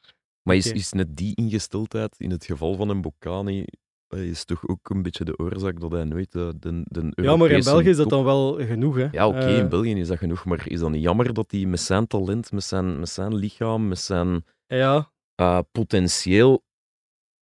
[0.42, 3.66] Maar is, is net die ingesteldheid in het geval van een Bocani eh,
[4.18, 7.50] is toch ook een beetje de oorzaak dat hij nooit de, de, de ja, maar
[7.50, 8.96] in België is dat dan wel genoeg.
[8.96, 9.08] Hè.
[9.10, 11.64] Ja, oké, Eh, in België is dat genoeg, maar is dat niet jammer dat hij
[11.66, 16.62] met zijn talent, met zijn, met zijn lichaam, met zijn ja, eh, potentieel...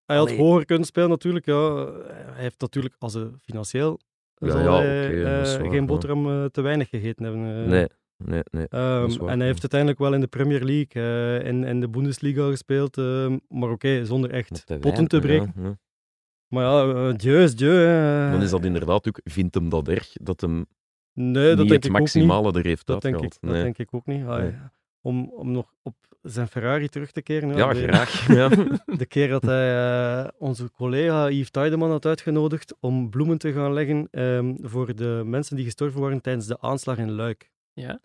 [0.05, 0.39] Hij had Allee.
[0.39, 1.45] hoger kunnen spelen natuurlijk.
[1.45, 1.85] Ja.
[2.07, 3.99] Hij heeft natuurlijk als hij financieel
[4.35, 7.23] Ja, zal ja, hij, oké, dat is eh, waar, geen boterham eh, te weinig gegeten
[7.25, 7.45] hebben.
[7.63, 7.69] eh.
[7.69, 8.67] Nee, nee, nee.
[8.67, 11.03] Ehm, en hij heeft uiteindelijk wel in de Premier League
[11.39, 15.53] en in, in de Bundesliga gespeeld, ehm, maar oké, zonder echt potten te breken.
[15.57, 15.77] ja.
[16.49, 17.73] Maar ja, eh, Dieu is Dieu.
[17.85, 18.31] hè.
[18.31, 20.65] Dan is dat inderdaad ook, vindt hem dat erg, dat hem
[21.13, 21.91] Nee, dat niet denk het ik ook niet.
[21.91, 23.41] maximale er heeft Dat denk, ik, uitgehaald.
[23.41, 23.63] dat Nee.
[23.63, 24.25] denk ik ook niet.
[24.25, 24.53] Nee.
[25.01, 27.55] om, om nog op zijn Ferrari terug te keren.
[27.55, 28.27] Ja, de, graag.
[28.37, 28.47] Ja.
[28.97, 29.77] De keer dat hij
[30.23, 35.21] eh, onze collega Yves Tiedeman had uitgenodigd om bloemen te gaan leggen ehm, voor de
[35.25, 37.51] mensen die gestorven waren tijdens de aanslag in Luik.
[37.73, 38.01] Ja.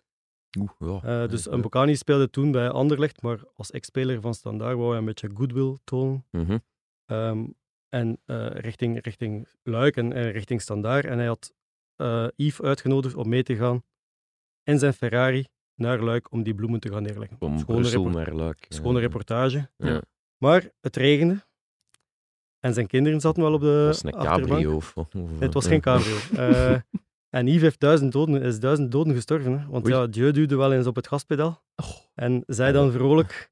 [0.59, 1.23] Oeh, ja.
[1.23, 1.55] Eh, dus Ja.
[1.57, 5.77] Mbokani speelde toen bij Anderlecht, maar als ex-speler van Standaard wou hij een beetje goodwill
[5.83, 6.25] tonen.
[6.31, 6.57] Mhm.
[7.05, 7.43] Ehm,
[7.95, 11.05] en eh, richting, richting Luik en, richting Standaard.
[11.05, 11.53] En hij had
[11.95, 13.83] eh, Yves uitgenodigd om mee te gaan
[14.63, 17.37] in zijn Ferrari naar Luik om die bloemen te gaan neerleggen.
[17.37, 18.65] Van Schone, naar Luik.
[18.69, 19.69] schone reportage.
[19.77, 20.01] Ja.
[20.37, 21.43] Maar het regende.
[22.59, 24.75] En zijn kinderen zaten wel op de was een cabrio.
[24.75, 26.15] Of, of- Het was geen cabrio.
[26.35, 26.79] Eh,
[27.29, 29.59] en Yves heeft duizend doden, is duizend doden gestorven.
[29.59, 29.65] Hè?
[29.67, 29.95] Want Oei.
[29.95, 31.63] ja, Dieu duwde wel eens op het gaspedaal.
[31.75, 31.87] Oh.
[32.13, 33.51] En zei dan vrolijk,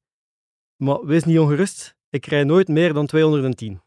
[0.84, 3.82] maar wees niet ongerust, ik rij nooit meer dan 210.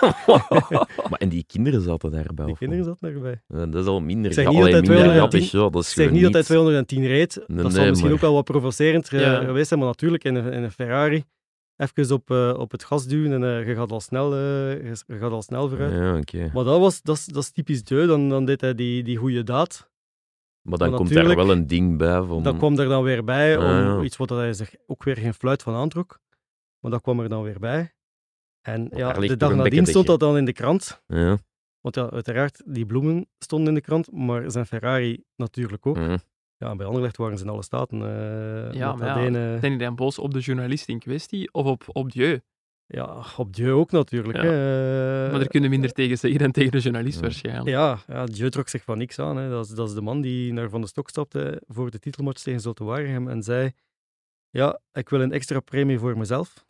[1.10, 2.46] maar en die kinderen zaten daarbij?
[2.46, 3.40] Die kinderen zaten erbij.
[3.48, 4.26] Ja, dat is al minder.
[4.30, 6.42] Ik zeg niet dat minder 210 grappig, ja, dat is zeg gewoon niet dat hij
[6.42, 9.44] 210 reed, Nee, dat zal nee, misschien maar- ook wel wat provocerend eh, Ja.
[9.44, 11.24] geweest zijn, maar natuurlijk in een, in een Ferrari,
[11.76, 15.30] even op, eh, op het gas duwen en eh, je, gaat al snel, je, gaat
[15.32, 16.30] al snel vooruit.
[16.30, 16.50] Ja.
[16.52, 19.16] Maar dat, was, dat, is, dat is typisch Dieu, dan, dan deed hij die, die
[19.16, 19.90] goede daad.
[20.62, 22.42] Maar dan Maar komt daar wel een ding bij van...
[22.42, 24.02] Dat kwam er dan weer bij, om Ah, ja.
[24.02, 26.20] iets wat hij zich ook weer geen fluit van aantrok.
[26.80, 27.94] Maar dat kwam er dan weer bij.
[28.66, 31.02] En ja, de dag nadien stond dat dan in de krant.
[31.06, 31.38] Ja,
[31.80, 35.96] Want ja, uiteraard, die bloemen stonden in de krant, maar zijn Ferrari natuurlijk ook.
[35.96, 36.18] ja.
[36.58, 38.00] Ja, en bij Anderlecht waren ze in alle staten.
[38.02, 41.52] eh Ja, met maar ja, ene- Zijn die dan boos op de journalist in kwestie
[41.52, 42.40] of op, op Dieu?
[42.86, 44.36] ja, op Dieu ook natuurlijk.
[44.42, 44.44] Ja.
[44.44, 45.24] hè.
[45.26, 47.20] Eh, Maar er kunnen minder tegen zeggen dan tegen de journalist Ja.
[47.20, 47.68] waarschijnlijk.
[47.68, 49.36] Ja, ja, Dieu trok zich van niks aan.
[49.36, 49.50] Hè.
[49.50, 52.42] Dat, is, dat is de man die naar Van de Stok stapte voor de titelmatch
[52.42, 53.70] tegen Zulte Waregem en zei
[54.50, 56.54] ja, ik wil een extra premie voor mezelf.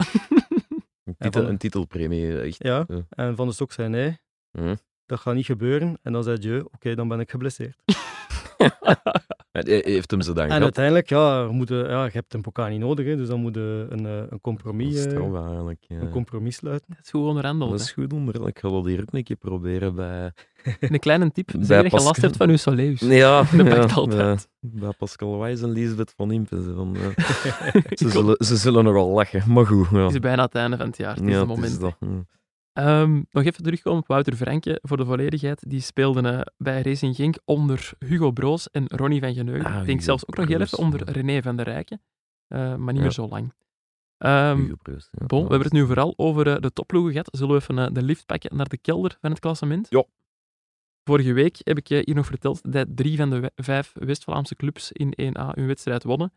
[1.06, 2.62] Een, En titel, een titelpremie, echt.
[2.62, 3.06] Ja, Ja.
[3.10, 4.18] en Van de Stok zei nee,
[4.50, 4.74] Hm.
[5.06, 5.98] dat gaat niet gebeuren.
[6.02, 7.82] En dan zei Dieu, oké, dan ben ik geblesseerd.
[9.64, 10.62] Hij heeft hem ze dan En gehad.
[10.62, 13.54] uiteindelijk, ja, we moeten, ja, je hebt een pokaal niet nodig, hè, dus dan moet
[13.54, 15.84] je een, eh, een, compromis, is eh, eigenlijk.
[15.88, 16.00] ja.
[16.00, 16.86] een compromis sluiten.
[16.88, 17.70] Dat is goed onderhandeld.
[17.70, 17.84] Dat hè.
[17.84, 18.46] is goed onder.
[18.46, 20.32] Ik ga dat hier ook een keer proberen bij...
[20.80, 22.24] Een kleine tip, Bij zeg dat je last Pascal.
[22.24, 23.00] hebt van je soleus.
[23.00, 24.48] Ja, Dat ja, altijd.
[24.60, 26.62] Bij, bij Pascal Wijs en Lisbeth van Impen.
[26.62, 29.86] Ze, van, eh, ze, zullen, ze zullen nogal lachen, maar goed.
[29.90, 31.14] Ja, Het is bijna het einde van het jaar.
[31.14, 31.72] Het is ja, het het moment.
[31.72, 31.96] is dat.
[32.76, 35.70] Ehm, nog even terugkomen op Wouter Franke voor de volledigheid.
[35.70, 39.64] Die speelde eh, bij Racing Genk onder Hugo Broos en Ronnie van Geneugen.
[39.72, 41.10] Ah, Ik denk zelfs ook nog heel even onder.
[41.10, 42.02] René van der Rijken.
[42.48, 43.02] Eh, maar niet Ja.
[43.02, 43.52] meer zo lang.
[44.18, 45.26] Ehm, Hugo Broos, ja.
[45.26, 47.28] bon, we hebben het nu vooral over eh, de topploegen gehad.
[47.32, 49.86] Zullen we even de lift pakken naar de kelder van het klassement?
[49.90, 50.04] Ja.
[51.04, 54.56] Vorige week heb ik je hier nog verteld dat drie van de we- vijf West-Vlaamse
[54.56, 56.32] clubs in 1A hun wedstrijd wonnen.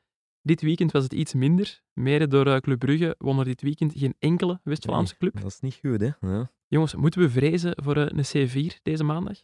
[0.49, 1.81] Dit weekend was het iets minder.
[1.93, 5.41] Mede door eh, Club Brugge won er dit weekend geen enkele West-Vlaamse club.
[5.41, 6.09] Dat is niet goed, hè.
[6.27, 6.51] Ja.
[6.67, 9.37] Jongens, moeten we vrezen voor eh, een C4 deze maandag?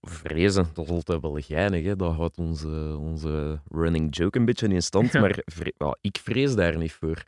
[0.00, 1.84] Vrezen, dat is altijd wel geinig.
[1.84, 1.96] Hè.
[1.96, 5.12] Dat houdt onze, onze running joke een beetje in stand.
[5.12, 5.20] Ja.
[5.24, 7.24] Maar vre- ik vrees daar niet voor.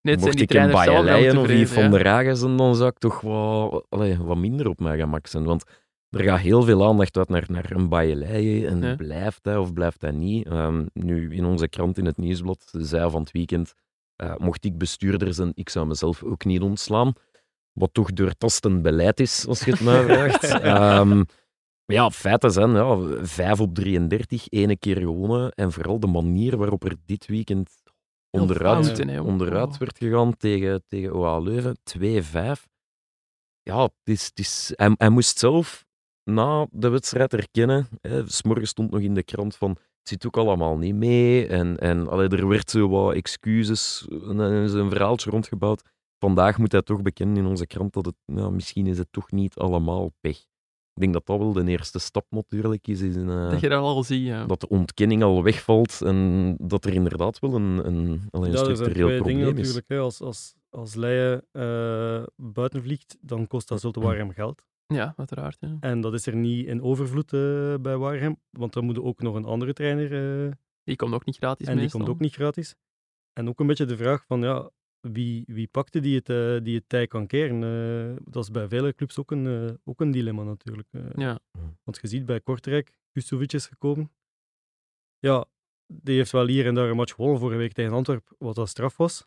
[0.00, 1.88] Nee, Mocht die ik een moeten of die van ja.
[1.88, 5.44] der Ragen zijn, dan zou ik toch wel, allee, wat minder op mijn gemak zijn.
[5.44, 5.64] Want
[6.10, 8.68] er gaat heel veel aandacht uit naar, naar een Bayerleien.
[8.68, 8.94] En Ja.
[8.96, 10.46] blijft hij of blijft hij niet?
[10.46, 13.74] Ehm, nu, in onze krant in het nieuwsblad zei van het weekend,
[14.16, 17.12] eh, mocht ik bestuurder zijn, ik zou mezelf ook niet ontslaan.
[17.72, 20.44] Wat toch doortastend beleid is, als je het mij vraagt.
[20.44, 21.16] Ehm,
[21.84, 25.50] maar ja, feiten zijn, ja, 5 op 33, ene keer gewonnen.
[25.52, 27.82] En vooral de manier waarop er dit weekend
[28.30, 29.32] Heel onderuit, fouten, hè, jongen.
[29.32, 29.78] onderuit Oh.
[29.78, 31.76] werd gegaan tegen, tegen OA Leuven.
[31.82, 32.66] 2-5.
[33.62, 35.86] Ja, het is, het is, hij, hij moest zelf
[36.28, 37.88] na de wedstrijd erkennen.
[38.00, 41.46] Hè, 's morgens stond nog in de krant van het zit ook allemaal niet mee.
[41.46, 45.82] En, en allee, er werd zo wat excuses en is een verhaaltje rondgebouwd.
[46.18, 49.30] Vandaag moet hij toch bekennen in onze krant dat het, nou, misschien is het toch
[49.30, 50.38] niet allemaal pech.
[50.94, 53.00] Ik denk dat dat wel de eerste stap natuurlijk is.
[53.00, 54.46] is in, eh, Dat je dat al ziet, ja.
[54.46, 58.64] dat de ontkenning al wegvalt en dat er inderdaad wel een, een, alleen een Ja,
[58.64, 59.74] zijn structureel twee dingen probleem is.
[59.74, 59.88] natuurlijk.
[59.88, 59.98] Hè.
[59.98, 64.62] Als, als, als Leien eh, buiten vliegt, dan kost dat Zulte Waregem geld.
[64.94, 65.56] Ja, uiteraard.
[65.60, 65.76] Ja.
[65.80, 69.20] En dat is er niet in overvloed eh, bij Waregem, want dan moet er ook
[69.22, 70.52] nog een andere trainer eh,
[70.84, 72.74] Die komt ook niet gratis en die komt ook niet gratis.
[73.32, 74.70] En ook een beetje de vraag van, ja,
[75.00, 77.62] wie, wie pakte die het, eh, die het tij kan keren?
[77.62, 80.88] Eh, dat is bij vele clubs ook een, eh, ook een dilemma natuurlijk.
[80.90, 81.02] eh.
[81.16, 81.38] Ja.
[81.84, 84.12] Want je ziet bij Kortrijk, Kustovic is gekomen.
[85.18, 85.44] Ja,
[85.86, 88.68] die heeft wel hier en daar een match gewonnen vorige week tegen Antwerpen, wat dat
[88.68, 89.26] straf was.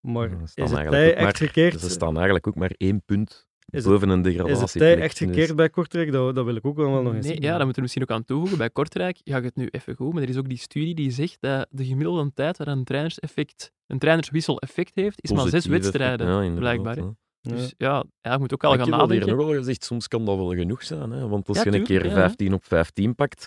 [0.00, 0.58] Maar Ja, is het
[0.92, 1.80] echt maar- gekeerd?
[1.80, 4.60] Ze staan eigenlijk ook maar één punt Is het, boven een is degradatie.
[4.62, 6.12] het tij echt gekeerd bij Kortrijk?
[6.12, 7.42] Dat, dat wil ik ook wel nog eens Nee, zien.
[7.42, 8.58] ja, dat moeten we misschien ook aan toevoegen.
[8.58, 11.10] Bij Kortrijk ga ik het nu even goed, maar er is ook die studie die
[11.10, 15.66] zegt dat de gemiddelde tijd waar een trainerseffect, een trainerswissel effect heeft, is maar zes
[15.66, 16.96] wedstrijden, blijkbaar.
[17.40, 19.36] Dus ja, ja je moet ook al Maar gaan ik heb al nadenken.
[19.36, 21.10] nog al gezegd, soms kan dat wel genoeg zijn.
[21.10, 21.28] Hè?
[21.28, 22.12] Want als Ja, je een keer ja.
[22.12, 23.46] 15 op 15 pakt,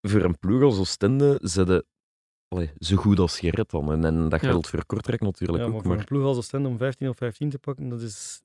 [0.00, 3.92] voor een ploeg als Oostende, zet je zo goed als gered dan.
[3.92, 4.48] En, en dat Ja.
[4.50, 5.80] geldt voor Kortrijk natuurlijk Ja, maar ook.
[5.82, 8.42] voor Maar een ploeg als Oostende om 15 of 15 te pakken, dat is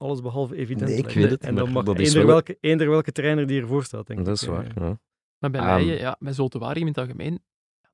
[0.00, 0.90] alles behalve evident.
[0.90, 3.46] Nee, ik weet het, En dan mag dat is eender, wel- welke, eender welke trainer
[3.46, 4.48] die ervoor staat, denk dat is ik.
[4.48, 4.66] waar.
[4.66, 4.98] Eh, Ja.
[5.38, 7.42] Maar bij mij, ja, bij Zoltewaardigem in het algemeen,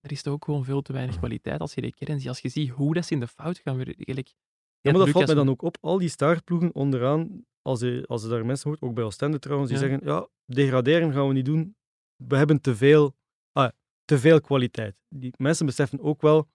[0.01, 2.29] er is toch ook gewoon veel te weinig kwaliteit als je die kern ziet.
[2.29, 4.35] Als je ziet hoe dat ze in de fout gaan, weer eigenlijk...
[4.81, 5.77] Ja, maar dat valt mij dan ook op.
[5.81, 9.71] Al die staartploegen onderaan, als je, als je daar mensen hoort, ook bij Oostende trouwens,
[9.71, 9.87] die Ja.
[9.89, 11.77] zeggen, ja, degraderen gaan we niet doen.
[12.17, 13.15] We hebben te veel,
[13.53, 13.69] ah,
[14.05, 14.97] te veel kwaliteit.
[15.09, 16.49] Die mensen beseffen ook wel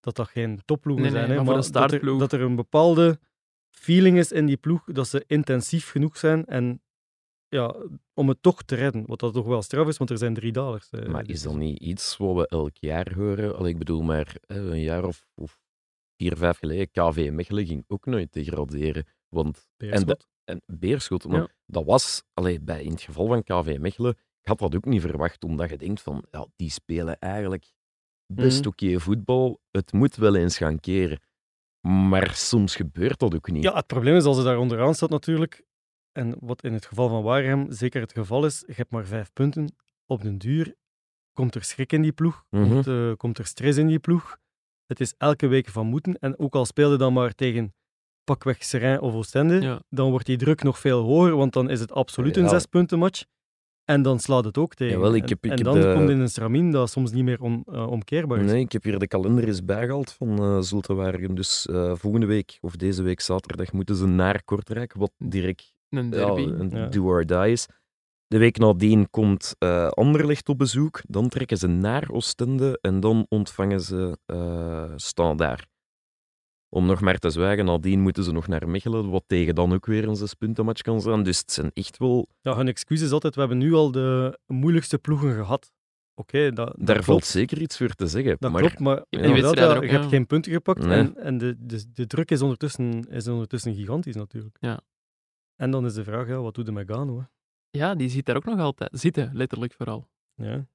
[0.00, 1.30] dat dat geen topploegen Nee, nee, zijn.
[1.30, 3.18] hè, maar voor een dat, er, startploeg- dat er een bepaalde
[3.78, 6.80] feeling is in die ploeg, dat ze intensief genoeg zijn en
[7.48, 7.74] ja,
[8.14, 9.06] om het toch te redden.
[9.06, 10.90] Wat dat toch wel straf is, want er zijn drie dalers.
[10.90, 13.56] eh, Maar is dat niet iets wat we elk jaar horen?
[13.56, 15.58] Allee, ik bedoel, maar hè, een jaar of, of
[16.16, 19.06] vier, vijf geleden, KV Mechelen ging ook nooit degraderen.
[19.28, 20.26] Want, Beerschot.
[20.44, 21.48] en Beerschot, maar Ja.
[21.66, 24.10] dat was, allee, bij, in het geval van KV Mechelen,
[24.40, 27.72] ik had dat ook niet verwacht, omdat je denkt van, ja, die spelen eigenlijk
[28.26, 28.68] best Mhm.
[28.68, 29.60] oké voetbal.
[29.70, 31.20] Het moet wel eens gaan keren.
[31.86, 33.62] Maar soms gebeurt dat ook niet.
[33.62, 35.64] Ja, het probleem is als ze daar onderaan staat natuurlijk,
[36.12, 39.32] en wat in het geval van Wareham zeker het geval is, je hebt maar vijf
[39.32, 39.74] punten.
[40.06, 40.74] Op den duur
[41.32, 42.68] komt er schrik in die ploeg, Mhm.
[42.68, 44.36] komt, eh, komt er stress in die ploeg.
[44.86, 46.18] Het is elke week van moeten.
[46.18, 47.74] En ook al speelde dan maar tegen
[48.24, 49.82] pakweg Seraing of Oostende, Ja.
[49.88, 52.48] dan wordt die druk nog veel hoger, want dan is het absoluut een Ja.
[52.48, 53.24] zes punten match.
[53.86, 54.94] En dan slaat het ook tegen.
[54.94, 57.12] Jawel, ik En- heb- ik en, heb dan de- komt in een stramien dat soms
[57.12, 58.50] niet meer on- eh, omkeerbaar is.
[58.50, 61.34] Nee, ik heb hier de kalender eens bijgehaald van uh, Zultewaardigem.
[61.34, 66.04] Dus eh, volgende week, of deze week zaterdag, moeten ze naar Kortrijk, wat direct Een
[66.04, 66.42] ja, derby.
[66.42, 66.86] een Ja.
[66.86, 67.66] do or die is.
[68.26, 71.00] De week nadien komt eh Anderlecht op bezoek.
[71.08, 75.66] Dan trekken ze naar Oostende en dan ontvangen ze eh Standaard.
[76.68, 79.86] Om nog maar te zwijgen, nadien moeten ze nog naar Mechelen, wat tegen dan ook
[79.86, 81.22] weer een zespuntenmatch kan zijn.
[81.22, 82.28] Dus het zijn echt wel...
[82.40, 85.72] Ja, hun excuus is altijd, we hebben nu al de moeilijkste ploegen gehad.
[86.14, 87.04] Oké, dat, dat Daar klopt.
[87.04, 88.36] valt zeker iets voor te zeggen.
[88.38, 90.98] Dat maar klopt, maar wedstrijden ja, je hebt geen punten gepakt Nee.
[90.98, 94.56] en, en de, de, de druk is ondertussen, is ondertussen gigantisch natuurlijk.
[94.60, 94.80] Ja.
[95.56, 97.18] En dan is de vraag, ja, wat doet de Megano?
[97.18, 97.24] Hè?
[97.78, 98.90] Ja, die zit daar ook nog altijd.
[99.00, 100.08] Zitten, letterlijk vooral.
[100.34, 100.66] Ja.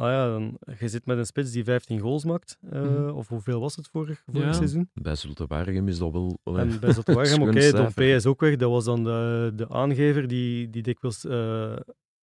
[0.00, 3.08] Ah ja, dan, je zit met een spits die 15 goals maakt, eh, Mhm.
[3.10, 4.52] of hoeveel was het vorig, vorig Ja.
[4.52, 4.90] seizoen?
[4.94, 6.38] bij Zultewaardigem is dat wel...
[6.42, 7.70] allee, En bij schoon oké.
[7.72, 8.56] Dompe is ook weg.
[8.56, 11.76] Dat was dan de, de aangever die, die dikwijls eh,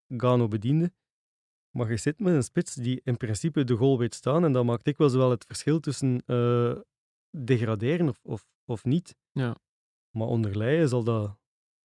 [0.08, 0.92] Gano bediende.
[1.76, 4.44] Maar je zit met een spits die in principe de goal weet staan.
[4.46, 6.76] En dat maakt dikwijls wel het verschil tussen eh,
[7.38, 9.16] degraderen of, of, of niet.
[9.32, 9.56] Ja.
[10.18, 11.38] Maar onder Leijen zal dat,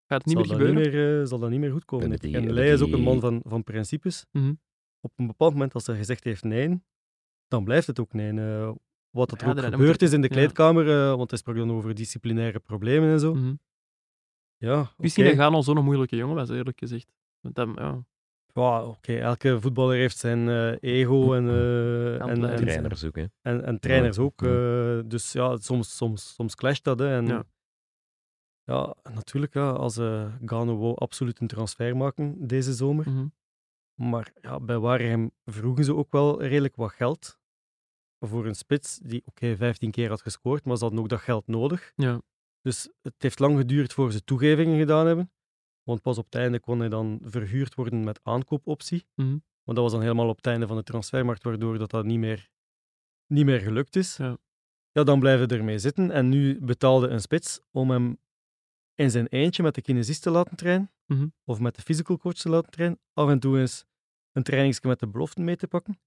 [0.07, 1.17] Gaat het niet zal, meer dat niet gebeuren?
[1.19, 2.19] meer, zal dat niet meer goed komen.
[2.19, 4.27] En Leijen is ook een man van, van principes.
[4.31, 4.53] Mhm.
[5.05, 6.83] Op een bepaald moment, als hij gezegd heeft nee,
[7.49, 8.33] dan blijft het ook nee.
[8.41, 8.73] Eh,
[9.11, 10.35] wat er Ja, ook gebeurd is in de ja.
[10.35, 13.35] kleedkamer, eh, want hij sprak dan over disciplinaire problemen en zo.
[13.35, 13.55] Mhm.
[14.57, 15.35] Ja, Misschien oké.
[15.37, 17.13] dat Gano zo'n moeilijke jongen was, eerlijk gezegd.
[17.41, 18.05] Want dan, ja.
[18.55, 23.25] Ja, oké, elke voetballer heeft zijn eh, ego en, eh, en, Trainers ook, hè.
[23.43, 24.43] en, en trainers ook.
[24.43, 26.99] eh, dus ja, soms, soms, soms clasht dat.
[26.99, 27.45] Hè, en, Ja.
[28.65, 28.95] ja.
[29.15, 33.09] natuurlijk, ja, als eh Gano wou absoluut een transfer maken deze zomer.
[33.11, 33.27] Mhm.
[34.03, 37.39] Maar ja, bij Wareham vroegen ze ook wel redelijk wat geld
[38.21, 41.47] voor een spits die, oké, 15 keer had gescoord, maar ze hadden ook dat geld
[41.47, 41.93] nodig.
[41.97, 42.23] Ja.
[42.61, 45.33] Dus het heeft lang geduurd voor ze toegevingen gedaan hebben.
[45.83, 49.07] Want pas op het einde kon hij dan verhuurd worden met aankoopoptie.
[49.15, 49.39] Mhm.
[49.65, 52.19] Want dat was dan helemaal op het einde van de transfermarkt, waardoor dat, dat niet,
[52.19, 52.51] meer,
[53.27, 54.17] niet meer gelukt is.
[54.17, 54.39] Ja.
[54.93, 56.11] ja, dan blijven we ermee zitten.
[56.11, 58.19] En nu betaalde een spits om hem
[58.95, 60.91] in zijn eentje met de kinesist te laten trainen.
[61.07, 61.27] Mhm.
[61.45, 63.01] Of met de physical coach te laten trainen.
[63.13, 63.85] Af en toe eens
[64.33, 66.01] een trainingsje met de beloften mee te pakken.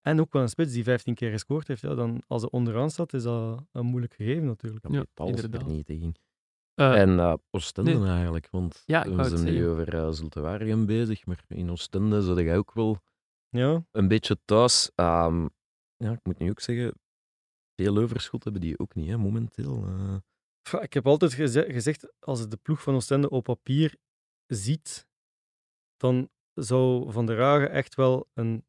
[0.00, 1.80] En ook wel een spits die 15 keer gescoord heeft.
[1.80, 4.88] Ja, dan, als hij onderaan staat, is dat een moeilijk gegeven natuurlijk.
[4.88, 5.76] Ja, Kapitaalsvernietiging.
[5.76, 5.96] inderdaad.
[5.96, 6.16] ging.
[6.74, 8.08] Eh, En uh, Oostende nee.
[8.10, 12.50] eigenlijk, want Ja, we zijn nu over uh, Zultewaardigem bezig, maar in Oostende zit ik
[12.56, 12.98] ook wel
[13.48, 14.90] Ja, een beetje thuis.
[14.94, 15.46] Ehm,
[15.96, 16.94] ja, ik moet nu ook zeggen,
[17.74, 19.84] veel overschot hebben die ook niet, hè, momenteel.
[19.86, 20.16] eh.
[20.82, 23.96] Ik heb altijd geze- gezegd, als je de ploeg van Oostende op papier
[24.46, 25.06] ziet,
[25.96, 26.28] dan
[26.58, 28.64] zou Van der Hagen echt wel een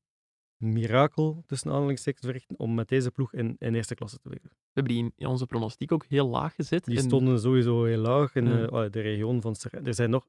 [0.57, 4.49] mirakel tussen aanhalingstekens verrichten om met deze ploeg in, in eerste klasse te liggen.
[4.49, 6.85] we hebben die in, onze pronostiek ook heel laag gezet.
[6.85, 8.61] Die En- stonden sowieso heel laag in Ja.
[8.61, 10.27] eh, ah, de regio van Ser- Er zijn nog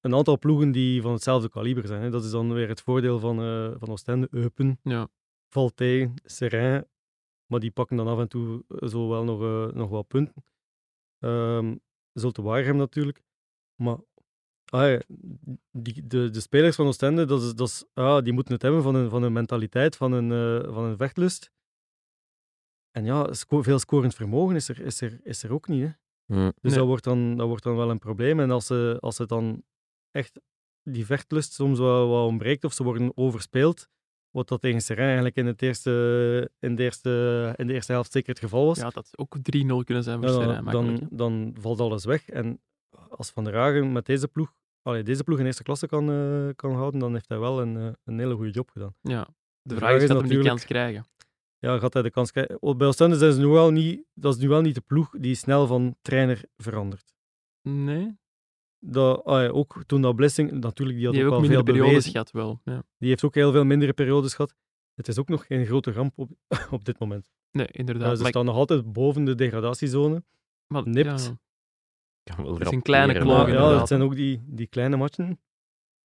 [0.00, 2.02] een aantal ploegen die van hetzelfde kaliber zijn.
[2.02, 2.10] Hè.
[2.10, 4.28] Dat is dan weer het voordeel van, eh van Oostende.
[4.30, 5.08] Eupen Ja.
[5.48, 6.86] valt tegen, Seraing,
[7.46, 10.44] maar die pakken dan af en toe eh, zo wel nog, eh, nog wel punten.
[11.18, 11.76] Ehm
[12.12, 13.22] Zulte Waregem natuurlijk.
[13.74, 13.96] Maar
[14.70, 15.00] ah ja,
[15.70, 18.82] die, de, de spelers van Oostende, dat is, dat is, ah, die moeten het hebben
[18.82, 21.50] van een, van een mentaliteit, van een, eh, van een vechtlust.
[22.90, 25.82] En ja, sco- veel scorend vermogen is er, is er, is er ook niet.
[25.82, 25.90] Hè.
[26.26, 26.74] Dus Nee.
[26.74, 28.40] dat, wordt dan, dat wordt dan wel een probleem.
[28.40, 29.62] En als ze, als ze dan
[30.10, 30.40] echt
[30.82, 33.88] die vechtlust soms wat, wat ontbreekt of ze worden overspeeld,
[34.30, 38.12] wat dat tegen Serrain eigenlijk in, het eerste, in, de eerste, in de eerste helft
[38.12, 39.40] zeker het geval was, Ja, dat is ook 3-0
[39.84, 42.28] kunnen zijn voor ja, dan, dan, dan valt alles weg.
[42.28, 42.60] En
[43.08, 46.48] als Van der Hagen met deze ploeg, allee, deze ploeg in eerste klasse kan, eh,
[46.56, 48.94] kan houden, dan heeft hij wel een, eh, een hele goede job gedaan.
[49.00, 49.28] Ja.
[49.62, 51.06] De vraag is, gaat hem die kans krijgen?
[51.58, 52.76] Ja, gaat hij de kans krijgen?
[52.76, 55.34] Bij Oostende zijn ze nu wel niet, dat is nu wel niet de ploeg die
[55.34, 57.14] snel van trainer verandert.
[57.68, 58.18] Nee,
[58.78, 62.60] Dat, ook toen dat Blessing, natuurlijk, die had die ook wel veel periodes gehad wel.
[62.64, 62.82] Ja.
[62.98, 64.54] Die heeft ook heel veel mindere periodes gehad.
[64.94, 66.30] Het is ook nog geen grote ramp op,
[66.70, 67.30] op dit moment.
[67.50, 68.16] Nee, inderdaad.
[68.16, 70.24] ze maar, staan nog altijd boven de degradatiezone.
[70.66, 71.24] maar, nipt.
[71.24, 71.38] ja,
[72.34, 75.40] Kan wel is een kleine Maar ja, het zijn ook die, die kleine matchen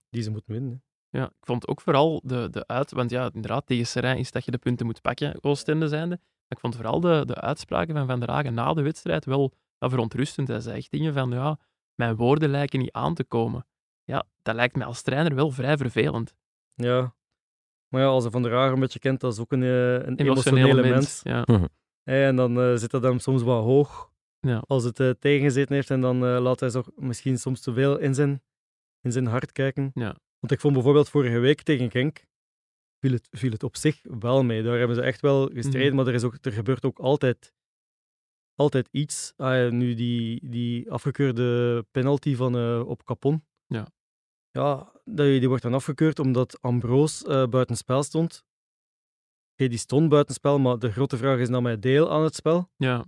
[0.10, 0.72] die ze moeten winnen.
[0.72, 1.18] hè.
[1.20, 2.92] Ja, ik vond ook vooral de, de uit...
[2.92, 6.16] Want ja, inderdaad, tegen Serrain is dat je de punten moet pakken, Oostende zijnde.
[6.18, 9.54] Maar ik vond vooral de, de uitspraken van Van der Hagen na de wedstrijd wel
[9.78, 10.48] ja, verontrustend.
[10.48, 11.60] Hij zei echt dingen van, ja,
[11.96, 13.66] mijn woorden lijken niet aan te komen.
[14.04, 16.34] Ja, dat lijkt mij als trainer wel vrij vervelend.
[16.74, 17.16] Ja.
[17.88, 19.94] Maar ja, als je Van der Hagen een beetje kent, dat is ook een, eh,
[19.94, 21.24] een Emotionele emotionele mens.
[21.24, 21.48] mens.
[21.48, 21.60] Ja.
[22.04, 24.12] En dan eh, zit dat hem soms wat hoog
[24.48, 24.64] Ja.
[24.68, 25.90] als het eh, tegengezeten heeft.
[25.90, 28.44] En dan eh, laat hij zo misschien soms te veel in zijn,
[29.02, 29.92] in zijn hart kijken.
[29.94, 30.16] Ja.
[30.40, 32.26] Want ik vond bijvoorbeeld vorige week tegen Genk,
[33.00, 34.64] viel het, viel het op zich wel mee.
[34.64, 35.96] Daar hebben ze echt wel gestreden, Mhm.
[35.96, 37.54] maar er, is ook, er gebeurt ook altijd,
[38.56, 39.34] altijd iets.
[39.38, 43.46] Ah, ja, nu die, die afgekeurde penalty van, eh, op Capon.
[43.66, 43.88] Ja.
[44.52, 48.46] Ja, die, die wordt dan afgekeurd omdat Ambroos eh buitenspel stond.
[49.54, 52.70] Oké, die stond buitenspel, maar de grote vraag is, nam hij deel aan het spel?
[52.78, 53.06] ja.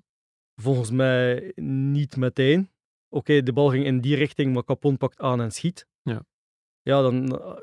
[0.62, 2.70] Volgens mij niet meteen.
[3.10, 5.88] Oké, de bal ging in die richting, maar Capon pakt aan en schiet.
[6.02, 6.26] Ja.
[6.82, 7.56] Ja, dan eh,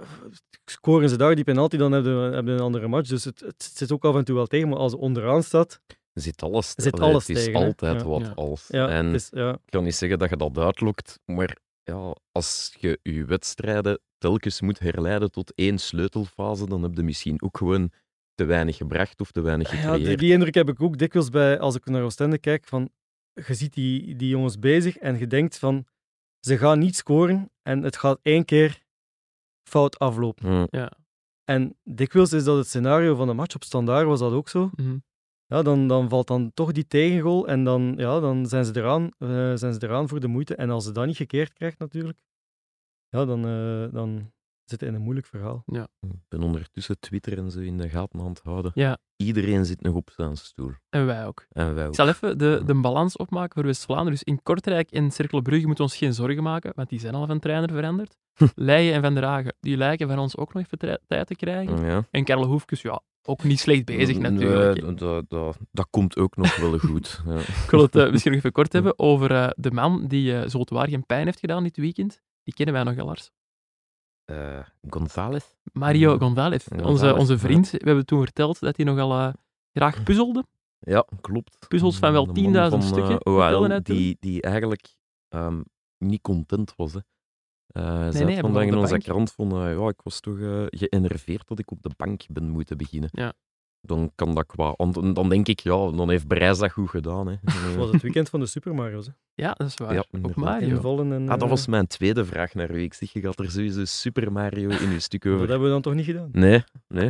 [0.64, 3.08] scoren ze daar die penalty, dan hebben we, hebben we een andere match.
[3.08, 5.80] Dus het, het zit ook af en toe wel tegen, maar als ze onderaan staat,
[6.12, 8.06] Zit alles, Zit alles Het is tegen, altijd Ja.
[8.08, 8.32] wat Ja.
[8.34, 8.68] als.
[8.68, 12.14] ja, en het is, ja, ik kan niet zeggen dat je dat uitlokt, maar ja,
[12.32, 17.56] als je je wedstrijden telkens moet herleiden tot één sleutelfase, dan heb je misschien ook
[17.56, 17.90] gewoon
[18.34, 20.04] te weinig gebracht of te weinig ja gecreëerd.
[20.04, 22.90] die, die indruk heb ik ook dikwijls bij, als ik naar Oostende kijk, van
[23.32, 25.86] je ziet die, die jongens bezig en je denkt van,
[26.40, 28.82] ze gaan niet scoren en het gaat één keer
[29.68, 30.68] fout aflopen.
[30.70, 30.86] Hm.
[31.44, 33.54] En dikwijls is dat het scenario van de match.
[33.54, 34.70] Op standaard was dat ook zo.
[34.76, 34.96] Mhm.
[35.46, 39.10] ja, dan, dan valt dan toch die tegengoal en dan, ja, dan zijn, ze eraan,
[39.18, 40.54] eh, zijn ze eraan voor de moeite.
[40.54, 42.18] En als ze dat niet gekeerd krijgt natuurlijk,
[43.08, 44.32] ja, dan, eh, dan
[44.64, 45.62] zit het in een moeilijk verhaal.
[45.66, 48.70] Ik ben ondertussen Twitter en zo in de gaten aan het houden.
[48.74, 48.98] Ja.
[49.16, 50.70] Iedereen zit nog op zijn stoel.
[50.90, 51.46] En wij ook.
[51.50, 51.94] En wij Ik ook.
[51.94, 54.12] zal even de, de balans opmaken voor West-Vlaanderen.
[54.12, 57.26] Dus in Kortrijk en Cerkelbrugge moeten we ons geen zorgen maken, want die zijn al
[57.26, 58.16] van trainer veranderd.
[58.54, 61.84] Leijen en Van der Hagen, die lijken van ons ook nog even tijd te krijgen.
[61.84, 62.06] Ja.
[62.10, 64.82] En Karel Hoefkes, ja, ook niet slecht bezig natuurlijk.
[64.82, 67.22] Nee, dat, dat, dat komt ook nog wel goed.
[67.26, 67.38] Ja.
[67.38, 70.42] Ik wil het eh, misschien nog even kort hebben over eh, de man die uh,
[70.46, 72.22] Zoltwaar geen pijn heeft gedaan dit weekend.
[72.42, 73.30] Die kennen wij nog, Lars.
[74.88, 75.44] González?
[75.72, 77.70] Mario González, González, onze, onze vriend.
[77.70, 79.32] We hebben toen verteld dat hij nogal eh,
[79.72, 80.44] graag puzzelde.
[80.78, 81.68] Ja, klopt.
[81.68, 83.96] Puzzels van wel De man 10.000 van, stukken, eh, hij toen.
[83.96, 84.94] die, die eigenlijk
[85.28, 85.60] ehm,
[85.98, 86.92] niet content was.
[86.92, 87.00] Hè.
[88.12, 89.02] Zei nee, vandaag in onze bank.
[89.02, 92.76] krant van, ja, ik was toch eh, geënerveerd dat ik op de bank ben moeten
[92.76, 93.10] beginnen.
[93.12, 93.32] Ja.
[93.86, 94.74] Dan kan dat qua...
[94.76, 97.26] want Dan denk ik, ja, dan heeft Brijs dat goed gedaan.
[97.26, 97.34] Hè.
[97.44, 99.06] Het was het weekend van de Super Mario's.
[99.06, 99.12] hè.
[99.34, 99.94] Ja, dat is waar.
[99.94, 100.34] Ja, ook.
[100.34, 100.98] Mario.
[101.10, 102.82] En, Ah, dat eh, was mijn tweede vraag naar u.
[102.82, 105.48] Ik zeg, je gaat er sowieso Super Mario in uw stuk Dat over.
[105.48, 106.28] hebben we dan toch niet gedaan?
[106.32, 107.08] Nee, nee.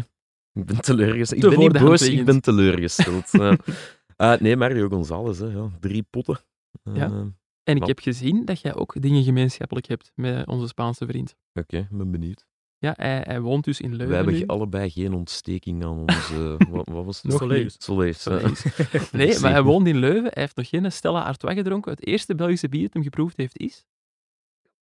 [0.52, 1.40] Ik ben teleurgesteld.
[1.40, 3.28] Te Ik ben niet boos, ik ben teleurgesteld.
[3.30, 3.56] Ja.
[4.16, 5.70] Eh, nee, Mario González, hè, ja.
[5.80, 6.38] drie potten.
[6.82, 7.04] Eh, Ja.
[7.62, 7.88] En ik Wat?
[7.88, 11.36] heb gezien dat jij ook dingen gemeenschappelijk hebt met onze Spaanse vriend.
[11.52, 12.46] Oké, ik ben benieuwd.
[12.78, 14.46] Ja, hij, hij woont dus in Leuven Wij hebben nu.
[14.46, 16.56] allebei geen ontsteking aan onze...
[16.70, 17.32] wat, wat was het?
[18.24, 18.40] Ja.
[19.12, 20.22] Nee, maar hij woont in Leuven.
[20.22, 21.90] Hij heeft nog geen Stella Artois gedronken.
[21.90, 23.84] Het eerste Belgische bier dat hem geproefd heeft is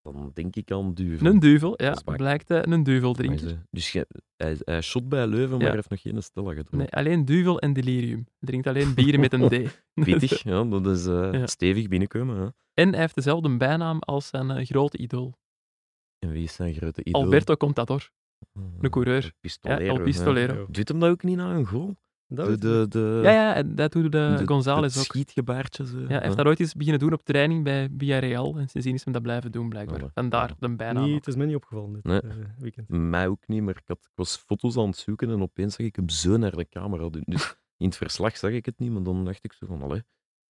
[0.01, 1.27] Dan denk ik aan Duvel.
[1.27, 1.73] een duvel.
[1.83, 3.39] Ja, blijkt eh, een duvel drinken.
[3.49, 5.65] ze- Dus je- hij, hij shot bij Leuven, maar Ja.
[5.65, 6.77] hij heeft nog geen Stella gedronken.
[6.77, 8.25] Nee, alleen duvel en delirium.
[8.39, 9.81] Hij drinkt alleen bieren met een D.
[10.05, 11.47] Pittig, ja, dat is eh, Ja.
[11.47, 12.37] stevig binnenkomen.
[12.37, 12.47] Hè.
[12.73, 15.33] En hij heeft dezelfde bijnaam als zijn eh, grote idool.
[16.23, 17.21] En wie is zijn grote idool?
[17.23, 18.09] Alberto Contador.
[18.53, 19.33] Eh, de coureur.
[19.39, 19.83] Pistolero.
[19.83, 20.65] Ja, El.
[20.69, 21.95] Doet hem dat ook niet naar een goal?
[22.27, 25.03] Dat De, de, de, Ja, ja, en dat doet de, de- González ook.
[25.03, 25.85] schietgebaartje.
[25.85, 25.99] Zo.
[25.99, 28.57] Ja, hij heeft dat ooit eens beginnen doen op training bij Villarreal.
[28.57, 30.01] En sindsdien is hem dat blijven doen, blijkbaar.
[30.13, 30.77] Vandaar de niet.
[30.77, 31.03] bijnaam.
[31.09, 31.15] ook.
[31.15, 32.19] Het is mij niet opgevallen dit Nee.
[32.21, 32.89] eh, weekend.
[32.89, 35.85] Mij ook niet, maar ik, had, ik was foto's aan het zoeken en opeens zag
[35.85, 37.23] ik hem zo naar de camera doen.
[37.25, 40.03] Dus in het verslag zag ik het niet, maar dan dacht ik zo van, allee,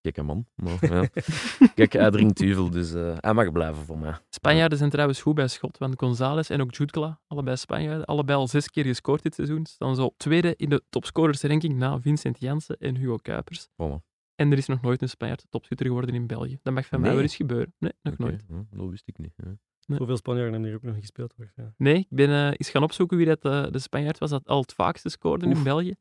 [0.04, 0.46] gekke man.
[0.56, 1.08] Maar, ja.
[1.76, 4.14] Kijk, hij drinkt duvel, dus eh, hij mag blijven voor mij.
[4.30, 8.48] Spanjaarden zijn trouwens goed bij schot, want González en ook Jutgla, allebei Spanjaarden, allebei al
[8.48, 12.96] zes keer gescoord dit seizoen, staan zo tweede in de topscorersranking na Vincent Janssen en
[12.96, 13.68] Hugo Kuipers.
[13.68, 14.12] Voilà.
[14.36, 16.60] En er is nog nooit een Spanjaard topschutter geworden in België.
[16.64, 17.18] Dat mag van mij Nee.
[17.18, 17.74] wel eens gebeuren.
[17.80, 18.44] Nee, nog nooit.
[18.48, 19.34] hm, dat wist ik niet.
[19.36, 19.98] Nee.
[20.00, 21.34] Zoveel Spanjaarden hebben hier ook nog gespeeld.
[21.78, 24.62] Nee, ik ben eh, eens gaan opzoeken wie dat, eh, de Spanjaard was dat al
[24.62, 25.64] het vaakste scoorde in.
[25.64, 25.96] België.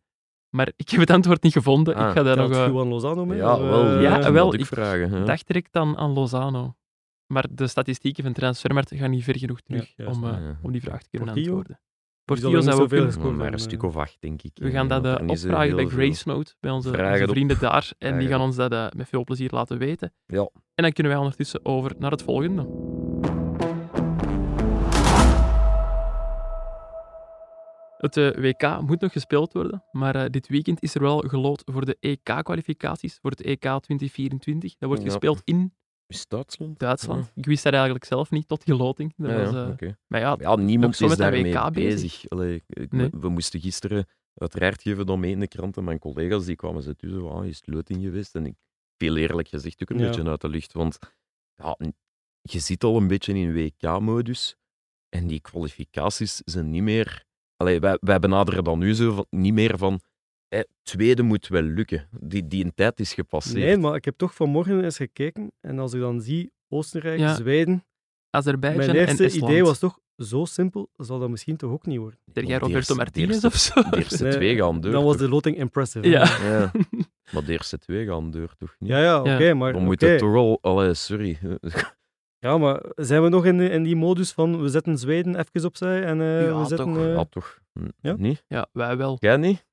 [0.57, 1.95] Maar ik heb het antwoord niet gevonden.
[1.95, 2.51] Ah, ik ga daar nog...
[2.53, 3.39] Telt eh, Juan Lozano mee?
[3.39, 3.87] Ja, Of, wel.
[3.87, 5.27] eh, Ja, wel, ik ik vragen.
[5.27, 6.75] dacht direct aan, aan Lozano.
[7.27, 10.73] Maar de statistieken van Transfermarkt gaan niet ver genoeg terug Ja, om, eh, Ja, om
[10.73, 11.57] die vraag te kunnen Portillo?
[11.57, 11.81] antwoorden.
[12.25, 13.07] Portillo zou ook kunnen.
[13.07, 13.89] gescoord maar een stuk eh.
[13.89, 14.51] of acht, denk ik.
[14.55, 15.89] We gaan dat eh, zo opvragen bij heel veel.
[15.99, 17.35] Grace Note, bij onze, Vragen onze het op.
[17.35, 17.75] vrienden daar.
[17.75, 18.47] En Vragen die gaan het.
[18.49, 20.13] ons dat eh, met veel plezier laten weten.
[20.27, 20.49] Ja.
[20.75, 22.67] En dan kunnen wij ondertussen over naar het volgende.
[28.03, 31.63] Het eh, WK moet nog gespeeld worden, maar eh, dit weekend is er wel gelood
[31.65, 34.77] voor de EK-kwalificaties, voor het EK 2024.
[34.79, 35.09] Dat wordt Ja.
[35.11, 35.75] gespeeld in
[36.07, 36.79] Is Duitsland?
[36.79, 37.33] Duitsland.
[37.35, 39.13] Ik wist dat eigenlijk zelf niet tot die loting.
[39.17, 39.99] Dat Ja, was, oké.
[40.07, 41.71] Maar ja, Ja, niemand is daarmee bezig.
[41.71, 42.29] bezig.
[42.29, 43.09] Allee, ik- Nee.
[43.13, 45.85] We moesten gisteren uiteraard geven dan mee in de kranten.
[45.85, 48.35] Mijn collega's die kwamen ze tussen, ah, is het loting geweest?
[48.35, 48.55] En ik
[48.97, 50.73] viel eerlijk gezegd ook een beetje uit de lucht.
[50.73, 50.99] Want
[51.55, 51.77] ja,
[52.43, 54.57] je zit al een beetje in WK-modus.
[55.09, 57.25] En die kwalificaties zijn niet meer...
[57.63, 60.01] Allee, wij, wij benaderen dan nu zo van, niet meer van...
[60.49, 62.09] hè, tweede moet wel lukken.
[62.21, 63.65] Die, die een tijd is gepasseerd.
[63.65, 65.53] Nee, maar ik heb toch vanmorgen eens gekeken.
[65.61, 67.35] En als ik dan zie Oostenrijk, Ja.
[67.35, 67.85] Zweden.
[68.31, 69.53] Azerbeidzjan Mijn en eerste Estland.
[69.53, 72.19] idee was toch zo simpel, zal dat misschien toch ook niet worden.
[72.33, 73.83] Zeg jij Roberto Martinez of zo?
[73.91, 74.93] De eerste Nee, twee gaan deur.
[74.93, 76.09] Dan was de loting impressive.
[76.09, 76.25] Ja.
[77.33, 78.91] Maar de eerste twee gaan deur toch niet?
[78.91, 79.73] Ja, ja, oké, maar...
[79.73, 79.91] Dan oké.
[79.91, 80.59] moet het toch al...
[80.61, 81.39] Allee, sorry.
[82.43, 86.03] Ja, maar zijn we nog in, in die modus van we zetten Zweden even opzij
[86.05, 86.87] en eh, Ja, we zetten...
[86.95, 86.97] toch.
[87.05, 87.59] eh, Ja, toch.
[87.81, 88.15] N- Ja?
[88.19, 88.45] Niet?
[88.49, 89.17] Ja, wij wel.
[89.21, 89.67] Jij niet?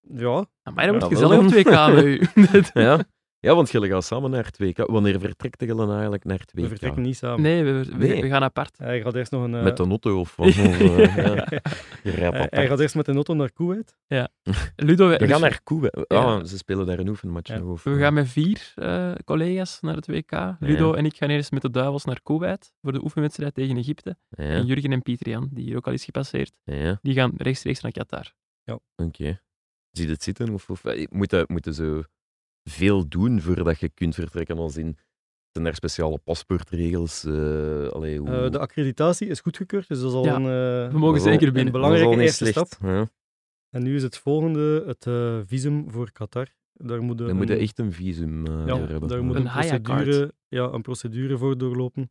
[0.00, 0.44] ja,
[0.74, 1.94] Maar dat wordt gezellig op 2K
[2.34, 2.80] met u.
[2.80, 2.98] Ja.
[3.40, 4.76] Ja, want jullie gaan samen naar het WK.
[4.86, 6.62] Wanneer vertrekt jullie eigenlijk naar het WK?
[6.62, 7.40] we vertrekken niet samen.
[7.42, 8.20] Nee, we, we, Nee.
[8.22, 8.78] we gaan apart.
[8.78, 9.54] Hij gaat eerst nog een...
[9.54, 10.46] eh, Met de auto of wat?
[10.58, 11.36] Of, eh,
[12.02, 12.46] ja.
[12.50, 13.96] Hij, gaat eerst met de auto naar Kuwait.
[14.76, 15.60] Ludo, we, We dus gaan naar.
[15.90, 16.04] Ja.
[16.08, 17.58] Ah, ze spelen daar een oefenmatch Ja.
[17.58, 17.82] nog.
[17.82, 20.56] We gaan met vier eh, collega's naar het WK.
[20.60, 24.16] Ludo en ik gaan eerst met de Duivels naar Kuwait voor de oefenwedstrijd tegen Egypte.
[24.28, 26.98] Ja, En Jurgen en Pieter Jan, die hier ook al is gepasseerd, ja.
[27.02, 28.32] die gaan rechtstreeks naar Qatar.
[28.96, 29.40] Oké.
[29.90, 30.50] Zie je het zitten?
[30.54, 32.04] Of, of eh, moeten, moeten ze
[32.70, 34.58] veel doen voordat je kunt vertrekken?
[34.58, 34.96] Als in,
[35.52, 37.24] zijn er speciale paspoortregels?
[37.24, 38.30] eh allee, hoe...
[38.30, 41.46] Eh, de accreditatie is goedgekeurd, dus dat is al Ja, een, eh, We mogen zeker
[41.46, 41.72] een binnen.
[41.72, 42.66] belangrijke eerste slecht.
[42.72, 42.88] stap.
[42.88, 43.10] Ja.
[43.70, 46.48] En nu is het volgende het eh, visum voor Qatar.
[46.72, 49.08] Daar moet je Dan moet je een- echt een visum eh, ja, voor hebben.
[49.08, 52.10] daar moet Een een, procedure, ja, een procedure voor doorlopen.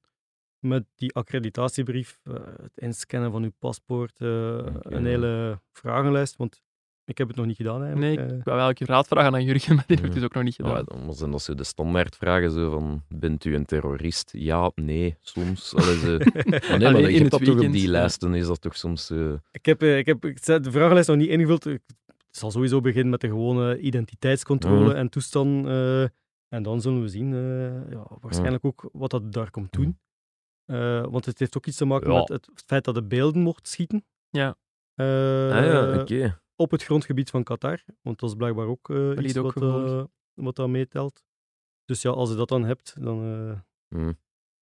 [0.60, 2.20] Met die accreditatiebrief,
[2.62, 6.36] het inscannen van uw paspoort, eh, een hele vragenlijst.
[6.36, 6.62] Want
[7.10, 8.32] ik heb het nog niet gedaan Nee, eigenlijk.
[8.32, 10.14] ik Eh, wou wel een raad vragen aan Jurgen, maar die ik Ja.
[10.14, 10.74] dus ook nog niet gedaan.
[10.76, 14.30] Ja, dan zijn dat ze de standaardvragen zo van, bent u een terrorist?
[14.38, 15.76] Ja, nee, soms.
[15.76, 16.18] Allee, ze...
[16.70, 19.10] Maar nee, maar je hebt het dat toch op die lijsten, is dat toch soms...
[19.10, 21.66] eh, ik, heb, eh, ik, heb, ik heb de vragenlijst nog niet ingevuld.
[21.66, 21.82] Ik
[22.32, 24.96] zal sowieso beginnen met de gewone identiteitscontrole Mhm.
[24.96, 25.66] en toestand.
[25.68, 26.02] eh,
[26.50, 30.00] en dan zullen we zien, eh, ja, waarschijnlijk ook wat dat daar komt doen.
[30.66, 32.18] Eh, want het heeft ook iets te maken Ja.
[32.20, 34.06] met het feit dat de beelden mocht schieten.
[34.30, 34.56] Ja.
[34.96, 35.06] Eh,
[35.58, 36.40] ah ja, oké.
[36.60, 37.84] Op het grondgebied van Qatar.
[38.02, 39.92] Want dat is blijkbaar ook eh, iets ook wat, gevolgd.
[39.92, 40.04] eh,
[40.34, 41.24] wat dat meetelt.
[41.86, 43.24] Dus ja, als je dat dan hebt, dan...
[43.24, 43.60] eh,
[44.00, 44.12] Hm.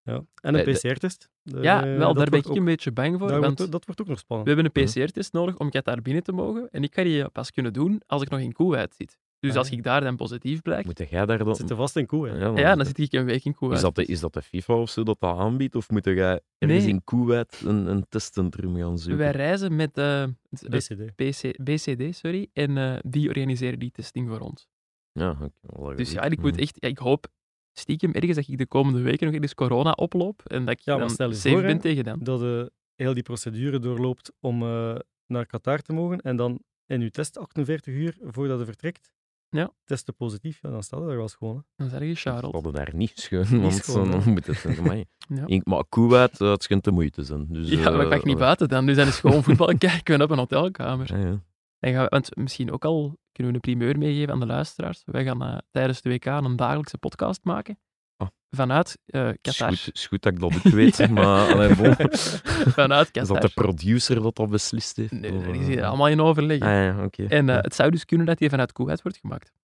[0.02, 0.24] ja.
[0.42, 1.30] En een de- PCR-test.
[1.44, 3.28] Ja, wel, daar ben ik ook- een beetje bang voor.
[3.28, 4.48] daar Want wordt, dat wordt ook nog we spannend.
[4.48, 4.86] hebben een Mhm.
[4.92, 6.70] PCR-test nodig om Qatar binnen te mogen.
[6.72, 9.18] En ik ga die pas kunnen doen als ik nog in Kuwait zit.
[9.40, 11.56] Dus Ah, als ik daar dan positief blijk, Moet jij daar dan...
[11.56, 12.28] Zitten vast in Koe.
[12.28, 13.76] Ja, ja, dan zit ik een week in Kuwait.
[13.78, 15.76] is, dat de, is dat de FIFA of zo dat dat aanbiedt?
[15.76, 16.94] Of moet jij ergens Nee.
[16.94, 19.18] in Kuwait een, een testcentrum gaan zoeken?
[19.18, 21.16] Wij reizen met eh, het BCD.
[21.16, 24.68] BC, BCD, sorry, en eh, die organiseren die testing voor ons.
[25.12, 25.50] Ja, oké.
[25.62, 26.62] wel Dus ja, ik moet Hm.
[26.62, 27.28] echt, ja, ik hoop
[27.74, 30.98] stiekem ergens dat ik de komende weken nog eens corona oploop en dat ik Ja,
[30.98, 32.20] dan stel je safe voor, hè, ben tegen dan.
[32.22, 34.96] Dat je heel die procedure doorloopt om eh,
[35.28, 36.22] naar Qatar te mogen.
[36.22, 39.12] En dan in je test 48 uur voordat je vertrekt.
[39.50, 39.72] Ja.
[39.86, 41.56] Testen positief, ja, dan staat het daar wel schoon.
[41.56, 41.62] hè.
[41.76, 42.52] Dan zeg je Dat Charles.
[42.52, 44.66] hadden daar niet schoon, want schoon, dan moet het...
[44.80, 45.06] Amai.
[45.28, 45.44] Ja.
[45.46, 47.46] Ik, maar Kuwait, dat schijnt de moeite zijn.
[47.50, 48.86] Dus, Ja, maar ik mag eh, niet buiten dan.
[48.86, 51.18] Dus dan is gewoon voetbal kijken op een hotelkamer.
[51.18, 51.42] Ja, ja.
[51.80, 55.02] En gaan we, want misschien ook al kunnen we een primeur meegeven aan de luisteraars.
[55.06, 57.80] Wij gaan eh, tijdens de WK een dagelijkse podcast maken.
[58.18, 58.28] Ah.
[58.50, 59.70] Vanuit eh Het is Qatar.
[59.76, 61.96] goed, het is goed dat ik dat ook weet, maar allee, bon.
[62.80, 63.42] Vanuit is Qatar.
[63.42, 65.12] dat de producer dat dat beslist heeft?
[65.12, 66.62] Nee, dat is eh, hier allemaal in overleg.
[66.62, 67.24] Ah, ja, oké.
[67.26, 67.62] En eh, Ja.
[67.62, 69.52] het zou dus kunnen dat die vanuit Kuwait wordt gemaakt.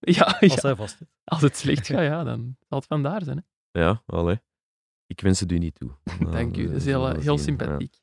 [0.00, 1.08] Ja, Als ja, hij vast zit.
[1.24, 3.44] als het slecht gaat, ja, dan zal het vandaar zijn.
[3.72, 3.80] Hè.
[3.80, 4.40] Ja, allee.
[5.06, 5.90] Ik wens het u niet toe.
[6.30, 7.96] Dank u, we dat is heel, eh, heel sympathiek.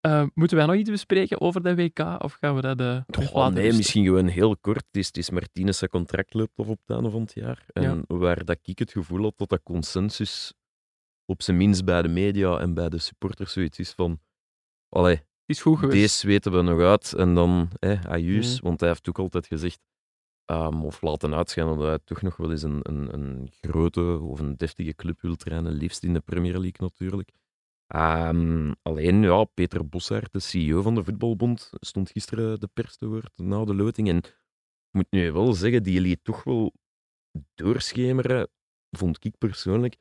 [0.00, 3.54] Eh, moeten wij nog iets bespreken over de WK of gaan we dat Oh, laten
[3.54, 4.84] nee, misschien gewoon heel kort.
[4.86, 7.64] Het is, het is Martinez zijn contract loopt af op het einde van het jaar.
[7.72, 10.54] En waar dat ik het gevoel had dat dat consensus
[11.24, 14.20] op zijn minst bij de media en bij de supporters zoiets is van
[14.88, 16.00] allee, is goed geweest.
[16.00, 18.54] deze weten we nog uit en dan eh, ajuus.
[18.54, 18.64] Mhm.
[18.64, 19.80] Want hij heeft ook altijd gezegd
[20.50, 24.40] Ehm, of laten uitschijnen dat hij toch nog wel eens een, een, een grote of
[24.40, 27.30] een deftige club wil trainen, liefst in de Premier League natuurlijk.
[27.88, 33.06] Ehm, alleen, ja, Peter Bossaert, de CEO van de Voetbalbond, stond gisteren de pers te
[33.06, 34.08] woord na de loting.
[34.08, 34.36] En ik
[34.90, 36.72] moet nu wel zeggen, die liet toch wel
[37.54, 38.48] doorschemeren,
[38.90, 39.96] vond ik persoonlijk,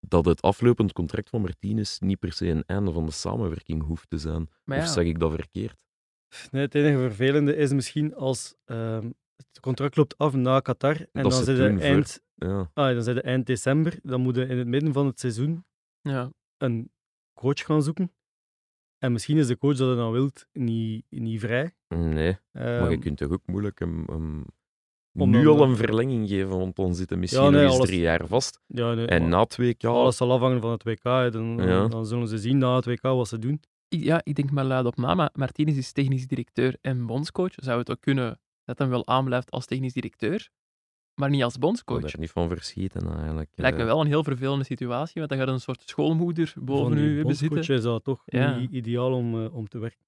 [0.00, 4.10] dat het aflopend contract van Martinez niet per se een einde van de samenwerking hoeft
[4.10, 4.48] te zijn.
[4.64, 5.84] Of zeg ik dat verkeerd?
[6.50, 11.22] Nee, het enige vervelende is misschien als ehm, het contract loopt af na Qatar en
[11.22, 14.48] Dat dan ze zijn de eind, Ja, ah, dan zijn de eind december, dan moeten
[14.48, 15.64] in het midden van het seizoen
[16.00, 16.32] ja.
[16.56, 16.90] een
[17.40, 18.12] coach gaan zoeken.
[18.98, 21.74] En misschien is de coach dat hij dan wilt niet, niet vrij.
[21.88, 22.36] nee.
[22.52, 24.44] Maar je Ehm, kunt toch ook moeilijk hem, hem
[25.18, 27.88] Om nu al een verlenging geven, want dan zitten misschien Ja, nee, nog eens alles-
[27.88, 28.60] drie jaar vast.
[28.66, 31.02] ja, nee, En maar na twee k alles zal afhangen van het WK.
[31.02, 31.88] Dan, dan- Ja.
[31.88, 33.60] dan zullen ze zien na het WK wat ze doen.
[33.88, 37.52] Ik, ja, ik denk maar luid op na, maar Martinez is technisch directeur en bondscoach.
[37.56, 40.48] Zou het ook kunnen dat hij wel aanblijft als technisch directeur,
[41.20, 42.12] maar niet als Ik bondscoach?
[42.12, 43.50] er niet van verschieten eigenlijk.
[43.54, 46.96] Lijkt me Eh, wel een heel vervelende situatie, want dan gaat een soort schoolmoeder boven
[46.98, 47.48] u hebben zitten.
[47.56, 48.58] bondscoach is dat toch Ja.
[48.58, 50.04] niet ideaal om, eh, om te werken.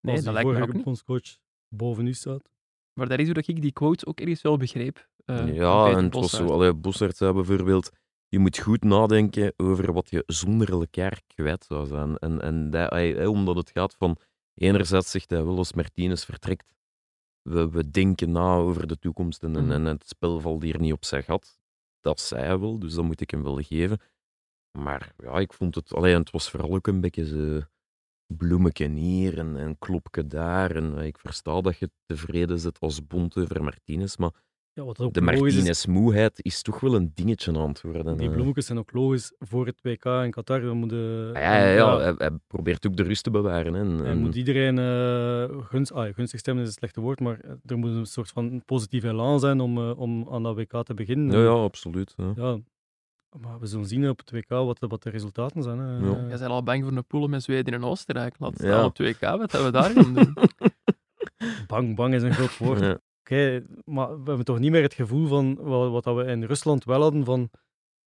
[0.00, 0.84] Nee, als dat lijkt me ook niet.
[0.84, 1.36] bondscoach
[1.68, 2.48] boven u staat.
[2.92, 5.08] Maar dat is hoe dat ik die quotes ook ergens wel begreep.
[5.24, 7.90] eh, ja, en het was zo, allee, Bossert zei bijvoorbeeld,
[8.28, 12.16] je moet goed nadenken over wat je zonder elkaar kwijt zou zijn.
[12.16, 14.16] En, en dat, omdat het gaat van,
[14.54, 16.74] enerzijds zegt hij wel als Martinez vertrekt,
[17.46, 19.72] we, we denken na over de toekomst en, en, Mhm.
[19.72, 21.58] en het spel valt hier niet op zijn gat.
[22.00, 23.98] Dat zei hij wel, dus dat moet ik hem wel geven.
[24.78, 27.60] Maar ja, ik vond het, allee, en het was vooral ook een beetje zo
[28.36, 30.76] bloemetje hier en een klopje daar.
[30.76, 34.44] En eh, ik versta dat je tevreden zit als bond over Martinez, maar
[34.76, 38.16] Ja, wat ook de is, Martinez-moeheid is toch wel een dingetje aan het worden.
[38.16, 38.34] Die eh.
[38.34, 40.60] bloemetjes zijn ook logisch voor het WK in Qatar.
[40.60, 43.74] Dan moeten, Ah, Ja, ja, ja, Hij, hij probeert ook de rust te bewaren.
[43.74, 43.80] Hè.
[43.80, 47.40] En, En en- moet iedereen uh, gunst, ah, gunstig stemmen is een slechte woord, maar
[47.40, 50.84] eh, er moet een soort van positief elan zijn om, uh, om aan dat WK
[50.84, 51.38] te beginnen.
[51.38, 52.14] ja, ja, absoluut.
[52.16, 52.32] Ja.
[52.36, 52.58] Ja,
[53.40, 55.78] maar we zullen zien op het WK wat de, wat de resultaten zijn.
[55.78, 55.96] Hè.
[55.96, 56.02] Ja.
[56.14, 58.34] Eh, Jij bent al bang voor een pool met Zweden en Oostenrijk.
[58.38, 58.84] Laat staan Ja.
[58.84, 60.34] op 2K, wat dat we daar gaan doen.
[61.66, 62.98] Bang, bang is een groot woord.
[63.28, 63.36] Ja.
[63.56, 66.44] Oké, maar we hebben toch niet meer het gevoel van wat, wat dat we in
[66.44, 67.50] Rusland wel hadden, van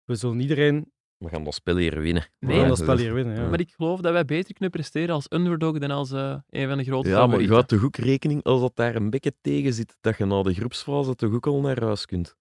[0.03, 2.25] we zullen iedereen We gaan dat spel hier winnen.
[2.39, 3.35] Nee, van Ja, dat spel hier winnen.
[3.35, 3.49] Ja.
[3.49, 6.77] Maar ik geloof dat wij beter kunnen presteren als underdog dan als eh, een van
[6.77, 9.73] de grote Ja, maar je houdt toch ook rekening als dat daar een beetje tegen
[9.73, 12.35] zit, dat je na de groepsfase toch ook al naar huis kunt.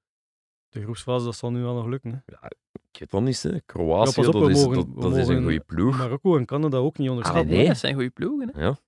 [0.68, 2.10] De groepsfase, dat zal nu wel nog lukken.
[2.10, 2.36] Hè.
[2.90, 3.60] Ik weet dat niet, hè.
[3.60, 5.98] Kroatië, Ja, op, dat, we is, mogen- dat, we is een goede ploeg.
[5.98, 7.50] Marokko en Canada ook niet onderschatten.
[7.50, 7.66] Ah, nee.
[7.66, 8.50] dat zijn goede ploegen.
[8.54, 8.64] Hè?
[8.64, 8.78] Ja.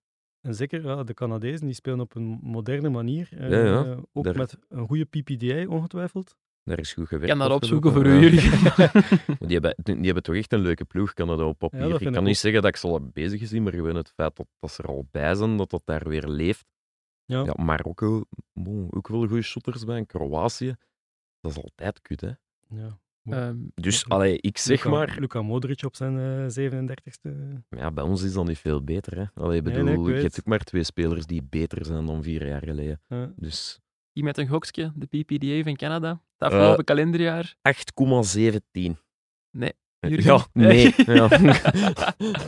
[0.41, 3.29] En zeker ja, de Canadezen, die spelen op een moderne manier.
[3.33, 3.85] eh, Ja, ja.
[3.85, 6.37] eh, ook Daar- met een goede PPDI, ongetwijfeld.
[6.65, 7.31] Daar is goed Ik gewerkt.
[7.39, 8.19] kan dat opzoeken voor u.
[8.21, 8.91] Jurgen.
[9.49, 11.95] Die hebben, die hebben toch echt een leuke ploeg, Canada op papier.
[11.95, 14.13] Ik kan ik niet zeggen dat ik ze al heb bezig gezien, maar gewoon het
[14.17, 16.67] feit dat, dat ze er al bij zijn, dat dat daar weer leeft.
[17.25, 17.43] Ja.
[17.45, 18.23] Ja, Marokko,
[18.53, 19.97] bon, ook wel goede shooters bij.
[19.97, 20.75] En Kroatië,
[21.41, 22.31] dat is altijd kut, hè.
[22.69, 22.99] Ja.
[23.33, 25.17] Ehm, Dus, Luka- allee, ik zeg Luka, maar...
[25.21, 27.31] Luka Modric op zijn eh 37ste.
[27.69, 29.25] Ja, bij ons is dat niet veel beter, hè.
[29.35, 30.23] Allee, Nee, bedoel, nee, ik je weet.
[30.23, 33.01] hebt ook maar twee spelers die beter zijn dan vier jaar geleden.
[33.09, 33.33] Ja.
[33.37, 33.81] Dus
[34.13, 36.11] die met een gokje, de PPDA van Canada.
[36.11, 36.21] Het
[36.53, 37.55] Eh, afgelopen kalenderjaar.
[37.63, 38.97] 8,17.
[39.51, 39.73] Nee.
[40.01, 40.95] Ja, nee.
[41.07, 41.29] Ja.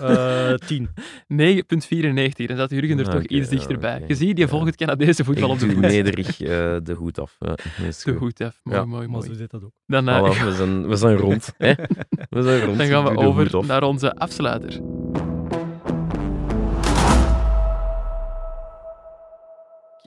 [0.03, 0.89] Eh 10.
[0.89, 2.47] 9,94.
[2.47, 3.97] Dan zat Jurgen er toch iets dichterbij.
[3.97, 4.05] oké.
[4.09, 4.51] Je ziet, die Ja.
[4.51, 5.81] volgt het Canadese voetbal op de voet.
[5.81, 6.49] nederig eh,
[6.83, 7.37] de hoed af.
[7.39, 8.17] Ja, Te goed.
[8.17, 8.61] goed, F.
[8.63, 8.85] Mooi, Ja.
[8.85, 9.73] mooi, Maar zo zit dat ook.
[9.87, 11.53] Dan, eh, Voilà, we, zijn, we zijn rond.
[11.59, 11.73] Hè?
[12.31, 12.79] We zijn rond.
[12.79, 13.67] dan gaan we de over af.
[13.67, 14.81] naar onze afsluiter.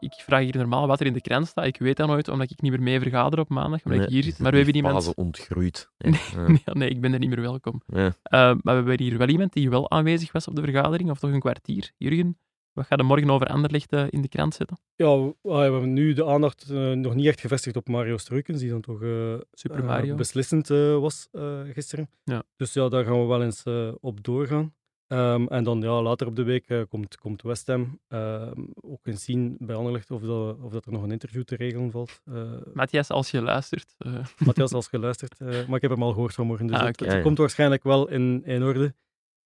[0.05, 1.65] Ik vraag hier normaal wat er in de krant staat.
[1.65, 4.23] Ik weet dat nooit, omdat ik niet meer mee vergader op maandag, omdat ik hier
[4.23, 4.39] zit.
[4.39, 4.95] Maar we hebben iemand...
[4.95, 5.89] fase ontgroeid.
[5.97, 6.47] Ja.
[6.47, 7.81] Nee, nee, ik ben er niet meer welkom.
[7.87, 8.05] Ja.
[8.23, 11.19] Eh, maar we hebben hier wel iemand die wel aanwezig was op de vergadering, of
[11.19, 11.91] toch een kwartier.
[11.97, 12.37] Jurgen,
[12.73, 14.77] wat gaat er morgen over Anderlecht eh, in de krant zetten?
[14.95, 18.17] Ja, we, ah, we hebben nu de aandacht eh, nog niet echt gevestigd op Mario
[18.17, 20.15] Struikens, die dan toch eh, Super Mario.
[20.15, 22.09] beslissend eh, was eh, gisteren.
[22.23, 22.43] Ja.
[22.55, 23.63] Dus ja, daar gaan we wel eens
[23.99, 24.73] op doorgaan.
[25.07, 29.07] Ehm, en dan ja, later op de week eh, komt, komt West Ham ehm, ook
[29.07, 32.21] eens zien bij Anderlecht of, dat, of dat er nog een interview te regelen valt.
[32.25, 33.95] Eh, Matthias, als je luistert.
[33.97, 35.39] eh, Matthias, als geluisterd.
[35.39, 37.21] eh, maar ik heb hem al gehoord vanmorgen, dus Ah, het, Ja, ja.
[37.21, 38.95] komt waarschijnlijk wel in, in orde.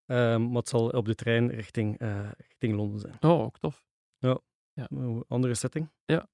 [0.05, 3.17] Ehm, maar het zal op de trein richting, eh, richting Londen zijn.
[3.19, 3.87] Oh, ook tof.
[4.73, 5.89] Een andere setting.
[6.05, 6.27] Ja.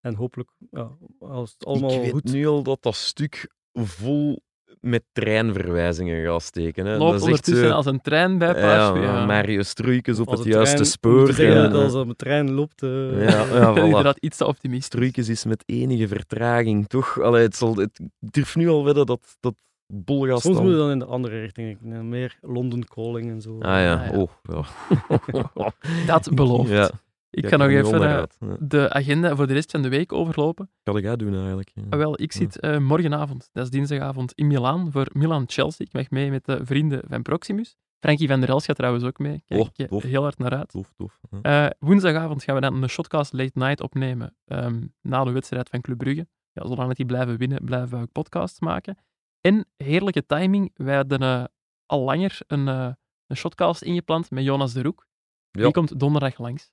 [0.00, 2.24] En hopelijk, ja, als het allemaal ik weet goed...
[2.32, 4.42] nu al dat dat stuk vol
[4.80, 6.86] met treinverwijzingen gaat steken.
[6.86, 6.96] Hè.
[6.96, 9.02] Loopt dat is echt ondertussen als een trein bij ja, Paasje.
[9.02, 11.32] Ja, Mario Struikens op als het juiste trein- spoor.
[11.32, 12.82] zeggen en, dat eh, als een trein loopt...
[12.82, 13.82] eh, ja, ja, voilà.
[13.84, 14.86] Inderdaad, iets te optimistisch.
[14.86, 17.20] Struikens is met enige vertraging toch.
[17.20, 19.54] Allee, het zal, het, ik durf nu al wedden dat dat
[19.86, 20.62] bol gaat Soms staan.
[20.66, 21.78] moet je dan in de andere richting.
[21.92, 23.56] eh, Meer London calling en zo.
[23.58, 24.18] Ah ja, Ah, ja.
[24.18, 24.28] oh.
[24.42, 25.72] Ja.
[26.06, 26.70] Dat belooft.
[26.70, 26.90] Ja.
[27.32, 28.22] Ik ga nog even eh.
[28.40, 28.56] Ja.
[28.58, 30.70] de agenda voor de rest van de week overlopen.
[30.82, 31.70] Wat ga jij doen eigenlijk?
[31.74, 31.82] Ja.
[31.90, 35.86] Ah, wel, ik zit eh, morgenavond, dat is dinsdagavond, in Milaan voor Milan-Chelsea.
[35.86, 37.76] Ik mag mee met de vrienden van Proximus.
[37.98, 39.42] Frankie van der Els gaat trouwens ook mee.
[39.46, 40.02] Kijk Oh, ik tof.
[40.02, 40.68] heel hard naar uit.
[40.68, 41.18] Tof, tof.
[41.42, 45.80] Eh, woensdagavond gaan we dan een Shotcast Late Night opnemen ehm, na de wedstrijd van
[45.80, 46.26] Club Brugge.
[46.52, 48.98] Ja, zolang dat die blijven winnen, blijven we ook podcasts maken.
[49.40, 51.44] En heerlijke timing, wij hadden eh,
[51.86, 55.06] al langer een, een Shotcast ingepland met Jonas de Roek.
[55.50, 56.72] Die komt donderdag langs.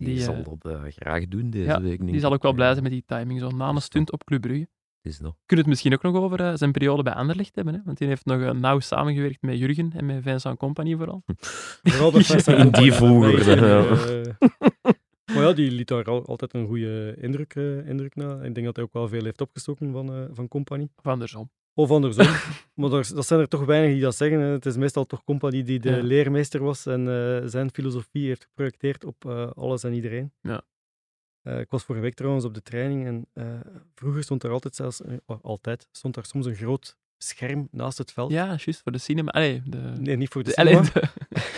[0.00, 2.06] Die, die, zal eh, dat eh, graag doen deze ja, week.
[2.06, 2.36] Die zal ik.
[2.36, 4.68] ook wel blij Ja, zijn met die timing, zo na een stunt op Club Brugge.
[5.02, 5.30] Het is dat.
[5.30, 7.80] We kunnen het misschien ook nog over eh, zijn periode bij Anderlecht hebben, hè?
[7.84, 11.22] want die heeft nog nauw samengewerkt met Jurgen en met Vincent Company vooral.
[11.82, 13.86] Vooral Vincent In die ja.
[13.86, 14.32] eh,
[15.34, 18.42] maar ja, die liet daar al- altijd een goede indruk, indruk na.
[18.42, 20.88] Ik denk dat hij ook wel veel heeft opgestoken van, van Company.
[20.96, 21.50] Of andersom.
[21.80, 22.26] Of andersom.
[22.74, 24.40] maar dat zijn er toch weinig die dat zeggen.
[24.40, 24.46] hè.
[24.46, 26.02] Het is meestal toch Company die de Ja.
[26.02, 30.32] leermeester was en eh, zijn filosofie heeft geprojecteerd op eh, alles en iedereen.
[30.40, 30.62] Ja.
[31.42, 33.26] Eh, ik was vorige week trouwens op de training en
[33.94, 38.12] vroeger stond er altijd zelfs, oh, altijd, stond daar soms een groot scherm naast het
[38.12, 38.30] veld.
[38.32, 39.30] Ja, juist voor de cinema.
[39.30, 40.90] Allee, de, Nee, niet voor de, de, cinema, allee,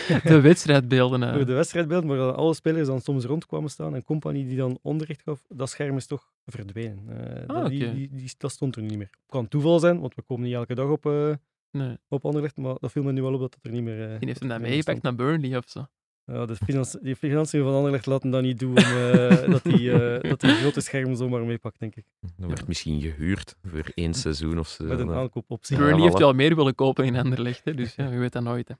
[0.07, 1.23] de, de wedstrijdbeelden.
[1.23, 1.35] eh.
[1.35, 4.57] voor de wedstrijdbeeld, maar dat alle spelers dan soms rond kwamen staan en Company die
[4.57, 7.07] dan onderricht gaf, dat scherm is toch verdwenen.
[7.47, 9.09] Ah, dat, die, die, die- dat stond er niet meer.
[9.11, 11.33] Het kan toeval zijn, want we komen niet elke dag op, eh
[11.71, 11.97] Nee.
[12.07, 14.19] op Anderlecht, maar dat viel me nu wel op dat het er niet meer...
[14.19, 15.85] Die heeft hem meer meegepakt naar Burnley of zo.
[16.25, 20.29] Ja, de financi- die financiën van Anderlecht laten dat niet doen eh, dat die, eh,
[20.29, 22.05] dat die grote scherm zomaar meepakt, denk ik.
[22.37, 24.83] Dat werd misschien gehuurd voor één seizoen of zo.
[24.83, 25.75] Met een aankoopoptie.
[25.77, 26.03] Ja, Burnley voilà.
[26.03, 28.67] heeft wel meer willen kopen in Anderlecht, hè, dus ja, je weet dat nooit.
[28.67, 28.73] Hè.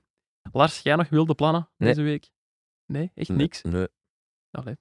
[0.52, 1.88] Lars, jij nog wilde plannen Nee.
[1.88, 2.30] deze week?
[2.86, 3.62] Nee, echt niks?
[3.62, 3.86] Nee.
[4.50, 4.76] Allee.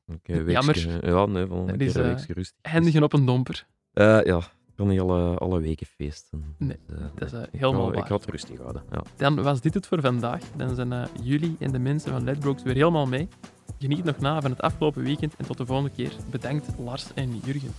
[0.45, 1.05] Jammer.
[1.07, 2.57] Ja, nee, van een is, weekske rustig.
[2.61, 3.67] Hendigen op een domper.
[3.91, 4.41] Eh, ja,
[4.73, 6.55] ik kan niet alle, alle weken feesten.
[6.57, 8.07] Nee, Dus, eh, Dat is eh, ik helemaal Ik waar.
[8.07, 8.83] ga het rustig houden.
[8.91, 9.03] Ja.
[9.15, 10.41] Dan was dit het voor vandaag.
[10.57, 13.27] Dan zijn eh, jullie en de mensen van Ledbrokes weer helemaal mee.
[13.79, 16.11] Geniet nog na van het afgelopen weekend en tot de volgende keer.
[16.31, 17.71] Bedankt Lars en Jurgen.